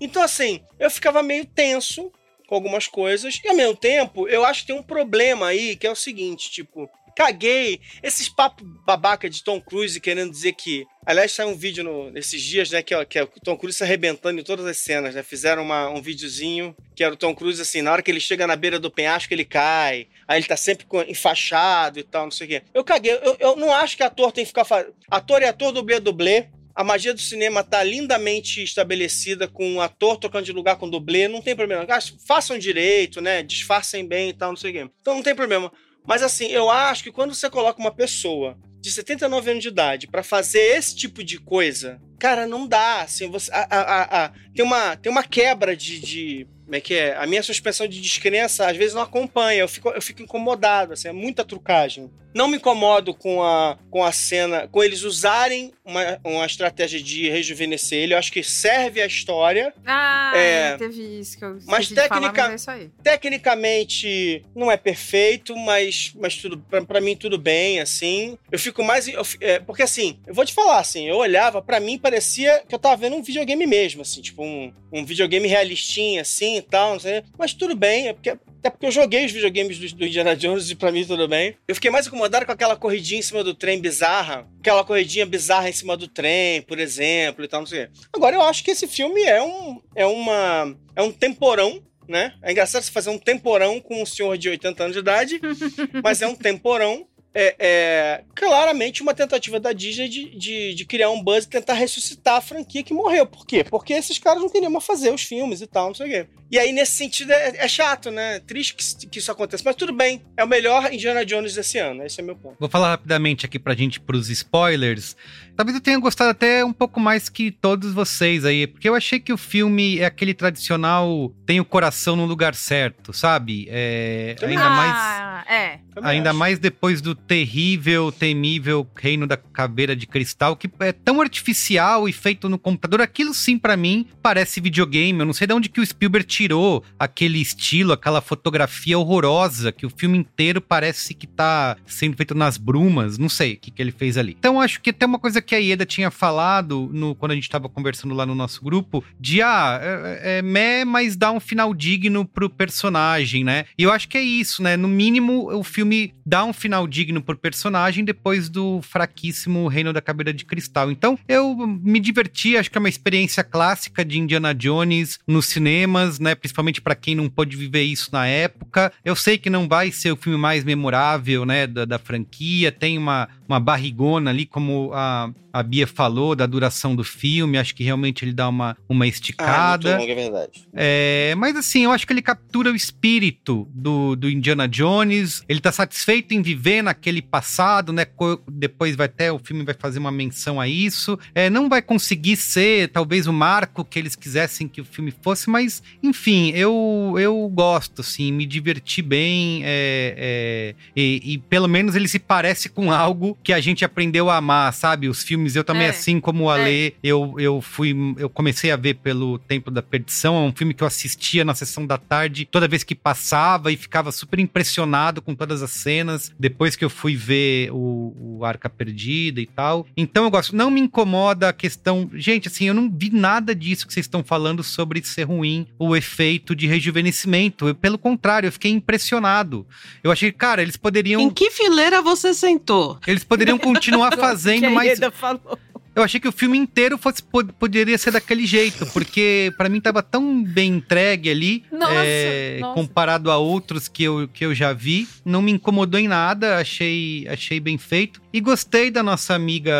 Então, 0.00 0.22
assim, 0.22 0.62
eu 0.78 0.88
ficava 0.92 1.24
meio 1.24 1.44
tenso 1.44 2.10
com 2.48 2.54
algumas 2.54 2.86
coisas, 2.86 3.40
e 3.42 3.48
ao 3.48 3.56
mesmo 3.56 3.74
tempo, 3.74 4.28
eu 4.28 4.44
acho 4.44 4.60
que 4.60 4.68
tem 4.68 4.76
um 4.78 4.82
problema 4.82 5.46
aí, 5.48 5.74
que 5.74 5.86
é 5.86 5.90
o 5.90 5.96
seguinte, 5.96 6.50
tipo, 6.52 6.88
caguei 7.14 7.80
esses 8.02 8.28
papos 8.28 8.66
babaca 8.86 9.28
de 9.28 9.42
Tom 9.44 9.60
Cruise 9.60 10.00
querendo 10.00 10.30
dizer 10.30 10.52
que. 10.52 10.84
Aliás, 11.04 11.32
saiu 11.32 11.48
um 11.48 11.56
vídeo 11.56 11.82
no- 11.82 12.10
nesses 12.10 12.40
dias, 12.40 12.70
né? 12.70 12.80
Que, 12.82 13.04
que 13.06 13.18
é 13.18 13.22
o 13.24 13.26
Tom 13.26 13.56
Cruise 13.56 13.76
se 13.76 13.82
arrebentando 13.82 14.40
em 14.40 14.44
todas 14.44 14.64
as 14.66 14.76
cenas, 14.78 15.14
né? 15.14 15.22
Fizeram 15.22 15.62
uma- 15.62 15.88
um 15.90 16.00
videozinho 16.00 16.76
que 16.94 17.02
era 17.02 17.12
o 17.14 17.16
Tom 17.16 17.34
Cruise, 17.34 17.60
assim, 17.60 17.82
na 17.82 17.90
hora 17.90 18.02
que 18.02 18.10
ele 18.10 18.20
chega 18.20 18.46
na 18.46 18.54
beira 18.54 18.78
do 18.78 18.90
penhasco, 18.90 19.32
ele 19.34 19.44
cai. 19.44 20.06
Aí 20.28 20.38
ele 20.38 20.46
tá 20.46 20.56
sempre 20.56 20.86
com- 20.86 21.02
enfaixado 21.02 21.98
e 21.98 22.02
tal, 22.04 22.24
não 22.24 22.30
sei 22.30 22.46
o 22.46 22.50
quê. 22.50 22.62
Eu 22.72 22.84
caguei. 22.84 23.12
Eu, 23.14 23.36
eu 23.40 23.56
não 23.56 23.72
acho 23.72 23.96
que 23.96 24.02
ator 24.02 24.30
tem 24.32 24.44
que 24.44 24.48
ficar. 24.48 24.64
Fa... 24.64 24.86
Ator 25.10 25.42
é 25.42 25.48
ator, 25.48 25.72
dublê 25.72 25.98
dublê. 25.98 26.46
A 26.74 26.82
magia 26.82 27.12
do 27.12 27.20
cinema 27.20 27.62
tá 27.62 27.82
lindamente 27.84 28.62
estabelecida 28.62 29.46
com 29.46 29.68
um 29.74 29.80
ator 29.82 30.16
trocando 30.16 30.46
de 30.46 30.52
lugar 30.52 30.76
com 30.76 30.88
dublê, 30.88 31.28
não 31.28 31.42
tem 31.42 31.54
problema. 31.54 31.86
Façam 32.26 32.56
direito, 32.58 33.20
né? 33.20 33.42
Disfarcem 33.42 34.06
bem 34.08 34.30
e 34.30 34.32
tal, 34.32 34.50
não 34.52 34.56
sei 34.56 34.70
o 34.70 34.72
quê. 34.74 34.90
Então 35.02 35.14
não 35.16 35.22
tem 35.22 35.34
problema. 35.34 35.70
Mas 36.06 36.22
assim, 36.22 36.46
eu 36.46 36.68
acho 36.70 37.02
que 37.04 37.12
quando 37.12 37.34
você 37.34 37.48
coloca 37.48 37.80
uma 37.80 37.94
pessoa 37.94 38.58
de 38.80 38.90
79 38.90 39.50
anos 39.50 39.62
de 39.62 39.68
idade 39.68 40.08
pra 40.08 40.22
fazer 40.24 40.58
esse 40.76 40.96
tipo 40.96 41.22
de 41.22 41.38
coisa, 41.38 42.00
cara, 42.18 42.46
não 42.46 42.66
dá. 42.66 43.02
Assim, 43.02 43.30
você, 43.30 43.50
a- 43.52 43.66
a- 43.70 44.24
a- 44.26 44.32
tem, 44.54 44.64
uma, 44.64 44.96
tem 44.96 45.10
uma 45.12 45.22
quebra 45.22 45.76
de, 45.76 46.00
de. 46.00 46.48
Como 46.72 46.78
é 46.78 46.80
que 46.80 46.94
é? 46.94 47.14
A 47.18 47.26
minha 47.26 47.42
suspensão 47.42 47.86
de 47.86 48.00
descrença 48.00 48.66
às 48.66 48.74
vezes 48.78 48.94
não 48.94 49.02
acompanha. 49.02 49.60
Eu 49.60 49.68
fico, 49.68 49.90
eu 49.90 50.00
fico 50.00 50.22
incomodado, 50.22 50.94
assim, 50.94 51.06
é 51.06 51.12
muita 51.12 51.44
trucagem. 51.44 52.10
Não 52.34 52.48
me 52.48 52.56
incomodo 52.56 53.12
com 53.12 53.42
a, 53.42 53.76
com 53.90 54.02
a 54.02 54.10
cena, 54.10 54.66
com 54.66 54.82
eles 54.82 55.02
usarem 55.02 55.70
uma, 55.84 56.18
uma 56.24 56.46
estratégia 56.46 56.98
de 57.02 57.28
rejuvenescer 57.28 57.98
ele. 57.98 58.14
Eu 58.14 58.18
acho 58.18 58.32
que 58.32 58.42
serve 58.42 59.02
a 59.02 59.06
história. 59.06 59.74
Ah, 59.84 60.32
É. 60.34 60.76
teve 60.78 61.20
isso 61.20 61.36
que 61.38 61.44
eu 61.44 61.58
Mas 61.66 61.88
de 61.88 61.94
falar, 61.94 62.08
técnica- 62.08 62.48
mas 62.48 62.66
é. 62.68 62.88
Tecnicamente 63.02 64.42
não 64.56 64.72
é 64.72 64.78
perfeito, 64.78 65.54
mas, 65.54 66.14
mas 66.18 66.36
tudo 66.38 66.56
pra, 66.56 66.82
pra 66.82 67.02
mim 67.02 67.14
tudo 67.14 67.36
bem, 67.36 67.80
assim. 67.80 68.38
Eu 68.50 68.58
fico 68.58 68.82
mais. 68.82 69.06
eu 69.08 69.20
é, 69.42 69.58
porque 69.58 69.82
assim, 69.82 70.18
eu 70.26 70.32
vou 70.32 70.46
te 70.46 70.54
falar, 70.54 70.78
assim, 70.78 71.06
eu 71.06 71.16
olhava, 71.18 71.60
pra 71.60 71.80
mim 71.80 71.98
parecia 71.98 72.62
que 72.66 72.74
eu 72.74 72.78
tava 72.78 72.96
vendo 72.96 73.16
um 73.16 73.22
videogame 73.22 73.66
mesmo, 73.66 74.00
assim, 74.00 74.22
tipo 74.22 74.42
um, 74.42 74.72
um 74.90 75.04
videogame 75.04 75.46
realistinho, 75.48 76.22
assim 76.22 76.61
e 76.62 76.68
tal, 76.68 76.92
não 76.92 77.00
sei. 77.00 77.22
Mas 77.38 77.54
tudo 77.54 77.74
bem, 77.74 78.08
é 78.08 78.12
porque. 78.12 78.30
Até 78.30 78.70
porque 78.70 78.86
eu 78.86 78.92
joguei 78.92 79.26
os 79.26 79.32
videogames 79.32 79.76
do, 79.76 79.96
do 79.96 80.06
Indiana 80.06 80.36
Jones 80.36 80.70
e 80.70 80.76
pra 80.76 80.92
mim 80.92 81.04
tudo 81.04 81.26
bem. 81.26 81.56
Eu 81.66 81.74
fiquei 81.74 81.90
mais 81.90 82.06
incomodado 82.06 82.46
com 82.46 82.52
aquela 82.52 82.76
corridinha 82.76 83.18
em 83.18 83.22
cima 83.22 83.42
do 83.42 83.54
trem 83.54 83.80
bizarra. 83.80 84.46
Aquela 84.60 84.84
corridinha 84.84 85.26
bizarra 85.26 85.68
em 85.68 85.72
cima 85.72 85.96
do 85.96 86.06
trem, 86.06 86.62
por 86.62 86.78
exemplo, 86.78 87.44
e 87.44 87.48
tal, 87.48 87.60
não 87.60 87.66
sei. 87.66 87.88
Agora, 88.12 88.36
eu 88.36 88.42
acho 88.42 88.62
que 88.62 88.70
esse 88.70 88.86
filme 88.86 89.20
é 89.22 89.42
um. 89.42 89.80
É 89.96 90.06
uma. 90.06 90.76
É 90.94 91.02
um 91.02 91.10
temporão 91.10 91.82
né? 92.08 92.34
É 92.42 92.50
engraçado 92.50 92.82
você 92.82 92.90
fazer 92.90 93.10
um 93.10 93.18
temporão 93.18 93.80
com 93.80 94.02
um 94.02 94.06
senhor 94.06 94.36
de 94.36 94.48
80 94.48 94.82
anos 94.82 94.94
de 94.94 95.00
idade, 95.00 95.40
mas 96.02 96.20
é 96.22 96.26
um 96.26 96.34
temporão. 96.34 97.06
É, 97.34 97.56
é 97.58 98.24
claramente 98.34 99.02
uma 99.02 99.14
tentativa 99.14 99.58
da 99.58 99.72
Disney 99.72 100.08
de, 100.08 100.36
de, 100.36 100.74
de 100.74 100.84
criar 100.84 101.10
um 101.10 101.22
buzz 101.22 101.44
e 101.44 101.48
tentar 101.48 101.74
ressuscitar 101.74 102.36
a 102.36 102.40
franquia 102.40 102.82
que 102.82 102.92
morreu. 102.92 103.26
Por 103.26 103.46
quê? 103.46 103.64
Porque 103.64 103.92
esses 103.94 104.18
caras 104.18 104.42
não 104.42 104.50
queriam 104.50 104.70
mais 104.70 104.84
fazer 104.84 105.12
os 105.12 105.22
filmes 105.22 105.60
e 105.60 105.66
tal, 105.66 105.88
não 105.88 105.94
sei 105.94 106.06
o 106.06 106.10
quê. 106.10 106.26
E 106.52 106.58
aí, 106.58 106.70
nesse 106.70 106.92
sentido, 106.92 107.32
é, 107.32 107.64
é 107.64 107.66
chato, 107.66 108.10
né? 108.10 108.38
Triste 108.40 108.74
que, 108.74 109.06
que 109.06 109.18
isso 109.18 109.32
aconteça. 109.32 109.62
Mas 109.64 109.74
tudo 109.74 109.90
bem. 109.90 110.22
É 110.36 110.44
o 110.44 110.46
melhor 110.46 110.92
Indiana 110.92 111.24
Jones 111.24 111.54
desse 111.54 111.78
ano. 111.78 112.04
Esse 112.04 112.20
é 112.20 112.22
meu 112.22 112.36
ponto. 112.36 112.56
Vou 112.60 112.68
falar 112.68 112.90
rapidamente 112.90 113.46
aqui 113.46 113.58
pra 113.58 113.74
gente 113.74 113.98
pros 113.98 114.28
spoilers. 114.28 115.16
Talvez 115.56 115.74
eu 115.74 115.82
tenha 115.82 115.98
gostado 115.98 116.30
até 116.30 116.62
um 116.62 116.72
pouco 116.72 117.00
mais 117.00 117.30
que 117.30 117.50
todos 117.50 117.94
vocês 117.94 118.44
aí, 118.44 118.66
porque 118.66 118.86
eu 118.86 118.94
achei 118.94 119.18
que 119.18 119.32
o 119.32 119.38
filme 119.38 119.98
é 119.98 120.04
aquele 120.04 120.34
tradicional 120.34 121.32
tem 121.46 121.58
o 121.58 121.64
coração 121.64 122.16
no 122.16 122.26
lugar 122.26 122.54
certo, 122.54 123.12
sabe? 123.12 123.66
É, 123.70 124.36
ainda 124.42 124.70
mais 124.70 124.92
ah, 124.94 125.44
é. 125.48 125.78
Também 125.94 126.10
Ainda 126.12 126.30
acho. 126.30 126.38
mais 126.38 126.58
depois 126.58 127.02
do 127.02 127.14
terrível, 127.26 128.12
temível 128.12 128.86
Reino 128.94 129.26
da 129.26 129.36
Caveira 129.36 129.96
de 129.96 130.06
Cristal, 130.06 130.56
que 130.56 130.70
é 130.80 130.92
tão 130.92 131.20
artificial 131.20 132.08
e 132.08 132.12
feito 132.12 132.48
no 132.48 132.58
computador. 132.58 133.00
Aquilo 133.00 133.34
sim, 133.34 133.58
pra 133.58 133.76
mim, 133.76 134.06
parece 134.22 134.60
videogame. 134.60 135.20
Eu 135.20 135.26
não 135.26 135.32
sei 135.32 135.46
de 135.46 135.54
onde 135.54 135.68
que 135.68 135.80
o 135.80 135.86
Spielberg 135.86 136.26
tirou 136.26 136.84
aquele 136.98 137.40
estilo, 137.40 137.92
aquela 137.92 138.20
fotografia 138.20 138.98
horrorosa, 138.98 139.72
que 139.72 139.86
o 139.86 139.90
filme 139.90 140.18
inteiro 140.18 140.60
parece 140.60 141.14
que 141.14 141.26
tá 141.26 141.76
sendo 141.86 142.16
feito 142.16 142.34
nas 142.34 142.56
brumas. 142.56 143.18
Não 143.18 143.28
sei 143.28 143.54
o 143.54 143.56
que, 143.58 143.70
que 143.70 143.82
ele 143.82 143.92
fez 143.92 144.16
ali. 144.16 144.36
Então, 144.38 144.60
acho 144.60 144.80
que 144.80 144.90
até 144.90 145.06
uma 145.06 145.18
coisa 145.18 145.42
que 145.42 145.54
a 145.54 145.58
Ieda 145.58 145.84
tinha 145.84 146.10
falado 146.10 146.90
no, 146.92 147.14
quando 147.14 147.32
a 147.32 147.34
gente 147.34 147.48
tava 147.48 147.68
conversando 147.68 148.14
lá 148.14 148.24
no 148.24 148.34
nosso 148.34 148.62
grupo, 148.62 149.04
de 149.18 149.42
ah, 149.42 149.80
é, 149.82 150.38
é 150.38 150.42
meh, 150.42 150.84
mas 150.84 151.16
dá 151.16 151.30
um 151.32 151.40
final 151.40 151.74
digno 151.74 152.24
pro 152.24 152.48
personagem, 152.48 153.44
né? 153.44 153.64
E 153.76 153.82
eu 153.82 153.92
acho 153.92 154.08
que 154.08 154.16
é 154.16 154.22
isso, 154.22 154.62
né? 154.62 154.76
No 154.76 154.88
mínimo, 154.88 155.52
o 155.52 155.62
filme 155.62 156.14
dá 156.24 156.44
um 156.44 156.52
final 156.52 156.86
digno 156.86 157.11
pro 157.20 157.36
personagem 157.36 158.04
depois 158.04 158.48
do 158.48 158.80
fraquíssimo 158.80 159.68
Reino 159.68 159.92
da 159.92 160.00
Caveira 160.00 160.32
de 160.32 160.44
Cristal. 160.44 160.90
Então, 160.90 161.18
eu 161.28 161.54
me 161.66 162.00
diverti, 162.00 162.56
acho 162.56 162.70
que 162.70 162.78
é 162.78 162.80
uma 162.80 162.88
experiência 162.88 163.42
clássica 163.42 164.04
de 164.04 164.18
Indiana 164.18 164.54
Jones 164.54 165.18
nos 165.26 165.46
cinemas, 165.46 166.18
né? 166.18 166.34
Principalmente 166.34 166.80
pra 166.80 166.94
quem 166.94 167.14
não 167.14 167.28
pôde 167.28 167.56
viver 167.56 167.82
isso 167.82 168.10
na 168.12 168.26
época. 168.26 168.92
Eu 169.04 169.16
sei 169.16 169.36
que 169.36 169.50
não 169.50 169.68
vai 169.68 169.90
ser 169.90 170.12
o 170.12 170.16
filme 170.16 170.38
mais 170.38 170.64
memorável, 170.64 171.44
né, 171.44 171.66
da, 171.66 171.84
da 171.84 171.98
franquia, 171.98 172.70
tem 172.70 172.96
uma, 172.96 173.28
uma 173.52 173.60
barrigona 173.60 174.30
ali, 174.30 174.46
como 174.46 174.90
a, 174.94 175.30
a 175.52 175.62
Bia 175.62 175.86
falou, 175.86 176.34
da 176.34 176.46
duração 176.46 176.96
do 176.96 177.04
filme. 177.04 177.58
Acho 177.58 177.74
que 177.74 177.84
realmente 177.84 178.24
ele 178.24 178.32
dá 178.32 178.48
uma, 178.48 178.76
uma 178.88 179.04
Ah, 179.04 179.08
esticada. 179.08 179.96
muito 179.98 180.00
longo, 180.08 180.12
é 180.12 180.22
verdade. 180.22 180.62
É, 180.74 181.34
mas 181.36 181.56
assim, 181.56 181.84
eu 181.84 181.90
acho 181.92 182.06
que 182.06 182.12
ele 182.12 182.22
captura 182.22 182.70
o 182.72 182.76
espírito 182.76 183.68
do, 183.74 184.16
do 184.16 184.28
Indiana 184.30 184.66
Jones. 184.66 185.44
Ele 185.48 185.60
tá 185.60 185.70
satisfeito 185.70 186.32
em 186.32 186.42
viver 186.42 186.82
naquele 186.82 187.20
passado, 187.20 187.92
né? 187.92 188.06
Depois 188.50 188.96
vai 188.96 189.06
até 189.06 189.30
o 189.30 189.38
filme 189.38 189.64
vai 189.64 189.74
fazer 189.74 189.98
uma 189.98 190.10
menção 190.12 190.60
a 190.60 190.66
isso. 190.66 191.18
É, 191.34 191.50
não 191.50 191.68
vai 191.68 191.82
conseguir 191.82 192.36
ser 192.36 192.88
talvez 192.88 193.26
o 193.26 193.32
marco 193.32 193.84
que 193.84 193.98
eles 193.98 194.16
quisessem 194.16 194.66
que 194.66 194.80
o 194.80 194.84
filme 194.84 195.12
fosse, 195.22 195.50
mas 195.50 195.82
enfim, 196.02 196.50
eu, 196.54 197.14
eu 197.18 197.48
gosto, 197.52 198.00
assim, 198.00 198.32
me 198.32 198.46
diverti 198.46 199.02
bem. 199.02 199.60
é, 199.64 200.14
é, 200.16 200.74
e, 200.96 201.34
e 201.34 201.38
pelo 201.38 201.68
menos 201.68 201.94
ele 201.94 202.08
se 202.08 202.18
parece 202.18 202.68
com 202.68 202.90
algo 202.90 203.36
que 203.42 203.52
a 203.52 203.60
gente 203.60 203.84
aprendeu 203.84 204.30
a 204.30 204.36
amar, 204.36 204.72
sabe? 204.72 205.08
Os 205.08 205.22
filmes, 205.22 205.56
eu 205.56 205.64
também, 205.64 205.86
É. 205.86 205.90
assim 205.90 206.20
como 206.20 206.44
o 206.44 206.50
Ale, 206.50 206.94
eu, 207.02 207.34
eu 207.38 207.60
fui. 207.60 207.94
Eu 208.18 208.28
comecei 208.30 208.70
a 208.70 208.76
ver 208.76 208.94
pelo 208.94 209.38
Templo 209.38 209.72
da 209.72 209.82
Perdição. 209.82 210.36
É 210.36 210.40
um 210.48 210.52
filme 210.52 210.74
que 210.74 210.82
eu 210.82 210.86
assistia 210.86 211.44
na 211.44 211.54
sessão 211.54 211.86
da 211.86 211.98
tarde 211.98 212.46
toda 212.50 212.68
vez 212.68 212.82
que 212.84 212.94
passava 212.94 213.72
e 213.72 213.76
ficava 213.76 214.12
super 214.12 214.38
impressionado 214.38 215.20
com 215.22 215.34
todas 215.34 215.62
as 215.62 215.70
cenas. 215.70 216.32
Depois 216.38 216.76
que 216.76 216.84
eu 216.84 216.90
fui 216.90 217.16
ver 217.16 217.70
o, 217.72 218.38
o 218.38 218.44
Arca 218.44 218.68
Perdida 218.70 219.40
e 219.40 219.46
tal. 219.46 219.86
Então 219.96 220.24
eu 220.24 220.30
gosto. 220.30 220.54
Não 220.54 220.70
me 220.70 220.80
incomoda 220.80 221.48
a 221.48 221.52
questão. 221.52 222.10
Gente, 222.14 222.48
assim, 222.48 222.66
eu 222.66 222.74
não 222.74 222.90
vi 222.90 223.10
nada 223.10 223.54
disso 223.54 223.86
que 223.86 223.92
vocês 223.92 224.06
estão 224.06 224.22
falando 224.22 224.62
sobre 224.62 225.02
ser 225.04 225.24
ruim 225.24 225.66
o 225.78 225.94
efeito 225.96 226.54
de 226.54 226.66
rejuvenescimento. 226.66 227.68
Eu, 227.68 227.74
pelo 227.74 227.98
contrário, 227.98 228.46
eu 228.46 228.52
fiquei 228.52 228.70
impressionado. 228.70 229.66
Eu 230.02 230.10
achei, 230.10 230.30
cara, 230.32 230.62
eles 230.62 230.76
poderiam. 230.76 231.20
Em 231.20 231.30
que 231.30 231.50
fileira 231.50 232.00
você 232.00 232.32
sentou? 232.34 232.98
Eles 233.06 233.21
poderiam 233.24 233.58
continuar 233.58 234.14
fazendo, 234.18 234.70
mas 234.70 234.98
falou. 235.12 235.58
eu 235.94 236.02
achei 236.02 236.18
que 236.18 236.28
o 236.28 236.32
filme 236.32 236.56
inteiro 236.58 236.96
fosse, 236.98 237.22
pod- 237.22 237.52
poderia 237.58 237.96
ser 237.98 238.10
daquele 238.12 238.46
jeito, 238.46 238.86
porque 238.86 239.52
pra 239.56 239.68
mim 239.68 239.80
tava 239.80 240.02
tão 240.02 240.42
bem 240.42 240.74
entregue 240.76 241.30
ali, 241.30 241.64
Nossa, 241.70 241.92
é, 241.94 242.58
nossa. 242.60 242.74
comparado 242.74 243.30
a 243.30 243.36
outros 243.36 243.88
que 243.88 244.04
eu, 244.04 244.28
que 244.32 244.44
eu 244.44 244.54
já 244.54 244.72
vi. 244.72 245.06
Não 245.24 245.42
me 245.42 245.52
incomodou 245.52 246.00
em 246.00 246.08
nada, 246.08 246.58
achei, 246.58 247.26
achei 247.28 247.60
bem 247.60 247.76
feito. 247.78 248.20
E 248.32 248.40
gostei 248.40 248.90
da 248.90 249.02
nossa 249.02 249.34
amiga 249.34 249.72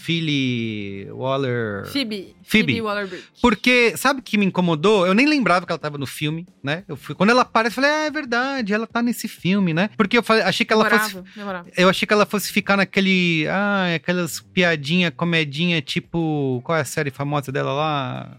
Philly 0.00 1.08
Waller. 1.10 1.86
Phoebe. 1.86 2.34
Phoebe. 2.42 2.72
Phoebe 2.72 2.80
Waller-Bridge. 2.82 3.24
Porque, 3.40 3.94
sabe 3.96 4.20
o 4.20 4.22
que 4.22 4.36
me 4.38 4.46
incomodou? 4.46 5.06
Eu 5.06 5.14
nem 5.14 5.26
lembrava 5.26 5.66
que 5.66 5.72
ela 5.72 5.78
tava 5.78 5.98
no 5.98 6.06
filme, 6.06 6.46
né? 6.62 6.84
Eu 6.88 6.96
fui, 6.96 7.14
quando 7.14 7.30
ela 7.30 7.42
aparece, 7.42 7.78
eu 7.78 7.82
falei, 7.82 7.90
ah, 7.90 8.06
é 8.06 8.10
verdade, 8.10 8.72
ela 8.72 8.86
tá 8.86 9.02
nesse 9.02 9.28
filme, 9.28 9.72
né? 9.74 9.90
Porque 9.96 10.16
eu 10.18 10.22
falei, 10.22 10.42
achei 10.42 10.64
que 10.66 10.72
ela 10.72 10.84
fosse 10.88 11.14
Memorável, 11.14 11.24
memorável. 11.36 11.72
eu 11.76 11.88
achei 11.88 12.06
que 12.06 12.12
ela 12.12 12.26
fosse 12.26 12.50
ficar 12.52 12.76
naquele. 12.76 13.46
Ah, 13.48 13.94
aquelas 13.94 14.40
piadinha, 14.40 15.10
comedinha, 15.10 15.80
tipo. 15.80 16.60
Qual 16.64 16.76
é 16.76 16.80
a 16.80 16.84
série 16.84 17.10
famosa 17.10 17.52
dela 17.52 17.72
lá? 17.72 18.36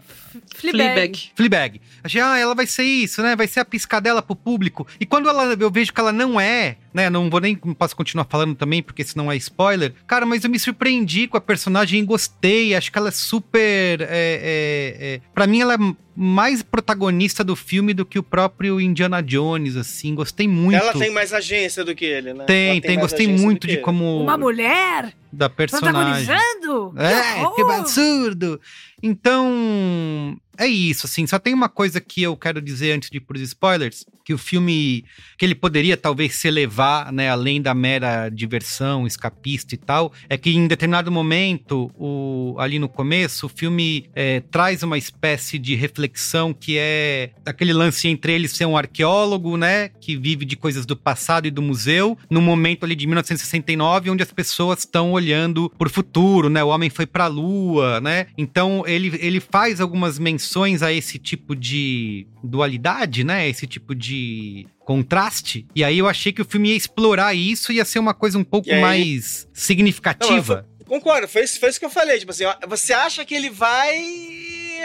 Fleabag. 0.54 1.30
Fleabag. 1.34 1.80
Achei, 2.02 2.20
ah, 2.20 2.38
ela 2.38 2.54
vai 2.54 2.66
ser 2.66 2.84
isso, 2.84 3.22
né? 3.22 3.36
Vai 3.36 3.46
ser 3.46 3.60
a 3.60 3.64
piscadela 3.64 4.22
pro 4.22 4.34
público. 4.36 4.86
E 4.98 5.06
quando 5.06 5.28
ela, 5.28 5.54
eu 5.58 5.70
vejo 5.70 5.92
que 5.92 6.00
ela 6.00 6.12
não 6.12 6.40
é, 6.40 6.76
né? 6.92 7.08
Não 7.10 7.30
vou 7.30 7.40
nem. 7.40 7.58
Não 7.64 7.74
posso 7.74 7.96
continuar 7.96 8.26
falando 8.28 8.54
também, 8.54 8.82
porque 8.82 9.04
senão 9.04 9.30
é 9.30 9.36
spoiler. 9.36 9.94
Cara, 10.06 10.26
mas 10.26 10.44
eu 10.44 10.50
me 10.50 10.58
surpreendi 10.58 11.26
com 11.26 11.36
a 11.36 11.40
personagem 11.40 12.00
e 12.00 12.04
gostei. 12.04 12.74
Acho 12.74 12.90
que 12.92 12.98
ela 12.98 13.08
é 13.08 13.12
super. 13.12 14.00
É, 14.02 14.06
é, 14.10 14.96
é, 15.14 15.20
pra 15.34 15.46
mim, 15.46 15.60
ela 15.60 15.74
é 15.74 15.78
mais 16.14 16.62
protagonista 16.62 17.42
do 17.42 17.56
filme 17.56 17.94
do 17.94 18.04
que 18.04 18.18
o 18.18 18.22
próprio 18.22 18.80
Indiana 18.80 19.22
Jones, 19.22 19.76
assim. 19.76 20.14
Gostei 20.14 20.46
muito. 20.46 20.76
Ela 20.76 20.92
tem 20.92 21.10
mais 21.10 21.32
agência 21.32 21.84
do 21.84 21.94
que 21.94 22.04
ele, 22.04 22.34
né? 22.34 22.44
Tem, 22.44 22.72
Ela 22.72 22.80
tem, 22.80 22.96
mais 22.96 23.10
gostei 23.10 23.26
muito 23.26 23.66
de 23.66 23.78
como. 23.78 24.20
Uma 24.22 24.36
mulher 24.36 25.14
Da 25.32 25.48
personagem. 25.48 26.26
protagonizando? 26.26 26.94
É, 26.98 27.54
que 27.54 27.62
absurdo! 27.62 28.60
Então, 29.02 30.38
é 30.58 30.66
isso, 30.66 31.06
assim. 31.06 31.26
Só 31.26 31.38
tem 31.38 31.54
uma 31.54 31.68
coisa 31.68 32.00
que 32.00 32.22
eu 32.22 32.36
quero 32.36 32.60
dizer 32.60 32.92
antes 32.92 33.10
de 33.10 33.16
ir 33.16 33.20
pros 33.20 33.40
spoilers: 33.40 34.04
que 34.24 34.34
o 34.34 34.38
filme, 34.38 35.04
que 35.36 35.44
ele 35.44 35.54
poderia 35.54 35.96
talvez 35.96 36.34
se 36.34 36.48
elevar, 36.48 37.12
né, 37.12 37.28
além 37.28 37.60
da 37.60 37.74
mera 37.74 38.28
diversão, 38.28 39.06
escapista 39.06 39.74
e 39.74 39.78
tal, 39.78 40.12
é 40.28 40.36
que 40.36 40.50
em 40.50 40.66
determinado 40.66 41.10
momento, 41.10 41.90
o, 41.96 42.54
ali 42.58 42.78
no 42.78 42.88
começo, 42.88 43.46
o 43.46 43.48
filme 43.48 44.08
é, 44.14 44.40
traz 44.40 44.82
uma 44.82 44.98
espécie 44.98 45.58
de 45.58 45.74
reflexão 45.74 46.52
que 46.52 46.76
é 46.78 47.30
aquele 47.44 47.72
lance 47.72 48.08
entre 48.08 48.32
ele 48.32 48.48
ser 48.48 48.66
um 48.66 48.76
arqueólogo, 48.76 49.56
né, 49.56 49.88
que 49.88 50.16
vive 50.16 50.44
de 50.44 50.56
coisas 50.56 50.86
do 50.86 50.96
passado 50.96 51.46
e 51.46 51.50
do 51.50 51.62
museu, 51.62 52.16
no 52.30 52.40
momento 52.40 52.84
ali 52.84 52.94
de 52.94 53.06
1969, 53.06 54.10
onde 54.10 54.22
as 54.22 54.32
pessoas 54.32 54.80
estão 54.80 55.12
olhando 55.12 55.70
por 55.78 55.88
futuro, 55.88 56.48
né, 56.48 56.62
o 56.62 56.68
homem 56.68 56.90
foi 56.90 57.06
pra 57.06 57.26
lua, 57.26 58.00
né, 58.00 58.26
então 58.36 58.84
ele, 58.92 59.18
ele 59.20 59.40
faz 59.40 59.80
algumas 59.80 60.18
menções 60.18 60.82
a 60.82 60.92
esse 60.92 61.18
tipo 61.18 61.54
de 61.56 62.26
dualidade, 62.42 63.24
né, 63.24 63.48
esse 63.48 63.66
tipo 63.66 63.94
de 63.94 64.66
contraste, 64.84 65.66
e 65.74 65.82
aí 65.84 65.98
eu 65.98 66.08
achei 66.08 66.32
que 66.32 66.42
o 66.42 66.44
filme 66.44 66.70
ia 66.70 66.76
explorar 66.76 67.34
isso, 67.34 67.72
ia 67.72 67.84
ser 67.84 67.98
uma 67.98 68.12
coisa 68.14 68.36
um 68.38 68.44
pouco 68.44 68.68
E 68.68 68.72
aí- 68.72 68.80
mais 68.80 69.48
significativa. 69.52 70.66
Concordo, 70.86 71.26
foi 71.26 71.44
isso, 71.44 71.58
foi 71.58 71.70
isso 71.70 71.78
que 71.78 71.86
eu 71.86 71.90
falei. 71.90 72.18
Tipo 72.18 72.32
assim, 72.32 72.44
ó, 72.44 72.54
você 72.68 72.92
acha 72.92 73.24
que 73.24 73.34
ele 73.34 73.48
vai. 73.48 73.96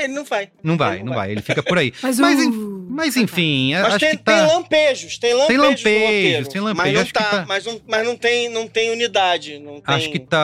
Ele 0.03 0.13
não 0.13 0.23
vai. 0.23 0.49
Não 0.63 0.77
vai, 0.77 0.95
Ele 0.97 1.03
não 1.03 1.13
vai, 1.13 1.31
ele 1.31 1.41
fica 1.41 1.61
por 1.63 1.77
aí. 1.77 1.93
Mas, 2.01 2.19
Mas, 2.19 2.39
o- 2.39 2.43
en- 2.43 2.77
mas 2.89 3.15
enfim, 3.17 3.73
Mas 3.73 3.85
acho 3.85 3.99
tem, 3.99 4.09
que 4.17 4.23
tá... 4.23 4.31
tem 4.47 4.55
lampejos, 4.55 5.17
tem 5.19 5.33
lampejos. 5.33 5.57
no 5.61 5.67
lampejos, 5.69 6.47
tem 6.47 6.61
lampejos, 6.61 6.77
Mas 6.85 6.93
não, 6.93 7.01
acho 7.01 7.13
tá, 7.13 7.23
tá- 7.23 7.45
Mas, 7.47 7.65
não, 7.65 7.81
mas 7.87 8.05
não, 8.07 8.15
tem, 8.15 8.49
não 8.49 8.67
tem 8.67 8.89
unidade. 8.91 9.59
Não 9.59 9.81
tem... 9.81 9.95
Acho 9.95 10.09
que 10.09 10.17
tá, 10.19 10.39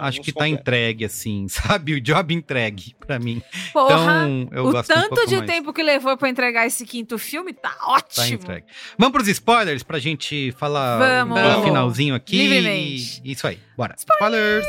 Ah, 0.00 0.06
acho 0.08 0.18
não 0.18 0.24
que 0.24 0.32
tá 0.32 0.46
entregue 0.48 1.04
assim, 1.04 1.46
sabe? 1.48 1.94
O 1.94 2.00
job 2.00 2.34
entregue 2.34 2.94
pra 3.06 3.18
mim. 3.18 3.40
Porra, 3.72 4.26
então, 4.28 4.48
eu 4.52 4.66
o 4.66 4.72
gosto 4.72 4.90
um 4.90 4.94
tanto 4.94 5.08
pouco 5.10 5.26
de 5.28 5.36
mais. 5.36 5.46
tempo 5.50 5.72
que 5.72 5.82
levou 5.82 6.16
pra 6.16 6.28
entregar 6.28 6.66
esse 6.66 6.84
quinto 6.84 7.16
filme 7.18 7.52
tá 7.52 7.70
Tá 7.70 7.76
ótimo. 7.88 8.34
entregue. 8.34 8.66
Vamos 8.98 9.12
pros 9.12 9.28
spoilers 9.28 9.82
pra 9.82 9.98
gente 9.98 10.52
falar 10.58 10.98
Vamos. 10.98 11.40
o 11.40 11.62
finalzinho 11.64 12.14
aqui. 12.14 12.36
Livremente. 12.36 13.22
Isso 13.24 13.46
aí, 13.46 13.58
bora. 13.76 13.94
Spoilers! 13.96 14.66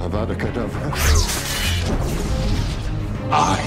Avada 0.00 0.34
Kedavra. 0.34 1.49
I 3.32 3.60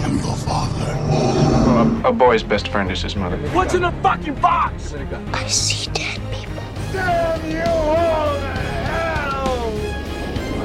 am 0.00 0.16
your 0.16 0.36
father. 0.36 0.96
Well, 1.10 2.04
a, 2.06 2.08
a, 2.08 2.12
boy's 2.12 2.42
best 2.42 2.68
friend 2.68 2.90
is 2.90 3.02
his 3.02 3.14
mother. 3.14 3.36
What's 3.50 3.74
in 3.74 3.82
the 3.82 3.92
fucking 4.02 4.36
box? 4.36 4.94
I 4.94 5.46
see 5.48 5.90
dead 5.92 6.18
people. 6.32 6.62
Damn 6.92 7.50
you 7.50 7.62
all 7.62 8.34
to 8.40 8.54
hell! 8.88 9.70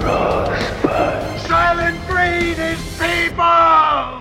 Rosebud. 0.02 1.42
Silent 1.42 2.08
Green 2.08 2.58
is 2.58 2.80
people! 2.98 4.17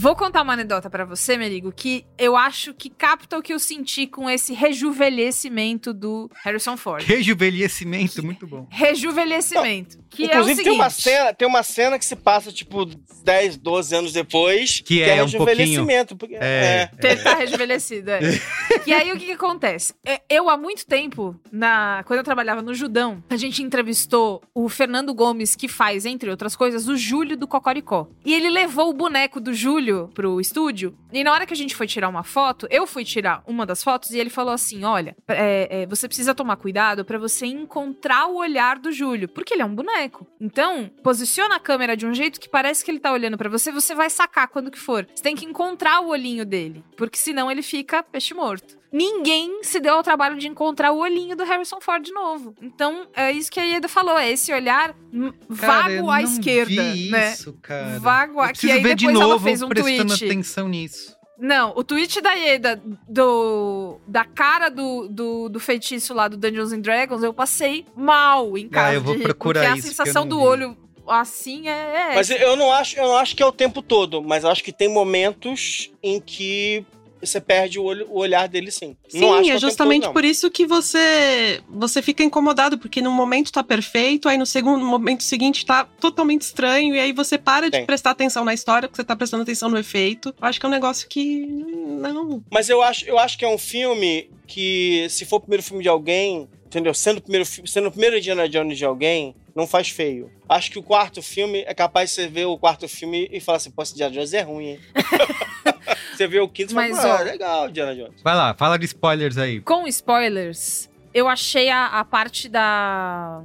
Vou 0.00 0.14
contar 0.14 0.42
uma 0.42 0.52
anedota 0.52 0.88
pra 0.88 1.04
você, 1.04 1.36
Merigo, 1.36 1.72
que 1.72 2.04
eu 2.16 2.36
acho 2.36 2.72
que 2.72 2.88
capta 2.88 3.36
o 3.36 3.42
que 3.42 3.52
eu 3.52 3.58
senti 3.58 4.06
com 4.06 4.30
esse 4.30 4.54
rejuvenescimento 4.54 5.92
do 5.92 6.30
Harrison 6.44 6.76
Ford. 6.76 7.04
Rejuvenescimento, 7.04 8.24
muito 8.24 8.46
bom. 8.46 8.64
Rejuvenescimento. 8.70 9.98
Que 10.08 10.26
Inclusive, 10.26 10.38
é 10.38 10.40
o 10.40 10.44
seguinte, 10.44 10.64
tem, 10.64 10.72
uma 10.72 10.90
cena, 10.90 11.34
tem 11.34 11.48
uma 11.48 11.62
cena 11.64 11.98
que 11.98 12.04
se 12.04 12.14
passa, 12.14 12.52
tipo, 12.52 12.84
10, 13.24 13.56
12 13.56 13.96
anos 13.96 14.12
depois. 14.12 14.80
Que 14.80 15.02
é 15.02 15.20
um 15.20 15.26
rejuvenescimento. 15.26 16.16
Porque, 16.16 16.36
É. 16.36 16.38
é. 16.40 16.90
Ele 17.02 17.16
tá 17.16 17.34
rejuvenescido, 17.34 18.12
é. 18.12 18.20
e 18.86 18.92
aí, 18.92 19.12
o 19.12 19.18
que 19.18 19.26
que 19.26 19.32
acontece? 19.32 19.94
É, 20.06 20.20
Eu, 20.30 20.48
há 20.48 20.56
muito 20.56 20.86
tempo, 20.86 21.34
na, 21.50 22.04
quando 22.06 22.18
eu 22.18 22.24
trabalhava 22.24 22.62
no 22.62 22.72
Judão, 22.72 23.20
a 23.28 23.36
gente 23.36 23.64
entrevistou 23.64 24.40
o 24.54 24.68
Fernando 24.68 25.12
Gomes, 25.12 25.56
que 25.56 25.66
faz, 25.66 26.06
entre 26.06 26.30
outras 26.30 26.54
coisas, 26.54 26.86
o 26.86 26.96
Júlio 26.96 27.36
do 27.36 27.48
Cocoricó. 27.48 28.06
E 28.24 28.32
ele 28.32 28.48
levou 28.48 28.90
o 28.90 28.94
boneco 28.94 29.40
do 29.40 29.52
Júlio 29.52 29.87
pro 30.14 30.40
estúdio, 30.40 30.96
e 31.12 31.24
na 31.24 31.32
hora 31.32 31.46
que 31.46 31.52
a 31.52 31.56
gente 31.56 31.74
foi 31.74 31.86
tirar 31.86 32.08
uma 32.08 32.22
foto, 32.22 32.66
eu 32.70 32.86
fui 32.86 33.04
tirar 33.04 33.42
uma 33.46 33.66
das 33.66 33.82
fotos, 33.82 34.10
e 34.10 34.18
ele 34.18 34.30
falou 34.30 34.52
assim, 34.52 34.84
olha, 34.84 35.16
é, 35.26 35.82
é, 35.82 35.86
você 35.86 36.06
precisa 36.06 36.34
tomar 36.34 36.56
cuidado 36.56 37.04
pra 37.04 37.18
você 37.18 37.46
encontrar 37.46 38.26
o 38.26 38.36
olhar 38.36 38.78
do 38.78 38.92
Júlio, 38.92 39.28
porque 39.28 39.54
ele 39.54 39.62
é 39.62 39.64
um 39.64 39.74
boneco. 39.74 40.26
Então, 40.40 40.90
posiciona 41.02 41.56
a 41.56 41.60
câmera 41.60 41.96
de 41.96 42.06
um 42.06 42.14
jeito 42.14 42.40
que 42.40 42.48
parece 42.48 42.84
que 42.84 42.90
ele 42.90 43.00
tá 43.00 43.12
olhando 43.12 43.38
pra 43.38 43.48
você, 43.48 43.72
você 43.72 43.94
vai 43.94 44.10
sacar 44.10 44.48
quando 44.48 44.70
que 44.70 44.78
for. 44.78 45.06
Você 45.14 45.22
tem 45.22 45.36
que 45.36 45.44
encontrar 45.44 46.00
o 46.00 46.08
olhinho 46.08 46.44
dele, 46.44 46.84
porque 46.96 47.18
senão 47.18 47.50
ele 47.50 47.62
fica 47.62 48.02
peixe 48.02 48.34
morto. 48.34 48.77
Ninguém 48.90 49.62
se 49.62 49.78
deu 49.80 49.94
ao 49.94 50.02
trabalho 50.02 50.36
de 50.38 50.48
encontrar 50.48 50.92
o 50.92 50.98
olhinho 50.98 51.36
do 51.36 51.44
Harrison 51.44 51.78
Ford 51.80 52.02
de 52.04 52.12
novo. 52.12 52.54
Então, 52.62 53.06
é 53.14 53.30
isso 53.32 53.50
que 53.50 53.60
a 53.60 53.64
Ieda 53.64 53.88
falou, 53.88 54.16
é 54.18 54.30
esse 54.30 54.52
olhar 54.52 54.94
Cara, 54.94 55.92
eu 55.92 56.04
vago 56.04 56.10
à 56.10 56.20
não 56.22 56.28
esquerda, 56.30 56.82
vi 56.92 57.10
né? 57.10 57.32
Isso, 57.32 57.52
cara. 57.60 57.98
Vago, 57.98 58.34
Eu 58.34 58.40
a- 58.40 58.52
que 58.52 58.70
aí 58.70 58.82
ver 58.82 58.94
de 58.94 59.06
depois 59.06 59.20
ela 59.22 59.32
novo, 59.34 59.44
fez 59.44 59.62
um 59.62 59.68
prestando 59.68 60.06
tweet. 60.16 60.24
atenção 60.24 60.68
nisso. 60.68 61.16
Não, 61.40 61.72
o 61.76 61.84
tweet 61.84 62.20
da 62.20 62.32
Ieda 62.32 62.82
do, 63.08 64.00
da 64.08 64.24
cara 64.24 64.68
do, 64.70 65.06
do, 65.08 65.48
do 65.48 65.60
feitiço 65.60 66.12
lá 66.12 66.26
do 66.26 66.36
Dungeons 66.36 66.72
and 66.72 66.80
Dragons, 66.80 67.22
eu 67.22 67.32
passei 67.32 67.84
mal 67.94 68.58
em 68.58 68.68
casa. 68.68 68.88
Ah, 68.88 68.94
eu 68.94 69.00
vou 69.02 69.14
de 69.16 69.22
procurar 69.22 69.60
porque 69.66 69.78
isso, 69.78 69.88
a 69.88 69.94
que 69.94 70.00
eu 70.00 70.04
sensação 70.06 70.26
do 70.26 70.38
vi. 70.38 70.44
olho 70.44 70.76
assim 71.06 71.68
é. 71.68 72.10
é 72.10 72.14
Mas 72.16 72.28
eu 72.28 72.56
não, 72.56 72.72
acho, 72.72 72.98
eu 72.98 73.04
não 73.04 73.16
acho 73.16 73.36
que 73.36 73.42
é 73.42 73.46
o 73.46 73.52
tempo 73.52 73.80
todo, 73.82 74.20
mas 74.22 74.42
eu 74.44 74.50
acho 74.50 74.64
que 74.64 74.72
tem 74.72 74.88
momentos 74.88 75.90
em 76.02 76.20
que 76.20 76.84
você 77.20 77.40
perde 77.40 77.78
o, 77.78 77.84
olho- 77.84 78.06
o 78.10 78.18
olhar 78.18 78.48
dele 78.48 78.70
sim. 78.70 78.96
Sim, 79.08 79.50
é 79.50 79.58
justamente 79.58 80.04
todo, 80.04 80.12
por 80.12 80.24
isso 80.24 80.50
que 80.50 80.66
você 80.66 81.60
você 81.68 82.00
fica 82.02 82.22
incomodado, 82.22 82.78
porque 82.78 83.00
no 83.00 83.10
momento 83.10 83.50
tá 83.52 83.62
perfeito, 83.62 84.28
aí 84.28 84.36
no 84.38 84.46
segundo 84.46 84.80
no 84.80 84.86
momento 84.86 85.22
seguinte 85.22 85.64
tá 85.66 85.84
totalmente 85.84 86.42
estranho, 86.42 86.94
e 86.94 87.00
aí 87.00 87.12
você 87.12 87.36
para 87.38 87.66
de 87.66 87.72
Tem. 87.72 87.86
prestar 87.86 88.10
atenção 88.10 88.44
na 88.44 88.54
história, 88.54 88.88
porque 88.88 89.00
você 89.00 89.06
tá 89.06 89.16
prestando 89.16 89.42
atenção 89.42 89.68
no 89.68 89.78
efeito. 89.78 90.28
Eu 90.40 90.46
acho 90.48 90.58
que 90.60 90.66
é 90.66 90.68
um 90.68 90.72
negócio 90.72 91.08
que. 91.08 91.46
Não. 91.46 92.42
Mas 92.50 92.68
eu 92.68 92.82
acho, 92.82 93.04
eu 93.06 93.18
acho 93.18 93.36
que 93.38 93.44
é 93.44 93.48
um 93.48 93.58
filme 93.58 94.30
que, 94.46 95.06
se 95.10 95.24
for 95.24 95.36
o 95.36 95.40
primeiro 95.40 95.62
filme 95.62 95.82
de 95.82 95.88
alguém, 95.88 96.48
entendeu? 96.66 96.94
Sendo 96.94 97.18
o 97.18 97.20
primeiro, 97.20 97.44
sendo 97.66 97.88
o 97.88 97.90
primeiro 97.90 98.16
Indiana 98.18 98.48
Jones 98.48 98.78
de 98.78 98.84
alguém, 98.84 99.34
não 99.58 99.66
faz 99.66 99.90
feio. 99.90 100.30
Acho 100.48 100.70
que 100.70 100.78
o 100.78 100.82
quarto 100.84 101.20
filme 101.20 101.64
é 101.66 101.74
capaz 101.74 102.10
de 102.10 102.14
você 102.14 102.28
ver 102.28 102.44
o 102.44 102.56
quarto 102.56 102.86
filme 102.86 103.28
e 103.32 103.40
falar 103.40 103.56
assim, 103.56 103.72
pô, 103.72 103.82
esse 103.82 103.92
Indiana 103.92 104.14
Jones 104.14 104.32
é 104.32 104.40
ruim, 104.42 104.66
hein? 104.66 104.80
você 106.14 106.28
vê 106.28 106.38
o 106.38 106.48
quinto 106.48 106.70
e 106.70 106.74
fala, 106.74 106.88
Mas, 106.88 107.04
ah, 107.04 107.18
ó, 107.18 107.22
legal, 107.24 107.68
Indiana 107.68 107.92
Jones. 107.92 108.22
Vai 108.22 108.36
lá, 108.36 108.54
fala 108.54 108.78
de 108.78 108.84
spoilers 108.84 109.36
aí. 109.36 109.60
Com 109.60 109.84
spoilers, 109.88 110.88
eu 111.12 111.26
achei 111.26 111.70
a, 111.70 111.86
a 111.86 112.04
parte 112.04 112.48
da 112.48 113.42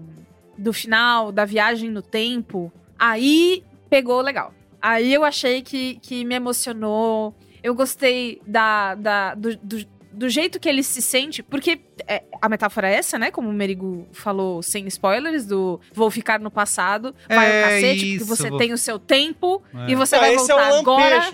do 0.56 0.72
final, 0.72 1.32
da 1.32 1.46
viagem 1.46 1.90
no 1.90 2.04
tempo, 2.04 2.72
aí 3.00 3.64
pegou 3.90 4.22
legal. 4.22 4.54
Aí 4.80 5.12
eu 5.12 5.24
achei 5.24 5.64
que, 5.64 5.96
que 5.96 6.24
me 6.24 6.36
emocionou. 6.36 7.34
Eu 7.64 7.74
gostei 7.74 8.40
da, 8.46 8.94
da, 8.94 9.34
do, 9.34 9.58
do, 9.58 9.84
do 10.14 10.30
jeito 10.30 10.60
que 10.60 10.70
ele 10.70 10.84
se 10.84 11.02
sente, 11.02 11.42
porque 11.44 11.80
é, 12.08 12.24
a 12.42 12.48
metáfora 12.48 12.90
é 12.90 12.96
essa, 12.96 13.18
né? 13.18 13.32
Como 13.32 13.50
o 13.50 13.54
Merigo 13.54 14.08
falou, 14.12 14.62
sem 14.62 14.88
spoilers, 14.88 15.46
do 15.46 15.80
vou 15.94 16.10
ficar 16.12 16.40
no 16.40 16.52
passado, 16.52 17.16
vai 17.28 17.52
É 17.52 17.64
ao 17.64 17.70
cacete, 17.70 18.16
isso, 18.16 18.26
porque 18.26 18.36
você 18.38 18.50
vou- 18.50 18.58
tem 18.60 18.74
o 18.74 18.78
seu 18.78 19.00
tempo 19.00 19.62
É. 19.88 19.92
e 19.92 19.96
você 19.96 20.16
Não, 20.16 20.22
vai 20.24 20.34
é 20.34 20.38
voltar 20.38 20.72
o 20.74 20.76
agora. 20.80 21.32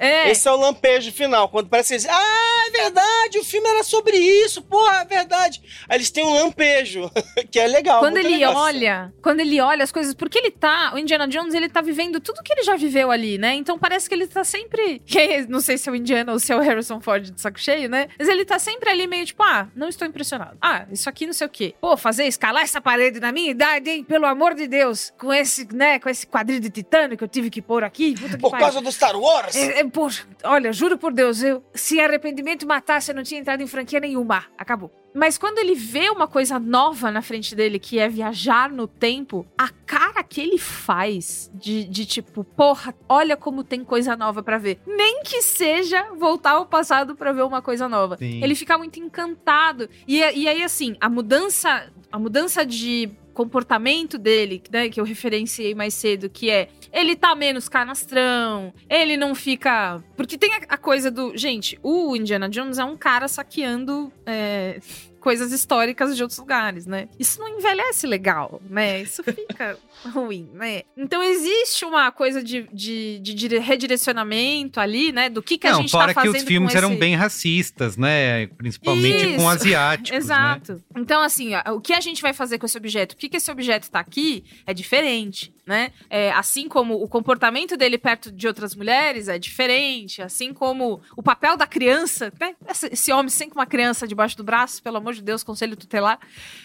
É, 0.00 0.30
Esse 0.30 0.48
é 0.48 0.50
o 0.50 0.56
lampejo 0.56 1.12
final, 1.12 1.48
quando 1.50 1.68
parece 1.68 1.88
que 1.88 1.94
eles. 1.94 2.06
Ah, 2.08 2.64
é 2.66 2.70
verdade, 2.70 3.38
o 3.38 3.44
filme 3.44 3.68
era 3.68 3.82
sobre 3.84 4.16
isso, 4.16 4.62
porra, 4.62 5.02
é 5.02 5.04
verdade. 5.04 5.60
Aí 5.86 5.98
eles 5.98 6.10
têm 6.10 6.24
um 6.24 6.32
lampejo, 6.32 7.10
que 7.50 7.60
é 7.60 7.66
legal. 7.66 8.00
quando 8.00 8.16
ele 8.16 8.30
legal. 8.30 8.54
olha, 8.56 9.12
quando 9.22 9.40
ele 9.40 9.60
olha 9.60 9.84
as 9.84 9.92
coisas, 9.92 10.14
porque 10.14 10.38
ele 10.38 10.50
tá, 10.50 10.92
o 10.94 10.98
Indiana 10.98 11.28
Jones, 11.28 11.52
ele 11.52 11.68
tá 11.68 11.82
vivendo 11.82 12.18
tudo 12.18 12.42
que 12.42 12.50
ele 12.50 12.62
já 12.62 12.76
viveu 12.76 13.10
ali, 13.10 13.36
né? 13.36 13.54
Então 13.54 13.78
parece 13.78 14.08
que 14.08 14.14
ele 14.14 14.26
tá 14.26 14.42
sempre, 14.42 15.02
não 15.50 15.60
sei 15.60 15.76
se 15.76 15.88
é 15.88 15.92
o 15.92 15.94
Indiana 15.94 16.32
ou 16.32 16.38
se 16.38 16.50
é 16.50 16.56
o 16.56 16.60
Harrison 16.60 17.00
Ford 17.00 17.30
de 17.30 17.38
saco 17.38 17.60
cheio, 17.60 17.88
né? 17.88 18.08
Mas 18.18 18.26
ele 18.26 18.46
tá 18.46 18.58
sempre 18.58 18.88
ali 18.88 19.06
meio 19.06 19.26
tipo, 19.26 19.42
ah, 19.42 19.68
não 19.76 19.88
estou 19.88 20.08
impressionado. 20.08 20.56
Ah, 20.62 20.86
isso 20.90 21.10
aqui 21.10 21.26
não 21.26 21.34
sei 21.34 21.46
o 21.46 21.50
quê. 21.50 21.74
Pô, 21.78 21.94
fazer 21.96 22.24
escalar 22.24 22.62
essa 22.62 22.80
parede 22.80 23.20
na 23.20 23.32
minha 23.32 23.50
idade, 23.50 23.90
hein? 23.90 24.02
Pelo 24.04 24.24
amor 24.24 24.54
de 24.54 24.66
Deus, 24.66 25.12
com 25.18 25.32
esse, 25.32 25.68
né, 25.74 25.98
com 25.98 26.08
esse 26.08 26.26
quadril 26.26 26.58
de 26.58 26.70
titânio 26.70 27.18
que 27.18 27.24
eu 27.24 27.28
tive 27.28 27.50
que 27.50 27.60
pôr 27.60 27.84
aqui, 27.84 28.14
Por 28.40 28.56
causa 28.58 28.80
do 28.80 28.90
Star 28.90 29.18
Wars? 29.18 29.54
É, 29.54 29.80
é, 29.80 29.89
poxa, 29.90 30.26
olha, 30.44 30.72
juro 30.72 30.96
por 30.96 31.12
Deus, 31.12 31.42
eu, 31.42 31.62
se 31.74 32.00
arrependimento 32.00 32.66
matasse, 32.66 33.10
eu 33.10 33.14
não 33.14 33.22
tinha 33.22 33.40
entrado 33.40 33.62
em 33.62 33.66
franquia 33.66 34.00
nenhuma. 34.00 34.44
Acabou. 34.56 34.90
Mas 35.14 35.36
quando 35.36 35.58
ele 35.58 35.74
vê 35.74 36.08
uma 36.08 36.26
coisa 36.26 36.58
nova 36.58 37.10
na 37.10 37.20
frente 37.20 37.54
dele, 37.54 37.78
que 37.78 37.98
é 37.98 38.08
viajar 38.08 38.70
no 38.70 38.86
tempo, 38.86 39.44
a 39.58 39.68
cara 39.68 40.22
que 40.22 40.40
ele 40.40 40.58
faz 40.58 41.50
de, 41.52 41.84
de 41.84 42.06
tipo, 42.06 42.44
porra, 42.44 42.94
olha 43.08 43.36
como 43.36 43.64
tem 43.64 43.84
coisa 43.84 44.16
nova 44.16 44.42
pra 44.42 44.56
ver. 44.56 44.78
Nem 44.86 45.22
que 45.24 45.42
seja 45.42 46.12
voltar 46.16 46.52
ao 46.52 46.66
passado 46.66 47.16
pra 47.16 47.32
ver 47.32 47.42
uma 47.42 47.60
coisa 47.60 47.88
nova. 47.88 48.16
Sim. 48.16 48.42
Ele 48.42 48.54
fica 48.54 48.78
muito 48.78 49.00
encantado. 49.00 49.88
E, 50.06 50.18
e 50.18 50.48
aí, 50.48 50.62
assim, 50.62 50.96
a 51.00 51.08
mudança, 51.08 51.90
a 52.12 52.18
mudança 52.18 52.64
de 52.64 53.10
comportamento 53.32 54.18
dele, 54.18 54.62
né, 54.70 54.88
que 54.88 55.00
eu 55.00 55.04
referenciei 55.04 55.74
mais 55.74 55.94
cedo, 55.94 56.28
que 56.28 56.50
é 56.50 56.68
ele 56.92 57.16
tá 57.16 57.34
menos 57.34 57.68
canastrão, 57.68 58.72
ele 58.88 59.16
não 59.16 59.34
fica. 59.34 60.02
Porque 60.16 60.36
tem 60.36 60.50
a, 60.68 60.76
coisa 60.76 61.10
do. 61.10 61.36
Gente, 61.36 61.78
o 61.82 62.16
Indiana 62.16 62.48
Jones 62.48 62.78
é 62.78 62.84
um 62.84 62.96
cara 62.96 63.28
saqueando. 63.28 64.12
é, 64.26 64.80
Coisas 65.20 65.52
históricas 65.52 66.16
de 66.16 66.22
outros 66.22 66.38
lugares, 66.38 66.86
né? 66.86 67.08
Isso 67.18 67.38
não 67.40 67.48
envelhece 67.48 68.06
legal, 68.06 68.60
né? 68.68 69.02
Isso 69.02 69.22
fica 69.22 69.78
ruim, 70.12 70.48
né? 70.54 70.82
Então 70.96 71.22
existe 71.22 71.84
uma 71.84 72.10
coisa 72.10 72.42
de, 72.42 72.62
de, 72.72 73.18
de 73.20 73.34
dire- 73.34 73.58
redirecionamento 73.58 74.80
ali, 74.80 75.12
né? 75.12 75.28
Do 75.28 75.42
que, 75.42 75.58
que 75.58 75.66
a 75.66 75.72
não, 75.72 75.80
gente 75.82 75.90
fora 75.90 76.14
tá 76.14 76.20
que 76.20 76.26
fazendo 76.26 76.40
os 76.42 76.48
filmes 76.48 76.72
com 76.72 76.78
eram 76.78 76.90
esse... 76.90 76.98
bem 76.98 77.14
racistas, 77.14 77.96
né? 77.96 78.46
Principalmente 78.46 79.26
Isso, 79.26 79.36
com 79.36 79.48
asiáticos, 79.48 80.10
né? 80.10 80.16
Exato. 80.16 80.82
Então, 80.96 81.20
assim, 81.20 81.52
ó, 81.54 81.74
o 81.74 81.80
que 81.80 81.92
a 81.92 82.00
gente 82.00 82.22
vai 82.22 82.32
fazer 82.32 82.58
com 82.58 82.66
esse 82.66 82.76
objeto? 82.76 83.14
Por 83.14 83.20
que, 83.20 83.28
que 83.28 83.36
esse 83.36 83.50
objeto 83.50 83.90
tá 83.90 84.00
aqui 84.00 84.44
é 84.66 84.72
diferente, 84.72 85.52
né? 85.66 85.92
É, 86.08 86.32
assim 86.32 86.68
como 86.68 86.94
o 87.02 87.08
comportamento 87.08 87.76
dele 87.76 87.98
perto 87.98 88.32
de 88.32 88.46
outras 88.46 88.74
mulheres 88.74 89.28
é 89.28 89.38
diferente, 89.38 90.22
assim 90.22 90.52
como 90.52 91.00
o 91.16 91.22
papel 91.22 91.56
da 91.56 91.66
criança, 91.66 92.32
né? 92.40 92.54
Esse, 92.68 92.86
esse 92.92 93.12
homem 93.12 93.28
sempre 93.28 93.54
com 93.54 93.60
uma 93.60 93.66
criança 93.66 94.06
debaixo 94.06 94.36
do 94.36 94.44
braço, 94.44 94.82
pelo 94.82 94.96
amor 94.96 95.09
de 95.12 95.22
Deus, 95.22 95.42
conselho 95.42 95.76
tutelar, 95.76 96.18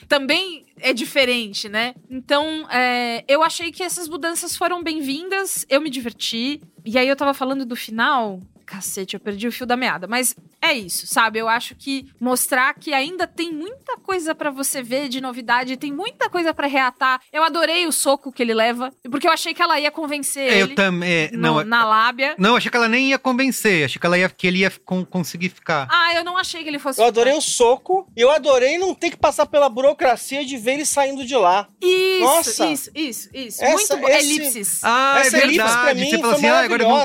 também 0.07 0.65
é 0.79 0.93
diferente, 0.93 1.69
né? 1.69 1.95
Então, 2.09 2.69
é, 2.69 3.23
eu 3.27 3.43
achei 3.43 3.71
que 3.71 3.83
essas 3.83 4.07
mudanças 4.07 4.55
foram 4.55 4.83
bem-vindas, 4.83 5.65
eu 5.69 5.81
me 5.81 5.89
diverti. 5.89 6.61
E 6.83 6.97
aí 6.97 7.07
eu 7.07 7.15
tava 7.15 7.33
falando 7.33 7.65
do 7.65 7.75
final. 7.75 8.39
Cacete, 8.65 9.13
eu 9.15 9.19
perdi 9.19 9.47
o 9.47 9.51
fio 9.51 9.65
da 9.65 9.75
meada. 9.77 10.07
Mas 10.07 10.35
é 10.61 10.73
isso, 10.73 11.05
sabe? 11.07 11.39
Eu 11.39 11.47
acho 11.47 11.75
que 11.75 12.07
mostrar 12.19 12.73
que 12.73 12.93
ainda 12.93 13.27
tem 13.27 13.51
muita 13.53 13.97
coisa 13.97 14.33
pra 14.33 14.49
você 14.49 14.81
ver 14.81 15.07
de 15.09 15.21
novidade, 15.21 15.77
tem 15.77 15.91
muita 15.91 16.29
coisa 16.29 16.53
pra 16.53 16.67
reatar. 16.67 17.21
Eu 17.31 17.43
adorei 17.43 17.85
o 17.87 17.91
soco 17.91 18.31
que 18.31 18.41
ele 18.41 18.53
leva, 18.53 18.91
porque 19.09 19.27
eu 19.27 19.31
achei 19.31 19.53
que 19.53 19.61
ela 19.61 19.79
ia 19.79 19.91
convencer 19.91 20.51
Eu 20.51 20.65
ele 20.65 20.73
também. 20.75 21.09
é, 21.11 21.31
no- 21.31 21.39
Não, 21.39 21.63
na 21.63 21.85
lábia. 21.85 22.35
não, 22.37 22.55
achei 22.55 22.69
que 22.71 22.77
ela 22.77 22.87
nem 22.89 23.09
ia 23.09 23.19
convencer. 23.19 23.85
Achei 23.85 23.99
que, 23.99 24.05
ela 24.05 24.17
ia, 24.17 24.29
que 24.29 24.47
ele 24.47 24.59
ia 24.59 24.71
con- 24.83 25.05
conseguir 25.05 25.49
ficar. 25.49 25.87
Ah, 25.89 26.13
eu 26.15 26.23
não 26.23 26.37
achei 26.37 26.63
que 26.63 26.69
ele 26.69 26.79
fosse. 26.79 26.99
Eu 26.99 27.05
adorei 27.05 27.33
o 27.33 27.41
soco 27.41 28.07
e 28.15 28.21
eu 28.21 28.31
adorei 28.31 28.77
não 28.77 28.93
ter 28.95 29.11
que 29.11 29.17
passar 29.17 29.45
pela 29.45 29.69
burocracia 29.69 30.43
de 30.45 30.57
ver 30.57 30.73
ele 30.73 30.85
saindo 30.85 31.25
de 31.25 31.35
lá. 31.35 31.67
Isso, 31.81 32.21
Nossa. 32.23 32.65
isso, 32.67 32.91
isso, 32.95 33.29
isso. 33.33 33.63
Essa- 33.63 33.73
Muito 33.73 33.97
bom. 33.97 34.07
esse- 34.09 34.25
Elipses. 34.35 34.79
Ah, 34.83 35.17
Essa 35.19 35.37
é 35.37 35.41
elipse 35.43 35.57
pra 35.61 35.75
verdade. 35.85 35.99
mim 36.01 36.09
Você 36.09 36.17
fala 36.17 36.33
foi 36.33 36.37
assim, 36.37 36.47
ah, 36.47 36.59
agora 36.59 36.83
eu 36.83 36.89
vou. 36.89 37.03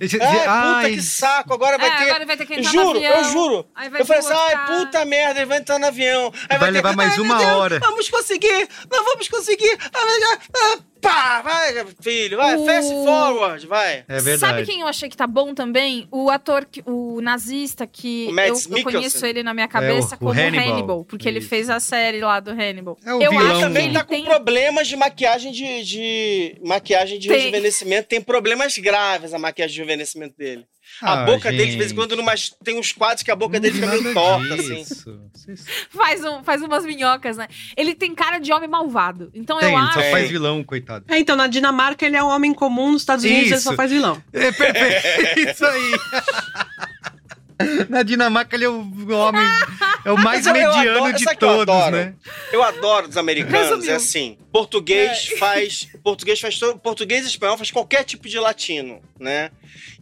Esse- 0.00 0.16
É, 0.16 0.38
puta 0.38 0.90
que 0.90 1.01
saco, 1.02 1.52
agora 1.52 1.76
vai 1.78 1.88
É, 1.88 1.96
ter... 1.98 2.10
agora 2.10 2.26
vai 2.26 2.36
ter 2.36 2.46
que 2.46 2.54
entrar 2.54 2.72
no 2.72 2.84
juro, 2.84 2.98
eu 2.98 3.24
juro. 3.24 3.66
aí 3.74 3.88
vai 3.88 4.00
Eu 4.00 4.06
falei 4.06 4.20
assim, 4.20 4.32
ai, 4.32 4.66
puta 4.66 5.04
merda, 5.04 5.40
ele 5.40 5.46
vai 5.46 5.58
entrar 5.58 5.78
no 5.78 5.86
avião. 5.86 6.32
Aí 6.48 6.58
Vai 6.58 6.68
ter- 6.68 6.74
levar 6.74 6.96
mais 6.96 7.12
ai, 7.12 7.20
uma 7.20 7.38
Deus, 7.38 7.50
hora. 7.50 7.80
Vamos 7.80 8.08
conseguir, 8.08 8.68
não 8.90 9.04
vamos 9.04 9.28
conseguir. 9.28 9.78
Ah, 9.92 10.38
ah, 10.56 10.78
pá, 11.02 11.42
vai, 11.42 11.84
filho, 12.00 12.36
vai, 12.38 12.56
O- 12.56 12.64
fast 12.64 12.88
forward, 12.90 13.66
vai. 13.66 14.04
É 14.08 14.20
verdade. 14.20 14.38
Sabe 14.38 14.64
quem 14.64 14.80
eu 14.80 14.86
achei 14.86 15.08
que 15.08 15.16
tá 15.16 15.26
bom 15.26 15.52
também? 15.54 16.06
O 16.10 16.30
ator, 16.30 16.64
que, 16.64 16.82
o 16.86 17.20
nazista, 17.20 17.86
que 17.86 18.26
O 18.26 18.30
eu, 18.30 18.34
Mads 18.34 18.68
eu 18.70 18.82
conheço 18.82 19.26
ele 19.26 19.42
na 19.42 19.52
minha 19.52 19.68
cabeça 19.68 20.14
É, 20.14 20.16
o- 20.16 20.16
o 20.16 20.18
como 20.28 20.40
Hannibal. 20.40 20.68
Hannibal, 20.72 21.04
porque 21.04 21.28
ele 21.28 21.40
Isso. 21.40 21.48
fez 21.48 21.68
a 21.68 21.80
série 21.80 22.20
lá 22.20 22.40
do 22.40 22.50
Hannibal. 22.52 22.96
É 23.04 23.14
o 23.14 23.20
eu 23.22 23.30
vilão. 23.30 23.46
acho 23.46 23.54
que 23.56 23.60
Também 23.62 23.84
ele 23.86 23.94
tá 23.94 24.04
com 24.04 24.14
tem... 24.14 24.24
problemas 24.24 24.86
de 24.88 24.96
maquiagem 24.96 25.52
de, 25.52 25.82
de 25.84 26.56
maquiagem 26.64 27.18
de 27.18 27.28
Tem. 27.28 27.38
rejuvenescimento, 27.38 28.08
tem 28.08 28.20
problemas 28.20 28.78
graves 28.78 29.34
a 29.34 29.38
maquiagem 29.38 29.74
de 29.74 29.80
rejuvenescimento 29.80 30.36
dele. 30.36 30.64
a 31.00 31.22
Ah, 31.22 31.24
boca 31.24 31.50
dele, 31.50 31.70
de 31.72 31.76
vez 31.78 31.90
em 31.92 31.94
quando, 31.94 32.14
numas, 32.16 32.50
tem 32.62 32.78
uns 32.78 32.92
quadros 32.92 33.22
que 33.22 33.30
a 33.30 33.36
boca 33.36 33.58
dele 33.58 33.74
fica 33.74 33.86
meio 33.86 34.12
torta, 34.14 34.54
assim. 34.54 34.84
faz, 35.90 36.24
um, 36.24 36.42
faz 36.42 36.62
umas 36.62 36.84
minhocas, 36.84 37.36
né? 37.36 37.48
Ele 37.76 37.94
tem 37.94 38.14
cara 38.14 38.38
de 38.38 38.52
homem 38.52 38.68
malvado. 38.68 39.30
Então 39.34 39.58
Tem, 39.58 39.72
eu 39.72 39.78
ele 39.78 39.92
só 39.92 40.00
faz 40.10 40.28
vilão, 40.28 40.62
coitado. 41.00 41.14
É, 41.14 41.18
então, 41.18 41.36
na 41.36 41.46
Dinamarca 41.46 42.04
ele 42.06 42.16
é 42.16 42.22
um 42.22 42.28
homem 42.28 42.52
comum, 42.54 42.92
nos 42.92 43.02
Estados 43.02 43.24
Unidos 43.24 43.46
ele 43.46 43.54
Isso. 43.54 43.64
só 43.64 43.74
faz 43.74 43.90
vilão. 43.90 44.22
É 44.32 44.52
perfeito. 44.52 45.50
Isso 45.50 45.64
aí. 45.66 45.92
Na 47.88 48.02
Dinamarca 48.02 48.56
ele 48.56 48.64
é 48.64 48.68
o 48.68 48.80
homem. 49.12 49.42
É 50.04 50.10
o 50.10 50.18
mais 50.18 50.46
eu- 50.46 50.54
eu 50.56 50.68
mediano 50.72 50.98
adoro- 51.04 51.12
de 51.16 51.24
eu 51.24 51.36
todos, 51.36 51.60
adoro? 51.74 51.96
né? 51.96 52.14
Eu 52.52 52.60
adoro 52.62 53.06
dos 53.06 53.16
americanos, 53.16 53.68
Resumiu. 53.68 53.92
é 53.92 53.94
assim. 53.94 54.36
Português 54.52 55.28
faz. 55.38 55.86
Português 56.02 56.40
faz 56.40 56.58
todo. 56.58 56.78
Português 56.80 57.24
e 57.24 57.28
espanhol 57.28 57.56
faz 57.56 57.70
qualquer 57.70 58.02
tipo 58.02 58.28
de 58.28 58.36
latino, 58.40 59.00
né? 59.20 59.50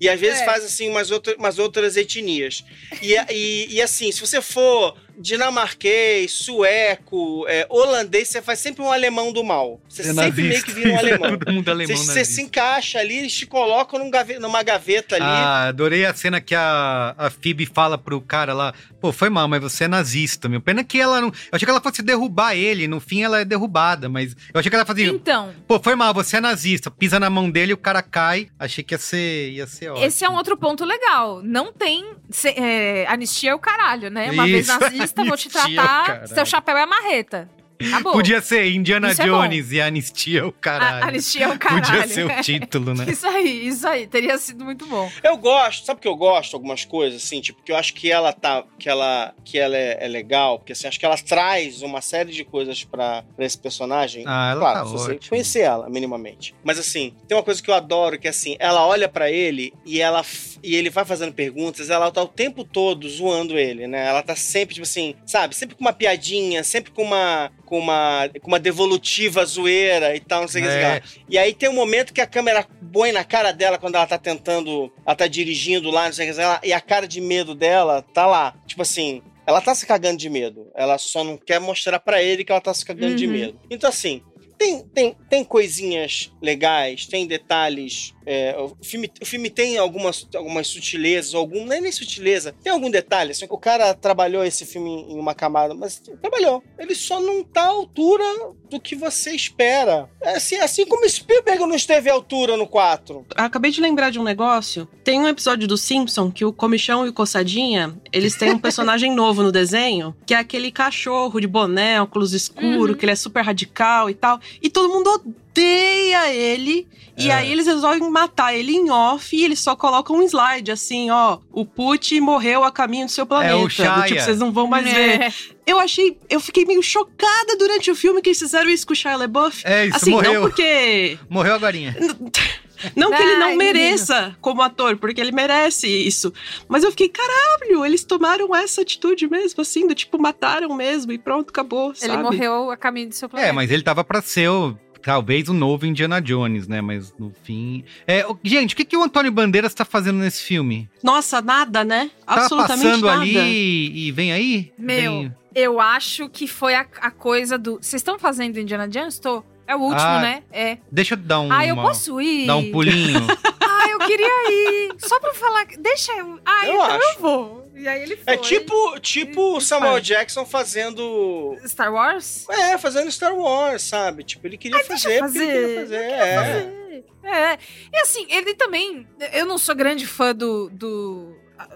E 0.01 0.09
às 0.09 0.19
vezes 0.19 0.41
É. 0.41 0.45
faz 0.47 0.65
assim 0.65 0.89
umas, 0.89 1.11
outra, 1.11 1.37
umas 1.37 1.59
outras 1.59 1.99
etnias. 1.99 2.65
E, 3.03 3.15
e, 3.31 3.75
e 3.75 3.83
assim, 3.83 4.11
se 4.11 4.21
você 4.21 4.41
for 4.41 4.97
dinamarquês, 5.21 6.33
sueco, 6.33 7.45
é, 7.49 7.67
holandês, 7.69 8.29
você 8.29 8.41
faz 8.43 8.59
sempre 8.59 8.83
um 8.83 8.91
alemão 8.91 9.33
do 9.33 9.45
mal. 9.45 9.81
Você 9.89 10.03
É 10.03 10.05
sempre 10.07 10.21
nazista. 10.23 10.43
meio 10.43 10.63
que 10.65 10.73
vira 10.73 10.91
um 10.91 10.97
alemão. 10.99 11.39
Todo 11.39 11.53
mundo 11.53 11.69
alemão 11.71 11.97
Você, 11.97 12.03
você 12.05 12.15
nazista. 12.19 12.35
se 12.35 12.43
encaixa 12.43 12.99
ali, 12.99 13.19
eles 13.19 13.33
te 13.35 13.47
colocam 13.47 13.99
num 13.99 14.11
gave- 14.11 14.39
numa 14.39 14.63
gaveta 14.63 15.17
ali. 15.17 15.25
Ah, 15.25 15.69
adorei 15.69 16.05
a 16.05 16.15
cena 16.15 16.41
que 16.41 16.55
a, 16.55 17.15
a 17.17 17.31
Phoebe 17.31 17.67
fala 17.67 17.99
pro 17.99 18.21
cara 18.21 18.53
lá, 18.55 18.73
pô, 19.01 19.13
foi 19.13 19.29
mal, 19.29 19.47
mas 19.49 19.61
você 19.61 19.85
é 19.85 19.89
nazista, 19.89 20.49
meu. 20.49 20.61
Pena 20.61 20.83
que 20.85 21.01
ela 21.01 21.21
não... 21.21 21.29
Eu 21.29 21.35
achei 21.53 21.65
que 21.67 21.71
ela 21.71 21.81
fosse 21.81 22.03
derrubar 22.03 22.55
ele, 22.57 22.87
no 22.89 23.01
fim 23.01 23.23
ela 23.23 23.41
é 23.41 23.45
derrubada, 23.45 24.09
mas 24.09 24.35
eu 24.53 24.59
achei 24.61 24.71
que 24.71 24.77
ela 24.77 24.87
fazia... 24.87 25.09
Então, 25.09 25.53
Pô, 25.67 25.79
foi 25.81 25.95
mal, 25.95 26.13
você 26.15 26.37
é 26.37 26.41
nazista. 26.41 26.91
Pisa 26.91 27.19
na 27.21 27.29
mão 27.31 27.51
dele, 27.51 27.73
o 27.73 27.77
cara 27.77 28.03
cai. 28.03 28.49
Achei 28.59 28.83
que 28.85 28.95
ia 28.95 28.99
ser, 28.99 29.51
ia 29.53 29.67
ser 29.67 29.91
ótimo. 29.91 30.07
esse 30.07 30.25
é 30.25 30.29
um 30.29 30.35
outro 30.37 30.57
ponto 30.57 30.85
legal. 30.85 31.43
Não 31.43 31.73
tem... 31.73 32.05
se- 32.31 32.49
é, 32.57 33.07
anistia 33.09 33.51
é 33.51 33.55
o 33.55 33.59
caralho, 33.59 34.11
né? 34.11 34.31
Uma 34.31 34.45
vez 34.47 34.69
Isso, 34.69 35.10
vou 35.25 35.37
te 35.37 35.49
o 35.49 35.51
tratar... 35.51 36.27
Seu 36.29 36.47
chapéu 36.47 36.77
é 36.77 36.87
marreta. 36.87 37.49
Acabou. 37.89 38.13
Podia 38.13 38.41
ser 38.41 38.71
Indiana 38.71 39.11
Isso 39.11 39.23
é 39.23 39.27
Jones 39.27 39.73
e 39.73 39.81
Anistia 39.81 40.47
o 40.47 40.53
caralho. 40.53 41.05
A, 41.05 41.09
anistia 41.09 41.45
é 41.45 41.49
o 41.49 41.59
caralho. 41.59 41.83
Podia 41.85 42.09
ser 42.09 42.27
o 42.27 42.43
título, 42.43 42.95
né? 42.95 43.07
Isso 43.11 43.27
aí, 43.27 43.67
isso 43.69 43.87
aí. 43.87 44.07
Teria 44.07 44.39
sido 44.39 44.65
muito 44.65 44.87
bom. 44.87 45.11
Eu 45.23 45.37
gosto, 45.37 45.87
sabe 45.87 46.01
que 46.01 46.09
eu 46.09 46.17
gosto 46.17 46.55
algumas 46.55 46.85
coisas, 46.85 47.23
assim, 47.23 47.41
tipo, 47.41 47.63
que 47.63 47.73
eu 47.73 47.77
acho 47.77 47.95
que 47.95 48.11
ela 48.11 48.33
tá. 48.33 48.65
que 48.79 48.89
ela, 48.89 49.35
que 49.45 49.59
ela 49.59 49.77
é, 49.77 49.99
é 50.01 50.09
legal, 50.09 50.59
porque 50.59 50.73
assim, 50.73 50.87
acho 50.87 50.99
que 50.99 51.07
ela 51.07 51.17
traz 51.17 51.83
uma 51.83 52.01
série 52.01 52.33
de 52.33 52.45
coisas 52.45 52.85
pra, 52.85 53.25
pra 53.37 53.45
esse 53.45 53.59
personagem. 53.59 54.25
Ah, 54.27 54.51
ela 54.53 54.61
claro, 54.61 54.79
tá 54.79 54.87
se 54.87 54.93
você 54.93 55.13
ótima. 55.13 55.29
conhecer 55.31 55.61
ela, 55.61 55.89
minimamente. 55.89 56.55
Mas 56.63 56.79
assim, 56.79 57.15
tem 57.27 57.37
uma 57.37 57.43
coisa 57.43 57.63
que 57.63 57.71
eu 57.71 57.75
adoro, 57.75 58.19
que 58.19 58.29
assim, 58.29 58.57
ela 58.59 58.87
olha 58.87 59.09
pra 59.09 59.31
ele 59.31 59.73
e 59.85 60.01
ela 60.01 60.23
e 60.63 60.75
ele 60.75 60.91
vai 60.91 61.05
fazendo 61.05 61.33
perguntas, 61.33 61.91
ela 61.91 62.11
tá 62.11 62.23
o 62.23 62.29
tempo 62.29 62.65
todo 62.65 63.09
zoando 63.09 63.59
ele, 63.59 63.87
né? 63.87 64.07
Ela 64.07 64.23
tá 64.23 64.37
sempre, 64.37 64.75
tipo 64.75 64.87
assim, 64.87 65.15
sabe, 65.27 65.55
sempre 65.55 65.75
com 65.75 65.81
uma 65.83 65.93
piadinha, 65.93 66.63
sempre 66.63 66.91
com 66.91 67.03
uma. 67.03 67.51
Com 67.71 67.79
uma. 67.79 68.29
com 68.43 68.49
uma 68.49 68.59
devolutiva 68.59 69.45
zoeira 69.47 70.15
e 70.17 70.21
tal, 70.21 70.43
não 70.43 70.49
sei 70.49 70.61
o 70.63 70.65
que. 70.65 70.71
É. 70.71 70.73
sei 70.73 70.83
lá. 70.83 71.01
E 71.29 71.39
aí 71.39 71.55
tem 71.55 71.69
um 71.69 71.75
momento 71.75 72.13
que 72.13 72.21
a 72.21 72.27
câmera 72.27 72.67
põe 72.93 73.13
na 73.13 73.23
cara 73.25 73.53
dela 73.53 73.79
quando 73.79 73.95
ela 73.95 74.07
tá 74.07 74.19
tentando. 74.19 74.93
Ela 75.07 75.15
tá 75.15 75.29
dirigindo 75.29 75.89
lá, 75.91 76.07
não 76.07 76.13
sei 76.13 76.29
o 76.31 76.35
que, 76.35 76.41
lá, 76.43 76.61
e 76.65 76.73
a 76.73 76.81
cara 76.81 77.07
de 77.07 77.21
medo 77.21 77.55
dela 77.55 78.03
tá 78.13 78.27
lá. 78.27 78.55
Tipo 78.67 78.83
assim. 78.83 79.23
Ela 79.47 79.61
tá 79.61 79.75
se 79.75 79.85
cagando 79.85 80.17
de 80.19 80.29
medo. 80.31 80.69
Ela 80.77 80.97
só 80.97 81.25
não 81.25 81.37
quer 81.37 81.59
mostrar 81.59 81.99
pra 81.99 82.23
ele 82.23 82.45
que 82.45 82.53
ela 82.53 82.61
tá 82.61 82.73
se 82.73 82.85
cagando 82.85 83.17
de 83.17 83.27
Uhum. 83.27 83.33
medo. 83.33 83.61
Então, 83.69 83.89
assim, 83.91 84.23
tem, 84.61 84.83
tem, 84.95 85.17
tem 85.31 85.43
coisinhas 85.43 86.31
legais, 86.43 87.07
tem 87.07 87.27
detalhes. 87.27 88.13
é, 88.27 88.55
o, 88.59 88.77
filme, 88.85 89.11
o 89.21 89.25
filme 89.25 89.49
tem 89.49 89.79
algumas, 89.79 90.29
algumas 90.37 90.67
sutilezas, 90.69 91.35
algum, 91.35 91.65
não 91.65 91.73
é 91.73 91.81
nem 91.81 91.91
sutileza, 91.91 92.55
tem 92.63 92.71
algum 92.71 92.91
detalhe. 92.91 93.31
Assim, 93.31 93.47
o 93.49 93.57
cara 93.57 93.95
trabalhou 93.95 94.45
esse 94.45 94.67
filme 94.67 95.07
em 95.09 95.19
uma 95.19 95.35
camada, 95.35 95.73
mas 95.75 95.99
trabalhou. 96.21 96.63
Ele 96.79 96.95
só 96.95 97.19
não 97.21 97.43
tá 97.43 97.63
à 97.63 97.69
altura 97.69 98.23
do 98.69 98.79
que 98.79 98.95
você 98.95 99.31
espera. 99.33 100.11
É 100.23 100.37
assim, 100.37 100.57
assim 100.57 100.85
como 100.85 101.09
Spielberg 101.09 101.61
não 101.61 101.75
esteve 101.75 102.11
à 102.11 102.13
altura 102.13 102.55
no 102.59 102.67
4. 102.67 103.25
Acabei 103.37 103.71
de 103.71 103.81
lembrar 103.81 104.11
de 104.11 104.19
um 104.19 104.23
negócio. 104.23 104.87
Tem 105.03 105.19
um 105.19 105.27
episódio 105.27 105.67
do 105.67 105.79
Simpson 105.79 106.31
que 106.31 106.45
o 106.45 106.53
Comichão 106.53 107.07
e 107.07 107.09
o 107.09 107.13
Coçadinha, 107.15 107.99
eles 108.13 108.37
têm 108.37 108.51
um 108.53 108.59
personagem 108.61 109.15
novo 109.15 109.43
no 109.43 109.51
desenho, 109.51 110.15
que 110.27 110.35
é 110.35 110.37
aquele 110.37 110.71
cachorro 110.71 111.41
de 111.41 111.47
boné, 111.47 112.01
óculos 112.03 112.35
escuro, 112.35 112.93
Uhum. 112.93 112.95
que 112.95 113.05
ele 113.07 113.13
é 113.13 113.17
super 113.17 113.43
radical 113.43 114.11
e 114.11 114.15
tal. 114.15 114.39
E 114.63 114.69
todo 114.71 114.89
mundo 114.93 115.11
odeia 115.11 116.33
ele. 116.33 116.87
E 117.17 117.29
É. 117.29 117.35
aí 117.35 117.53
eles 117.53 117.67
resolvem 117.67 118.09
matar 118.11 118.55
ele 118.55 118.73
em 118.73 118.89
off 118.91 119.37
e 119.37 119.45
eles 119.45 119.61
só 119.61 119.77
colocam 119.77 120.17
um 120.17 120.23
slide 120.23 120.71
assim, 120.71 121.11
ó. 121.11 121.39
O 121.53 121.67
Put 121.67 122.19
morreu 122.21 122.65
a 122.65 122.71
caminho 122.73 123.05
do 123.07 123.13
seu 123.13 123.27
planeta. 123.27 123.53
É 123.53 123.57
o 123.57 123.63
do 123.65 123.69
tipo, 123.69 124.21
vocês 124.21 124.39
não 124.39 124.51
vão 124.53 124.67
mais 124.67 124.85
ver. 124.91 125.21
É. 125.23 125.33
Eu 125.67 125.79
achei, 125.79 126.17
eu 126.31 126.41
fiquei 126.41 126.65
meio 126.65 126.83
chocada 126.83 127.57
durante 127.59 127.91
o 127.91 127.95
filme 127.95 128.23
que 128.23 128.31
eles 128.31 128.39
fizeram 128.39 128.71
isso 128.71 128.87
com 128.87 128.93
o 128.93 128.97
Shia 128.97 129.17
LaBeouf. 129.17 129.63
É 129.67 129.87
isso, 129.87 129.97
assim, 129.97 130.11
morreu. 130.13 130.35
não 130.35 130.41
porque 130.43 131.19
Morreu 131.29 131.55
agorinha. 131.55 131.95
não 132.97 133.11
que 133.11 133.23
ele 133.23 133.37
não 133.37 133.49
Ai, 133.49 133.57
mereça 133.57 134.37
como 134.41 134.63
ator, 134.63 134.97
porque 134.97 135.21
ele 135.21 135.33
merece 135.33 135.87
isso. 135.89 136.33
Mas 136.69 136.83
eu 136.85 136.91
fiquei, 136.91 137.09
caralho, 137.09 137.85
eles 137.85 138.05
tomaram 138.05 138.55
essa 138.55 138.83
atitude 138.83 139.29
mesmo, 139.29 139.61
assim, 139.63 139.87
do 139.87 139.95
tipo, 139.95 140.19
mataram 140.21 140.75
mesmo 140.75 141.13
e 141.13 141.19
pronto, 141.19 141.51
acabou, 141.51 141.89
Ele 141.91 141.97
sabe? 142.13 142.23
morreu 142.23 142.71
a 142.71 142.77
caminho 142.77 143.09
do 143.09 143.15
seu 143.15 143.29
planeta. 143.29 143.51
É, 143.51 143.53
mas 143.53 143.71
ele 143.71 143.83
tava 143.83 144.03
pra 144.05 144.21
ser 144.23 144.49
o, 144.49 144.77
talvez 145.03 145.49
o 145.49 145.55
novo 145.55 145.87
Indiana 145.87 146.21
Jones, 146.21 146.67
né? 146.69 146.81
Mas 146.81 147.13
no 147.19 147.33
fim. 147.43 147.85
É, 148.07 148.27
o- 148.27 148.39
gente, 148.43 148.75
o 148.75 148.77
que, 148.77 148.85
que 148.85 148.97
o 148.97 149.03
Antônio 149.03 149.33
Bandeiras 149.33 149.73
tá 149.75 149.85
fazendo 149.85 150.19
nesse 150.19 150.43
filme? 150.43 150.89
Nossa, 151.03 151.41
nada, 151.41 151.83
né? 151.85 152.11
Tá 152.27 152.35
Absolutamente 152.35 152.83
passando 152.85 153.07
nada. 153.07 153.21
ali 153.23 154.07
e 154.09 154.13
vem 154.13 154.33
aí? 154.33 154.73
Meu, 154.79 155.13
Vem- 155.23 155.35
eu 155.55 155.81
acho 155.81 156.29
que 156.29 156.47
foi 156.47 156.75
a, 156.75 156.87
a 157.01 157.11
coisa 157.11 157.59
do. 157.59 157.73
Vocês 157.83 158.01
estão 158.01 158.19
fazendo 158.19 158.59
Indiana 158.59 158.87
Jones? 158.89 159.19
Tô. 159.19 159.43
É 159.71 159.77
o 159.77 159.81
último, 159.81 160.01
Ah, 160.01 160.21
né? 160.21 160.43
É. 160.51 160.79
Deixa 160.91 161.15
eu 161.15 161.19
dar 161.19 161.41
um. 161.41 161.53
Ah, 161.53 161.65
eu 161.65 161.77
posso 161.77 162.21
ir? 162.21 162.47
Dar 162.47 162.57
um 162.57 162.71
pulinho. 162.73 163.21
Ah, 163.83 163.89
eu 163.89 163.99
queria 164.01 164.51
ir. 164.51 164.93
Só 164.99 165.19
pra 165.21 165.33
falar. 165.33 165.65
Deixa 165.79 166.13
eu. 166.13 166.39
Ah, 166.45 166.67
Eu 166.67 166.75
então 166.75 166.83
acho. 166.87 167.15
eu 167.17 167.21
vou. 167.21 167.71
E 167.75 167.89
aí 167.89 168.03
ele 168.03 168.15
foi. 168.17 168.35
É 168.35 168.37
tipo, 168.37 169.01
tipo 169.01 169.41
o 169.55 169.59
Isso 169.59 169.69
Samuel 169.69 169.93
faz. 169.95 170.07
Jackson 170.07 170.45
fazendo. 170.45 171.57
Star 171.67 171.91
Wars? 171.91 172.47
É, 172.51 172.77
fazendo 172.77 173.11
Star 173.11 173.35
Wars, 173.35 173.83
sabe? 173.83 174.23
Tipo, 174.23 174.47
ele 174.47 174.59
queria 174.59 174.77
Deixa 174.79 174.93
fazer, 174.93 175.17
eu 175.19 175.25
porque 175.25 175.39
ele 175.39 175.47
queria 175.47 175.81
fazer. 175.81 175.97
É. 175.97 176.37
fazer. 176.37 177.05
É. 177.23 177.59
E 177.93 177.97
assim, 178.03 178.27
ele 178.29 178.55
também. 178.55 179.07
Eu 179.33 179.47
não 179.47 179.57
sou 179.57 179.75
grande 179.75 180.07
fã 180.07 180.35
do. 180.35 180.69
do 180.71 181.35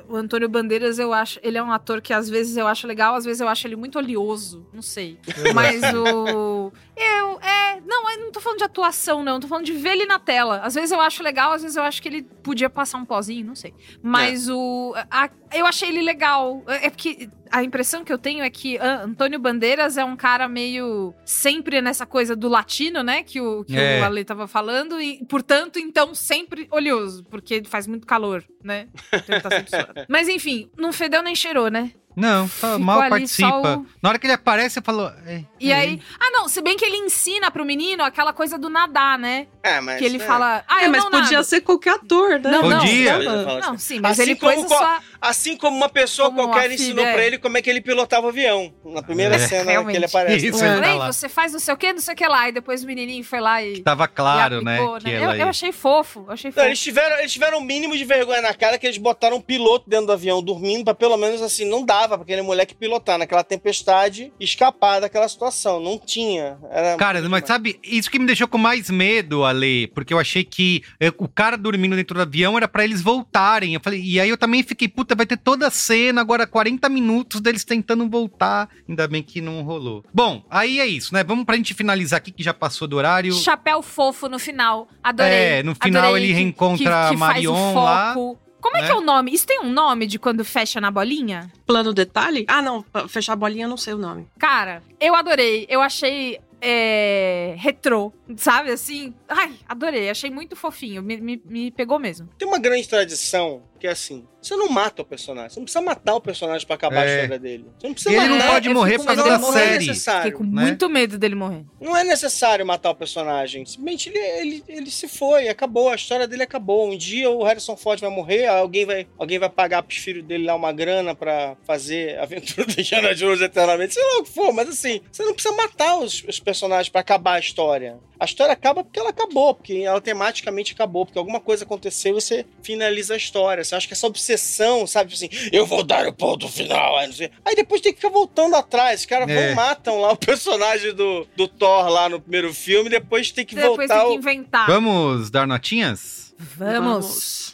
o 0.08 0.16
Antônio 0.16 0.48
Bandeiras, 0.48 0.98
eu 0.98 1.12
acho. 1.12 1.38
Ele 1.42 1.56
é 1.58 1.62
um 1.62 1.70
ator 1.72 2.00
que 2.02 2.12
às 2.12 2.28
vezes 2.28 2.56
eu 2.56 2.66
acho 2.66 2.86
legal, 2.86 3.14
às 3.14 3.24
vezes 3.24 3.40
eu 3.40 3.48
acho 3.48 3.66
ele 3.66 3.76
muito 3.76 3.98
oleoso. 3.98 4.66
Não 4.74 4.82
sei. 4.82 5.18
Mas 5.54 5.80
o. 5.94 6.70
Eu. 6.96 7.38
É. 7.40 7.53
Não, 7.86 8.10
eu 8.10 8.20
não 8.20 8.32
tô 8.32 8.40
falando 8.40 8.58
de 8.58 8.64
atuação, 8.64 9.22
não. 9.22 9.38
Tô 9.40 9.46
falando 9.48 9.66
de 9.66 9.72
ver 9.72 9.90
ele 9.92 10.06
na 10.06 10.18
tela. 10.18 10.60
Às 10.62 10.74
vezes 10.74 10.90
eu 10.90 11.00
acho 11.00 11.22
legal, 11.22 11.52
às 11.52 11.62
vezes 11.62 11.76
eu 11.76 11.82
acho 11.82 12.00
que 12.02 12.08
ele 12.08 12.22
podia 12.22 12.70
passar 12.70 12.98
um 12.98 13.04
pozinho, 13.04 13.46
não 13.46 13.54
sei. 13.54 13.74
Mas 14.02 14.48
o. 14.48 14.94
a- 15.10 15.30
eu 15.52 15.66
achei 15.66 15.88
ele 15.88 16.02
legal. 16.02 16.62
É 16.66 16.90
porque 16.90 17.28
a 17.50 17.62
impressão 17.62 18.02
que 18.04 18.12
eu 18.12 18.18
tenho 18.18 18.42
é 18.42 18.50
que 18.50 18.76
Antônio 18.78 19.38
Bandeiras 19.38 19.96
é 19.96 20.04
um 20.04 20.16
cara 20.16 20.48
meio. 20.48 21.14
sempre 21.24 21.80
nessa 21.80 22.04
coisa 22.06 22.34
do 22.34 22.48
latino, 22.48 23.02
né? 23.02 23.22
Que 23.22 23.40
o, 23.40 23.64
que 23.64 23.76
É. 23.76 24.00
o 24.00 24.04
Ale 24.04 24.24
tava 24.24 24.46
falando. 24.48 25.00
E, 25.00 25.24
portanto, 25.26 25.78
então, 25.78 26.14
sempre 26.14 26.66
oleoso. 26.70 27.24
Porque 27.24 27.62
faz 27.64 27.86
muito 27.86 28.06
calor, 28.06 28.44
né? 28.62 28.88
Então 29.28 29.40
tá. 29.40 30.06
Mas 30.08 30.28
enfim, 30.28 30.70
não 30.76 30.92
fedeu 30.92 31.22
nem 31.22 31.34
cheirou, 31.34 31.68
né? 31.70 31.92
Não, 32.16 32.48
mal 32.80 33.00
ali 33.00 33.10
participa. 33.10 33.78
o- 33.78 33.86
Na 34.00 34.08
hora 34.10 34.18
que 34.18 34.26
ele 34.26 34.34
aparece, 34.34 34.74
você 34.74 34.80
falou. 34.82 35.10
é, 35.26 35.42
E 35.58 35.72
é 35.72 35.74
aí. 35.74 36.00
Ah, 36.20 36.30
não, 36.30 36.48
se 36.48 36.62
bem 36.62 36.76
que 36.76 36.84
ele 36.84 36.96
ensina 36.96 37.50
pro 37.50 37.64
menino 37.64 38.04
aquela 38.04 38.32
coisa 38.32 38.56
do 38.56 38.68
nadar, 38.70 39.18
né? 39.18 39.46
É, 39.62 39.80
mas. 39.80 39.98
que 39.98 40.04
ele 40.04 40.18
é. 40.18 40.20
fala. 40.20 40.62
Ah, 40.68 40.82
É, 40.82 40.86
eu 40.86 40.90
mas 40.90 41.02
não 41.02 41.10
podia 41.10 41.38
nado. 41.38 41.44
ser 41.44 41.60
qualquer 41.62 41.94
ator, 41.94 42.38
né? 42.38 42.50
Não, 42.52 42.62
não, 42.68 42.78
Podia. 42.78 43.18
Não, 43.18 43.60
Não, 43.60 43.78
sim, 43.78 43.98
mas 44.00 44.12
Assim 44.12 44.30
ele 44.30 44.36
pôs 44.36 44.64
a 44.64 44.68
sua. 44.68 45.00
Assim 45.24 45.56
como 45.56 45.76
uma 45.76 45.88
pessoa 45.88 46.28
Como 46.30 46.48
qualquer 46.48 46.70
ensinou 46.70 47.04
é. 47.04 47.26
ele 47.26 47.38
como 47.38 47.56
é 47.56 47.62
que 47.62 47.70
ele 47.70 47.80
pilotava 47.80 48.26
o 48.26 48.28
avião. 48.28 48.72
Na 48.84 49.02
primeira 49.02 49.36
É. 49.36 49.38
cena 49.38 49.70
Realmente. 49.70 49.92
que 49.92 49.96
ele 49.98 50.04
aparece. 50.06 50.46
Isso, 50.48 50.62
É. 50.64 50.76
ele 50.76 50.98
tá 50.98 51.06
você 51.12 51.28
faz 51.28 51.52
não 51.52 51.60
sei 51.60 51.74
o 51.74 51.76
que, 51.76 51.92
não 51.92 52.00
sei 52.00 52.14
o 52.14 52.16
que 52.16 52.26
lá. 52.26 52.48
E 52.48 52.52
depois 52.52 52.84
o 52.84 52.86
menininho 52.86 53.24
foi 53.24 53.40
lá 53.40 53.62
e. 53.62 53.80
Tava 53.80 54.06
claro, 54.06 54.60
e 54.60 54.64
né? 54.64 54.74
aplicou, 54.76 54.98
Que 55.00 55.08
Eu, 55.10 55.22
ela 55.22 55.36
eu 55.36 55.48
achei 55.48 55.72
fofo, 55.72 56.24
eu 56.26 56.32
achei 56.32 56.50
Não, 56.50 56.54
fofo. 56.54 56.66
eles 56.66 56.80
tiveram, 56.80 57.18
eles 57.18 57.32
tiveram 57.32 57.58
um 57.58 57.62
mínimo 57.62 57.96
de 57.96 58.04
vergonha 58.04 58.42
na 58.42 58.52
cara 58.54 58.78
que 58.78 58.86
eles 58.86 58.98
botaram 58.98 59.36
um 59.36 59.40
piloto 59.40 59.88
dentro 59.88 60.06
do 60.06 60.12
avião 60.12 60.42
dormindo 60.42 60.84
pra 60.84 60.94
pelo 60.94 61.16
menos 61.16 61.40
assim, 61.42 61.64
não 61.64 61.84
dava 61.84 62.16
pra 62.18 62.22
aquele 62.24 62.42
moleque 62.42 62.74
pilotar 62.74 63.18
naquela 63.18 63.42
tempestade 63.42 64.32
e 64.38 64.44
escapar 64.44 65.00
daquela 65.00 65.28
situação. 65.28 65.80
Não 65.80 65.98
tinha. 65.98 66.58
Era 66.70 66.96
Cara, 66.96 67.22
mas 67.28 67.46
sabe, 67.46 67.78
isso 67.82 68.10
que 68.10 68.18
me 68.18 68.26
deixou 68.26 68.46
com 68.46 68.58
mais 68.58 68.90
medo, 68.90 69.44
Ale, 69.44 69.86
porque 69.88 70.12
eu 70.12 70.18
achei 70.18 70.44
que 70.44 70.82
é, 71.00 71.08
o 71.18 71.28
cara 71.28 71.56
dormindo 71.56 71.96
dentro 71.96 72.14
do 72.14 72.22
avião 72.22 72.56
era 72.56 72.68
pra 72.68 72.84
eles 72.84 73.00
voltarem. 73.00 73.74
Eu 73.74 73.80
falei, 73.80 74.00
e 74.02 74.20
aí 74.20 74.28
eu 74.28 74.36
também 74.36 74.62
fiquei, 74.62 74.88
puta, 74.88 75.13
vai 75.14 75.26
ter 75.26 75.36
toda 75.36 75.66
a 75.66 75.70
cena, 75.70 76.20
agora 76.20 76.46
40 76.46 76.88
minutos 76.88 77.40
deles 77.40 77.64
tentando 77.64 78.08
voltar. 78.08 78.68
Ainda 78.88 79.06
bem 79.08 79.22
que 79.22 79.40
não 79.40 79.62
rolou. 79.62 80.04
Bom, 80.12 80.44
aí 80.50 80.80
é 80.80 80.86
isso, 80.86 81.12
né? 81.14 81.22
Vamos 81.24 81.44
pra 81.44 81.56
gente 81.56 81.74
finalizar 81.74 82.18
aqui, 82.18 82.30
que 82.30 82.42
já 82.42 82.54
passou 82.54 82.86
do 82.88 82.96
horário. 82.96 83.32
Chapéu 83.34 83.82
fofo 83.82 84.28
no 84.28 84.38
final. 84.38 84.88
Adorei. 85.02 85.32
É, 85.32 85.62
no 85.62 85.74
final 85.74 86.04
Adorei 86.04 86.24
ele 86.24 86.32
que- 86.32 86.38
reencontra 86.38 86.84
que- 86.84 86.88
a 86.90 87.10
que 87.10 87.16
faz 87.16 87.46
o 87.46 87.52
Marion 87.52 87.74
lá. 87.74 88.14
Como 88.14 88.76
é 88.78 88.80
né? 88.80 88.86
que 88.86 88.92
é 88.92 88.96
o 88.96 89.02
nome? 89.02 89.30
Isso 89.34 89.46
tem 89.46 89.60
um 89.60 89.70
nome 89.70 90.06
de 90.06 90.18
quando 90.18 90.42
fecha 90.42 90.80
na 90.80 90.90
bolinha? 90.90 91.52
Plano 91.66 91.92
detalhe? 91.92 92.46
Ah, 92.48 92.62
não, 92.62 92.82
fechar 93.08 93.34
a 93.34 93.36
bolinha 93.36 93.66
eu 93.66 93.68
não 93.68 93.76
sei 93.76 93.92
o 93.92 93.98
nome. 93.98 94.26
Cara, 94.38 94.82
eu 94.98 95.14
adorei. 95.14 95.66
Eu 95.68 95.82
achei 95.82 96.40
é, 96.66 97.54
retrô, 97.58 98.10
sabe? 98.38 98.70
Assim, 98.70 99.12
ai, 99.28 99.52
adorei. 99.68 100.08
Achei 100.08 100.30
muito 100.30 100.56
fofinho. 100.56 101.02
Me, 101.02 101.18
me, 101.18 101.42
me 101.44 101.70
pegou 101.70 101.98
mesmo. 101.98 102.26
Tem 102.38 102.48
uma 102.48 102.58
grande 102.58 102.88
tradição 102.88 103.62
que 103.84 103.88
é 103.88 103.90
assim: 103.90 104.26
você 104.40 104.56
não 104.56 104.70
mata 104.70 105.02
o 105.02 105.04
personagem. 105.04 105.50
Você 105.50 105.60
não 105.60 105.64
precisa 105.64 105.84
matar 105.84 106.14
o 106.14 106.20
personagem 106.20 106.66
pra 106.66 106.74
acabar 106.76 107.00
a 107.02 107.06
É. 107.06 107.14
história 107.16 107.38
dele. 107.38 107.66
Você 107.78 107.86
não 107.86 107.92
precisa 107.94 108.14
E 108.14 108.16
ele 108.18 108.28
não 108.28 108.36
matar. 108.38 108.52
pode 108.52 108.68
eu 108.68 108.74
morrer 108.74 108.98
por 108.98 109.04
causa 109.06 109.22
da 109.22 109.38
não 109.38 109.48
é 109.50 109.78
série. 109.78 109.94
Fiquei 109.94 110.32
com 110.32 110.44
né? 110.44 110.62
muito 110.62 110.88
medo 110.88 111.18
dele 111.18 111.34
morrer. 111.34 111.64
Não 111.78 111.94
é 111.94 112.02
necessário 112.02 112.64
matar 112.64 112.90
o 112.90 112.94
personagem. 112.94 113.66
Simplesmente 113.66 114.08
ele, 114.08 114.18
ele, 114.18 114.64
ele 114.68 114.90
se 114.90 115.06
foi, 115.06 115.48
acabou. 115.48 115.90
A 115.90 115.94
história 115.96 116.26
dele 116.26 116.42
acabou. 116.44 116.90
Um 116.90 116.96
dia 116.96 117.28
o 117.30 117.42
Harrison 117.44 117.76
Ford 117.76 118.00
vai 118.00 118.08
morrer, 118.10 118.46
alguém 118.46 118.86
vai, 118.86 119.06
alguém 119.18 119.38
vai 119.38 119.50
pagar 119.50 119.82
pros 119.82 119.98
filhos 119.98 120.24
dele 120.24 120.44
lá 120.46 120.54
uma 120.54 120.72
grana 120.72 121.14
pra 121.14 121.56
fazer 121.64 122.18
a 122.18 122.22
aventura 122.22 122.64
do 122.66 122.80
Indiana 122.80 123.14
Jones 123.14 123.42
eternamente. 123.42 123.92
Sei 123.94 124.02
lá 124.02 124.18
o 124.20 124.24
que 124.24 124.30
for, 124.32 124.50
mas 124.52 124.68
assim, 124.70 125.02
você 125.12 125.22
não 125.24 125.34
precisa 125.34 125.54
matar 125.54 125.98
os, 125.98 126.24
os 126.26 126.40
personagens 126.40 126.88
pra 126.88 127.02
acabar 127.02 127.34
a 127.34 127.38
história. 127.38 127.98
A 128.18 128.24
história 128.24 128.52
acaba 128.52 128.82
porque 128.82 128.98
ela 128.98 129.10
acabou, 129.10 129.54
porque 129.54 129.82
ela 129.84 130.00
tematicamente 130.00 130.72
acabou, 130.72 131.04
porque 131.04 131.18
alguma 131.18 131.40
coisa 131.40 131.64
aconteceu 131.64 132.12
e 132.12 132.14
você 132.20 132.46
finaliza 132.62 133.14
a 133.14 133.16
história. 133.16 133.62
Você 133.64 133.73
acha 133.76 133.86
que 133.86 133.92
essa 133.94 134.06
obsessão, 134.06 134.86
sabe, 134.86 135.12
tipo 135.14 135.24
assim, 135.24 135.48
eu 135.52 135.66
vou 135.66 135.82
dar 135.82 136.06
o 136.06 136.12
ponto 136.12 136.48
final, 136.48 136.96
aí, 136.98 137.06
não 137.06 137.14
sei. 137.14 137.30
aí 137.44 137.54
depois 137.54 137.80
tem 137.80 137.92
que 137.92 138.00
ficar 138.00 138.12
voltando 138.12 138.54
atrás. 138.56 139.00
Os 139.00 139.06
caras 139.06 139.28
É. 139.28 139.46
vão 139.48 139.54
matam 139.56 140.00
lá 140.00 140.12
o 140.12 140.16
personagem 140.16 140.94
do, 140.94 141.26
do 141.36 141.46
Thor 141.48 141.88
lá 141.88 142.08
no 142.08 142.20
primeiro 142.20 142.52
filme, 142.54 142.88
depois 142.90 143.30
tem 143.30 143.44
que 143.44 143.54
Depois 143.54 143.88
voltar. 143.88 144.00
tem 144.00 144.08
que 144.10 144.16
o- 144.16 144.18
inventar. 144.18 144.66
Vamos 144.66 145.30
dar 145.30 145.46
notinhas? 145.46 146.34
Vamos. 146.38 147.50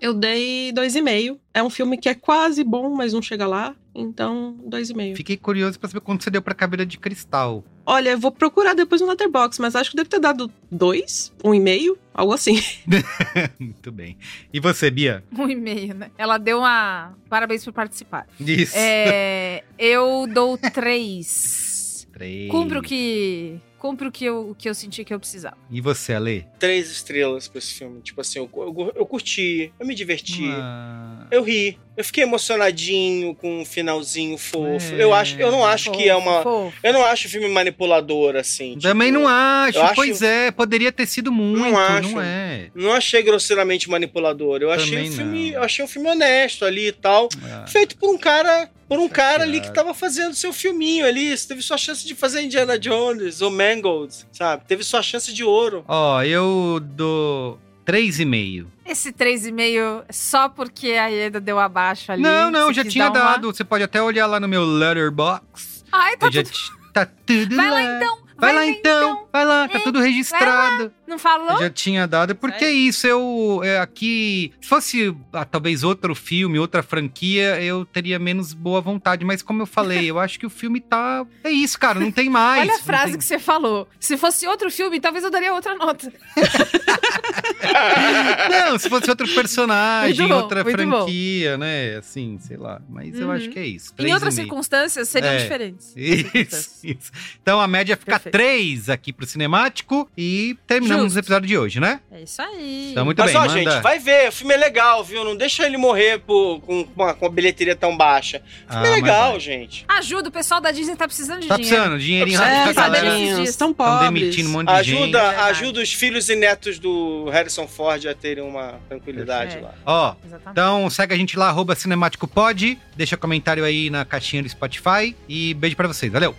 Eu 0.00 0.12
dei 0.12 0.70
dois 0.72 0.94
e 0.94 1.00
meio. 1.00 1.40
É 1.52 1.62
um 1.62 1.70
filme 1.70 1.96
que 1.96 2.08
é 2.08 2.14
quase 2.14 2.62
bom, 2.62 2.90
mas 2.90 3.12
não 3.12 3.22
chega 3.22 3.46
lá. 3.46 3.74
Então, 3.94 4.56
2,5. 4.68 5.16
Fiquei 5.16 5.36
curioso 5.36 5.78
pra 5.78 5.88
saber 5.88 6.00
quanto 6.00 6.24
você 6.24 6.30
deu 6.30 6.42
pra 6.42 6.54
Caveira 6.54 6.84
de 6.84 6.98
Cristal. 6.98 7.62
Olha, 7.86 8.10
eu 8.10 8.18
vou 8.18 8.32
procurar 8.32 8.74
depois 8.74 9.00
no 9.00 9.06
Letterboxd, 9.08 9.60
mas 9.60 9.76
acho 9.76 9.90
que 9.90 9.96
deve 9.96 10.08
ter 10.08 10.18
dado 10.18 10.50
2, 10.70 11.32
1,5, 11.44 11.96
algo 12.12 12.32
assim. 12.32 12.60
Muito 13.58 13.92
bem. 13.92 14.16
E 14.52 14.58
você, 14.58 14.90
Bia? 14.90 15.22
Um 15.36 15.48
e-mail, 15.48 15.94
né? 15.94 16.10
Ela 16.18 16.38
deu 16.38 16.58
uma. 16.58 17.14
Parabéns 17.28 17.64
por 17.64 17.72
participar. 17.72 18.26
Isso. 18.40 18.74
É, 18.76 19.62
eu 19.78 20.26
dou 20.26 20.58
três. 20.72 22.08
Três. 22.12 22.50
Cumpre 22.50 22.78
o 22.78 22.82
que. 22.82 23.60
Cumpre 23.84 24.08
o 24.08 24.10
que 24.10 24.24
eu, 24.24 24.48
o 24.48 24.54
que 24.54 24.66
eu 24.66 24.74
senti 24.74 25.04
que 25.04 25.12
eu 25.12 25.20
precisava. 25.20 25.58
E 25.70 25.78
você, 25.78 26.14
Ale? 26.14 26.46
Três 26.58 26.90
estrelas 26.90 27.48
pra 27.48 27.58
esse 27.58 27.74
filme. 27.74 28.00
Tipo 28.00 28.22
assim, 28.22 28.38
eu, 28.38 28.48
eu, 28.56 28.92
eu 28.96 29.04
curti, 29.04 29.74
eu 29.78 29.86
me 29.86 29.94
diverti. 29.94 30.42
Ah, 30.50 31.26
Eu 31.30 31.42
ri. 31.42 31.78
Eu 31.94 32.02
fiquei 32.02 32.24
emocionadinho 32.24 33.34
com 33.34 33.60
um 33.60 33.64
finalzinho 33.64 34.38
fofo. 34.38 34.94
É. 34.94 35.02
Eu 35.04 35.12
acho, 35.12 35.38
eu 35.38 35.52
não 35.52 35.64
acho 35.66 35.92
que 35.92 36.08
é 36.08 36.16
uma. 36.16 36.42
Fofo. 36.42 36.74
Eu 36.82 36.94
não 36.94 37.04
acho 37.04 37.26
o 37.28 37.30
filme 37.30 37.46
manipulador, 37.48 38.36
assim. 38.36 38.78
Também 38.80 39.08
tipo, 39.12 39.20
não 39.20 39.28
acho. 39.28 39.76
eu 39.78 39.82
acho- 39.84 39.94
Pois 39.94 40.22
é, 40.22 40.50
poderia 40.50 40.90
ter 40.90 41.06
sido 41.06 41.30
muito. 41.30 41.60
Não, 41.60 41.76
acho. 41.78 42.18
é. 42.20 42.70
Não 42.74 42.90
achei 42.90 43.22
grosseiramente 43.22 43.88
manipulador. 43.90 44.62
Eu 44.62 44.70
achei 44.72 44.90
Também 44.94 45.10
um 45.10 45.12
filme. 45.12 45.50
não. 45.50 45.58
Eu 45.58 45.62
achei 45.62 45.84
um 45.84 45.88
filme 45.88 46.08
honesto 46.08 46.64
ali 46.64 46.88
e 46.88 46.92
tal. 46.92 47.28
Ah, 47.44 47.66
Feito 47.68 47.98
por 47.98 48.08
um 48.12 48.16
cara. 48.18 48.70
Por 48.88 48.98
um 48.98 49.08
cara 49.08 49.42
ali 49.44 49.60
que 49.60 49.72
tava 49.72 49.94
fazendo 49.94 50.34
seu 50.34 50.52
filminho 50.52 51.06
ali. 51.06 51.36
Você 51.36 51.48
teve 51.48 51.62
sua 51.62 51.76
chance 51.78 52.06
de 52.06 52.14
fazer 52.14 52.42
Indiana 52.42 52.78
Jones 52.78 53.40
ou 53.40 53.50
Mangold, 53.50 54.14
sabe? 54.32 54.64
Teve 54.66 54.84
sua 54.84 55.02
chance 55.02 55.32
de 55.32 55.42
ouro. 55.42 55.84
Ó, 55.88 56.22
eu 56.22 56.80
dou 56.82 57.58
três 57.84 58.20
e 58.20 58.24
meio. 58.24 58.70
Esse 58.86 59.12
3,5 59.12 60.04
é 60.08 60.12
só 60.12 60.48
porque 60.48 60.92
a 60.92 61.06
Ieda 61.08 61.40
deu 61.40 61.58
abaixo 61.58 62.12
ali. 62.12 62.22
Não, 62.22 62.50
não, 62.50 62.72
já 62.72 62.84
tinha 62.84 63.08
dar 63.08 63.20
uma- 63.20 63.30
dado. 63.32 63.52
Você 63.54 63.64
pode 63.64 63.82
até 63.82 64.02
olhar 64.02 64.26
lá 64.26 64.38
no 64.38 64.46
meu 64.46 64.64
Letterboxd. 64.64 65.84
Ai, 65.90 66.16
tá 66.18 66.26
Eu 66.26 66.42
tudo... 66.44 66.50
Tá 66.92 67.06
tudo 67.06 67.56
Vai 67.56 67.70
lá 67.70 67.74
lá. 67.74 67.96
então. 67.96 68.18
Vai, 68.36 68.52
lá 68.52 68.66
então. 68.66 69.26
Vai 69.32 69.44
lá, 69.44 69.68
tá 69.68 69.78
É, 69.78 69.80
tudo 69.82 70.00
registrado. 70.00 70.92
Não 71.06 71.18
falou? 71.18 71.52
Eu 71.52 71.58
já 71.60 71.70
tinha 71.70 72.06
dado. 72.06 72.34
Porque 72.34 72.66
isso, 72.68 73.06
eu 73.06 73.60
é, 73.62 73.78
aqui. 73.78 74.52
Se 74.60 74.68
fosse 74.68 75.16
ah, 75.32 75.44
talvez 75.44 75.84
outro 75.84 76.14
filme, 76.14 76.58
outra 76.58 76.82
franquia, 76.82 77.60
eu 77.62 77.84
teria 77.84 78.18
menos 78.18 78.52
boa 78.52 78.80
vontade. 78.80 79.24
Mas 79.24 79.42
como 79.42 79.62
eu 79.62 79.66
falei, 79.66 80.10
eu 80.10 80.18
acho 80.18 80.38
que 80.38 80.46
o 80.46 80.50
filme 80.50 80.80
tá. 80.80 81.24
É 81.44 81.50
isso, 81.50 81.78
cara, 81.78 82.00
não 82.00 82.10
tem 82.10 82.28
mais. 82.30 82.62
Olha 82.62 82.74
a 82.76 82.82
frase 82.82 83.12
tem- 83.12 83.18
que 83.18 83.24
você 83.24 83.38
falou. 83.38 83.88
Se 84.00 84.16
fosse 84.16 84.46
outro 84.46 84.70
filme, 84.70 85.00
talvez 85.00 85.24
eu 85.24 85.30
daria 85.30 85.52
outra 85.54 85.74
nota. 85.76 86.12
Não, 88.50 88.78
se 88.78 88.88
fosse 88.88 89.08
outro 89.10 89.26
personagem, 89.34 90.28
bom, 90.28 90.34
outra 90.36 90.62
muito 90.64 90.76
bom. 90.86 90.90
franquia, 91.04 91.56
né? 91.58 91.96
Assim, 91.96 92.38
sei 92.40 92.56
lá. 92.56 92.80
Mas 92.88 93.18
eu 93.18 93.26
Uhum. 93.26 93.32
acho 93.32 93.48
que 93.50 93.58
é 93.58 93.66
isso. 93.66 93.92
em 93.98 94.12
outras 94.12 94.34
e 94.34 94.36
circunstâncias 94.42 95.08
seriam 95.08 95.32
É. 95.32 95.38
diferentes. 95.38 95.92
Isso, 95.96 96.80
isso. 96.84 97.10
Então 97.42 97.60
a 97.60 97.66
média 97.66 97.96
fica 97.96 98.12
Perfeito. 98.18 98.32
3 98.32 98.88
aqui 98.90 99.12
pro 99.12 99.26
cinemático 99.26 100.08
e 100.16 100.56
terminamos 100.66 101.04
Justo. 101.04 101.18
o 101.18 101.20
episódio 101.20 101.48
de 101.48 101.56
hoje, 101.58 101.80
né? 101.80 102.00
É 102.12 102.22
isso 102.22 102.40
aí. 102.42 102.88
Então, 102.92 103.04
muito 103.04 103.18
Mas 103.18 103.32
bem, 103.32 103.36
ó, 103.40 103.46
manda. 103.46 103.52
gente, 103.70 103.82
vai 103.82 103.98
ver. 103.98 104.28
O 104.28 104.32
filme 104.32 104.54
é 104.54 104.56
legal, 104.56 105.02
viu? 105.04 105.24
Não 105.24 105.36
deixa 105.36 105.64
ele 105.66 105.76
morrer 105.76 106.18
por, 106.20 106.60
com, 106.60 106.86
uma, 106.96 107.14
com 107.14 107.26
uma 107.26 107.30
bilheteria 107.32 107.74
tão 107.74 107.96
baixa. 107.96 108.42
O 108.68 108.72
filme 108.72 108.86
Ah, 108.86 108.88
é 108.88 108.90
mas 108.90 109.02
legal, 109.02 109.30
vai. 109.32 109.40
gente. 109.40 109.84
Ajuda, 109.88 110.28
o 110.28 110.32
pessoal 110.32 110.60
da 110.60 110.70
Disney 110.70 110.96
tá 110.96 111.06
precisando 111.06 111.40
de 111.40 111.48
Tá 111.48 111.56
dinheiro. 111.56 111.76
precisando, 111.76 111.98
dinheirinho 112.00 112.38
Tá 112.38 112.44
É, 112.46 112.48
precisando, 112.64 112.74
galera. 112.74 112.94
sabendo 112.96 113.10
tadinhos, 113.12 113.38
disso. 113.40 113.50
estão 113.50 113.70
Estão 113.70 113.74
pobres. 113.74 114.12
demitindo 114.20 114.48
um 114.48 114.52
monte 114.52 114.68
de 114.68 114.82
gente. 114.84 114.96
Ajuda, 115.02 115.18
verdade. 115.22 115.50
ajuda 115.50 115.80
os 115.80 115.92
filhos 115.92 116.28
e 116.28 116.36
netos 116.36 116.78
do 116.78 117.28
Harrison 117.30 117.63
Ford 117.66 118.06
a 118.06 118.14
terem 118.14 118.44
uma 118.44 118.74
tranquilidade 118.88 119.56
Perfeito. 119.56 119.64
lá. 119.64 119.74
Ó, 119.86 120.14
Exatamente. 120.26 120.50
então 120.50 120.90
segue 120.90 121.14
a 121.14 121.16
gente 121.16 121.38
lá, 121.38 121.48
arroba 121.48 121.74
cinemáticopod, 121.74 122.78
deixa 122.96 123.16
comentário 123.16 123.64
aí 123.64 123.90
na 123.90 124.04
caixinha 124.04 124.42
do 124.42 124.48
Spotify 124.48 125.16
e 125.28 125.54
beijo 125.54 125.76
pra 125.76 125.88
vocês, 125.88 126.12
valeu! 126.12 126.34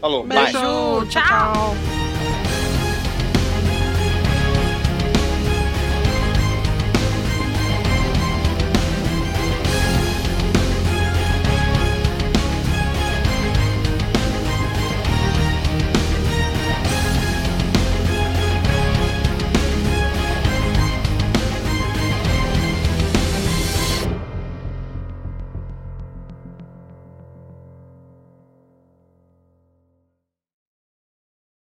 Falou, 0.00 0.26
bye. 0.26 0.44
Beijo, 0.44 1.06
tchau. 1.10 1.22
tchau. 1.22 2.15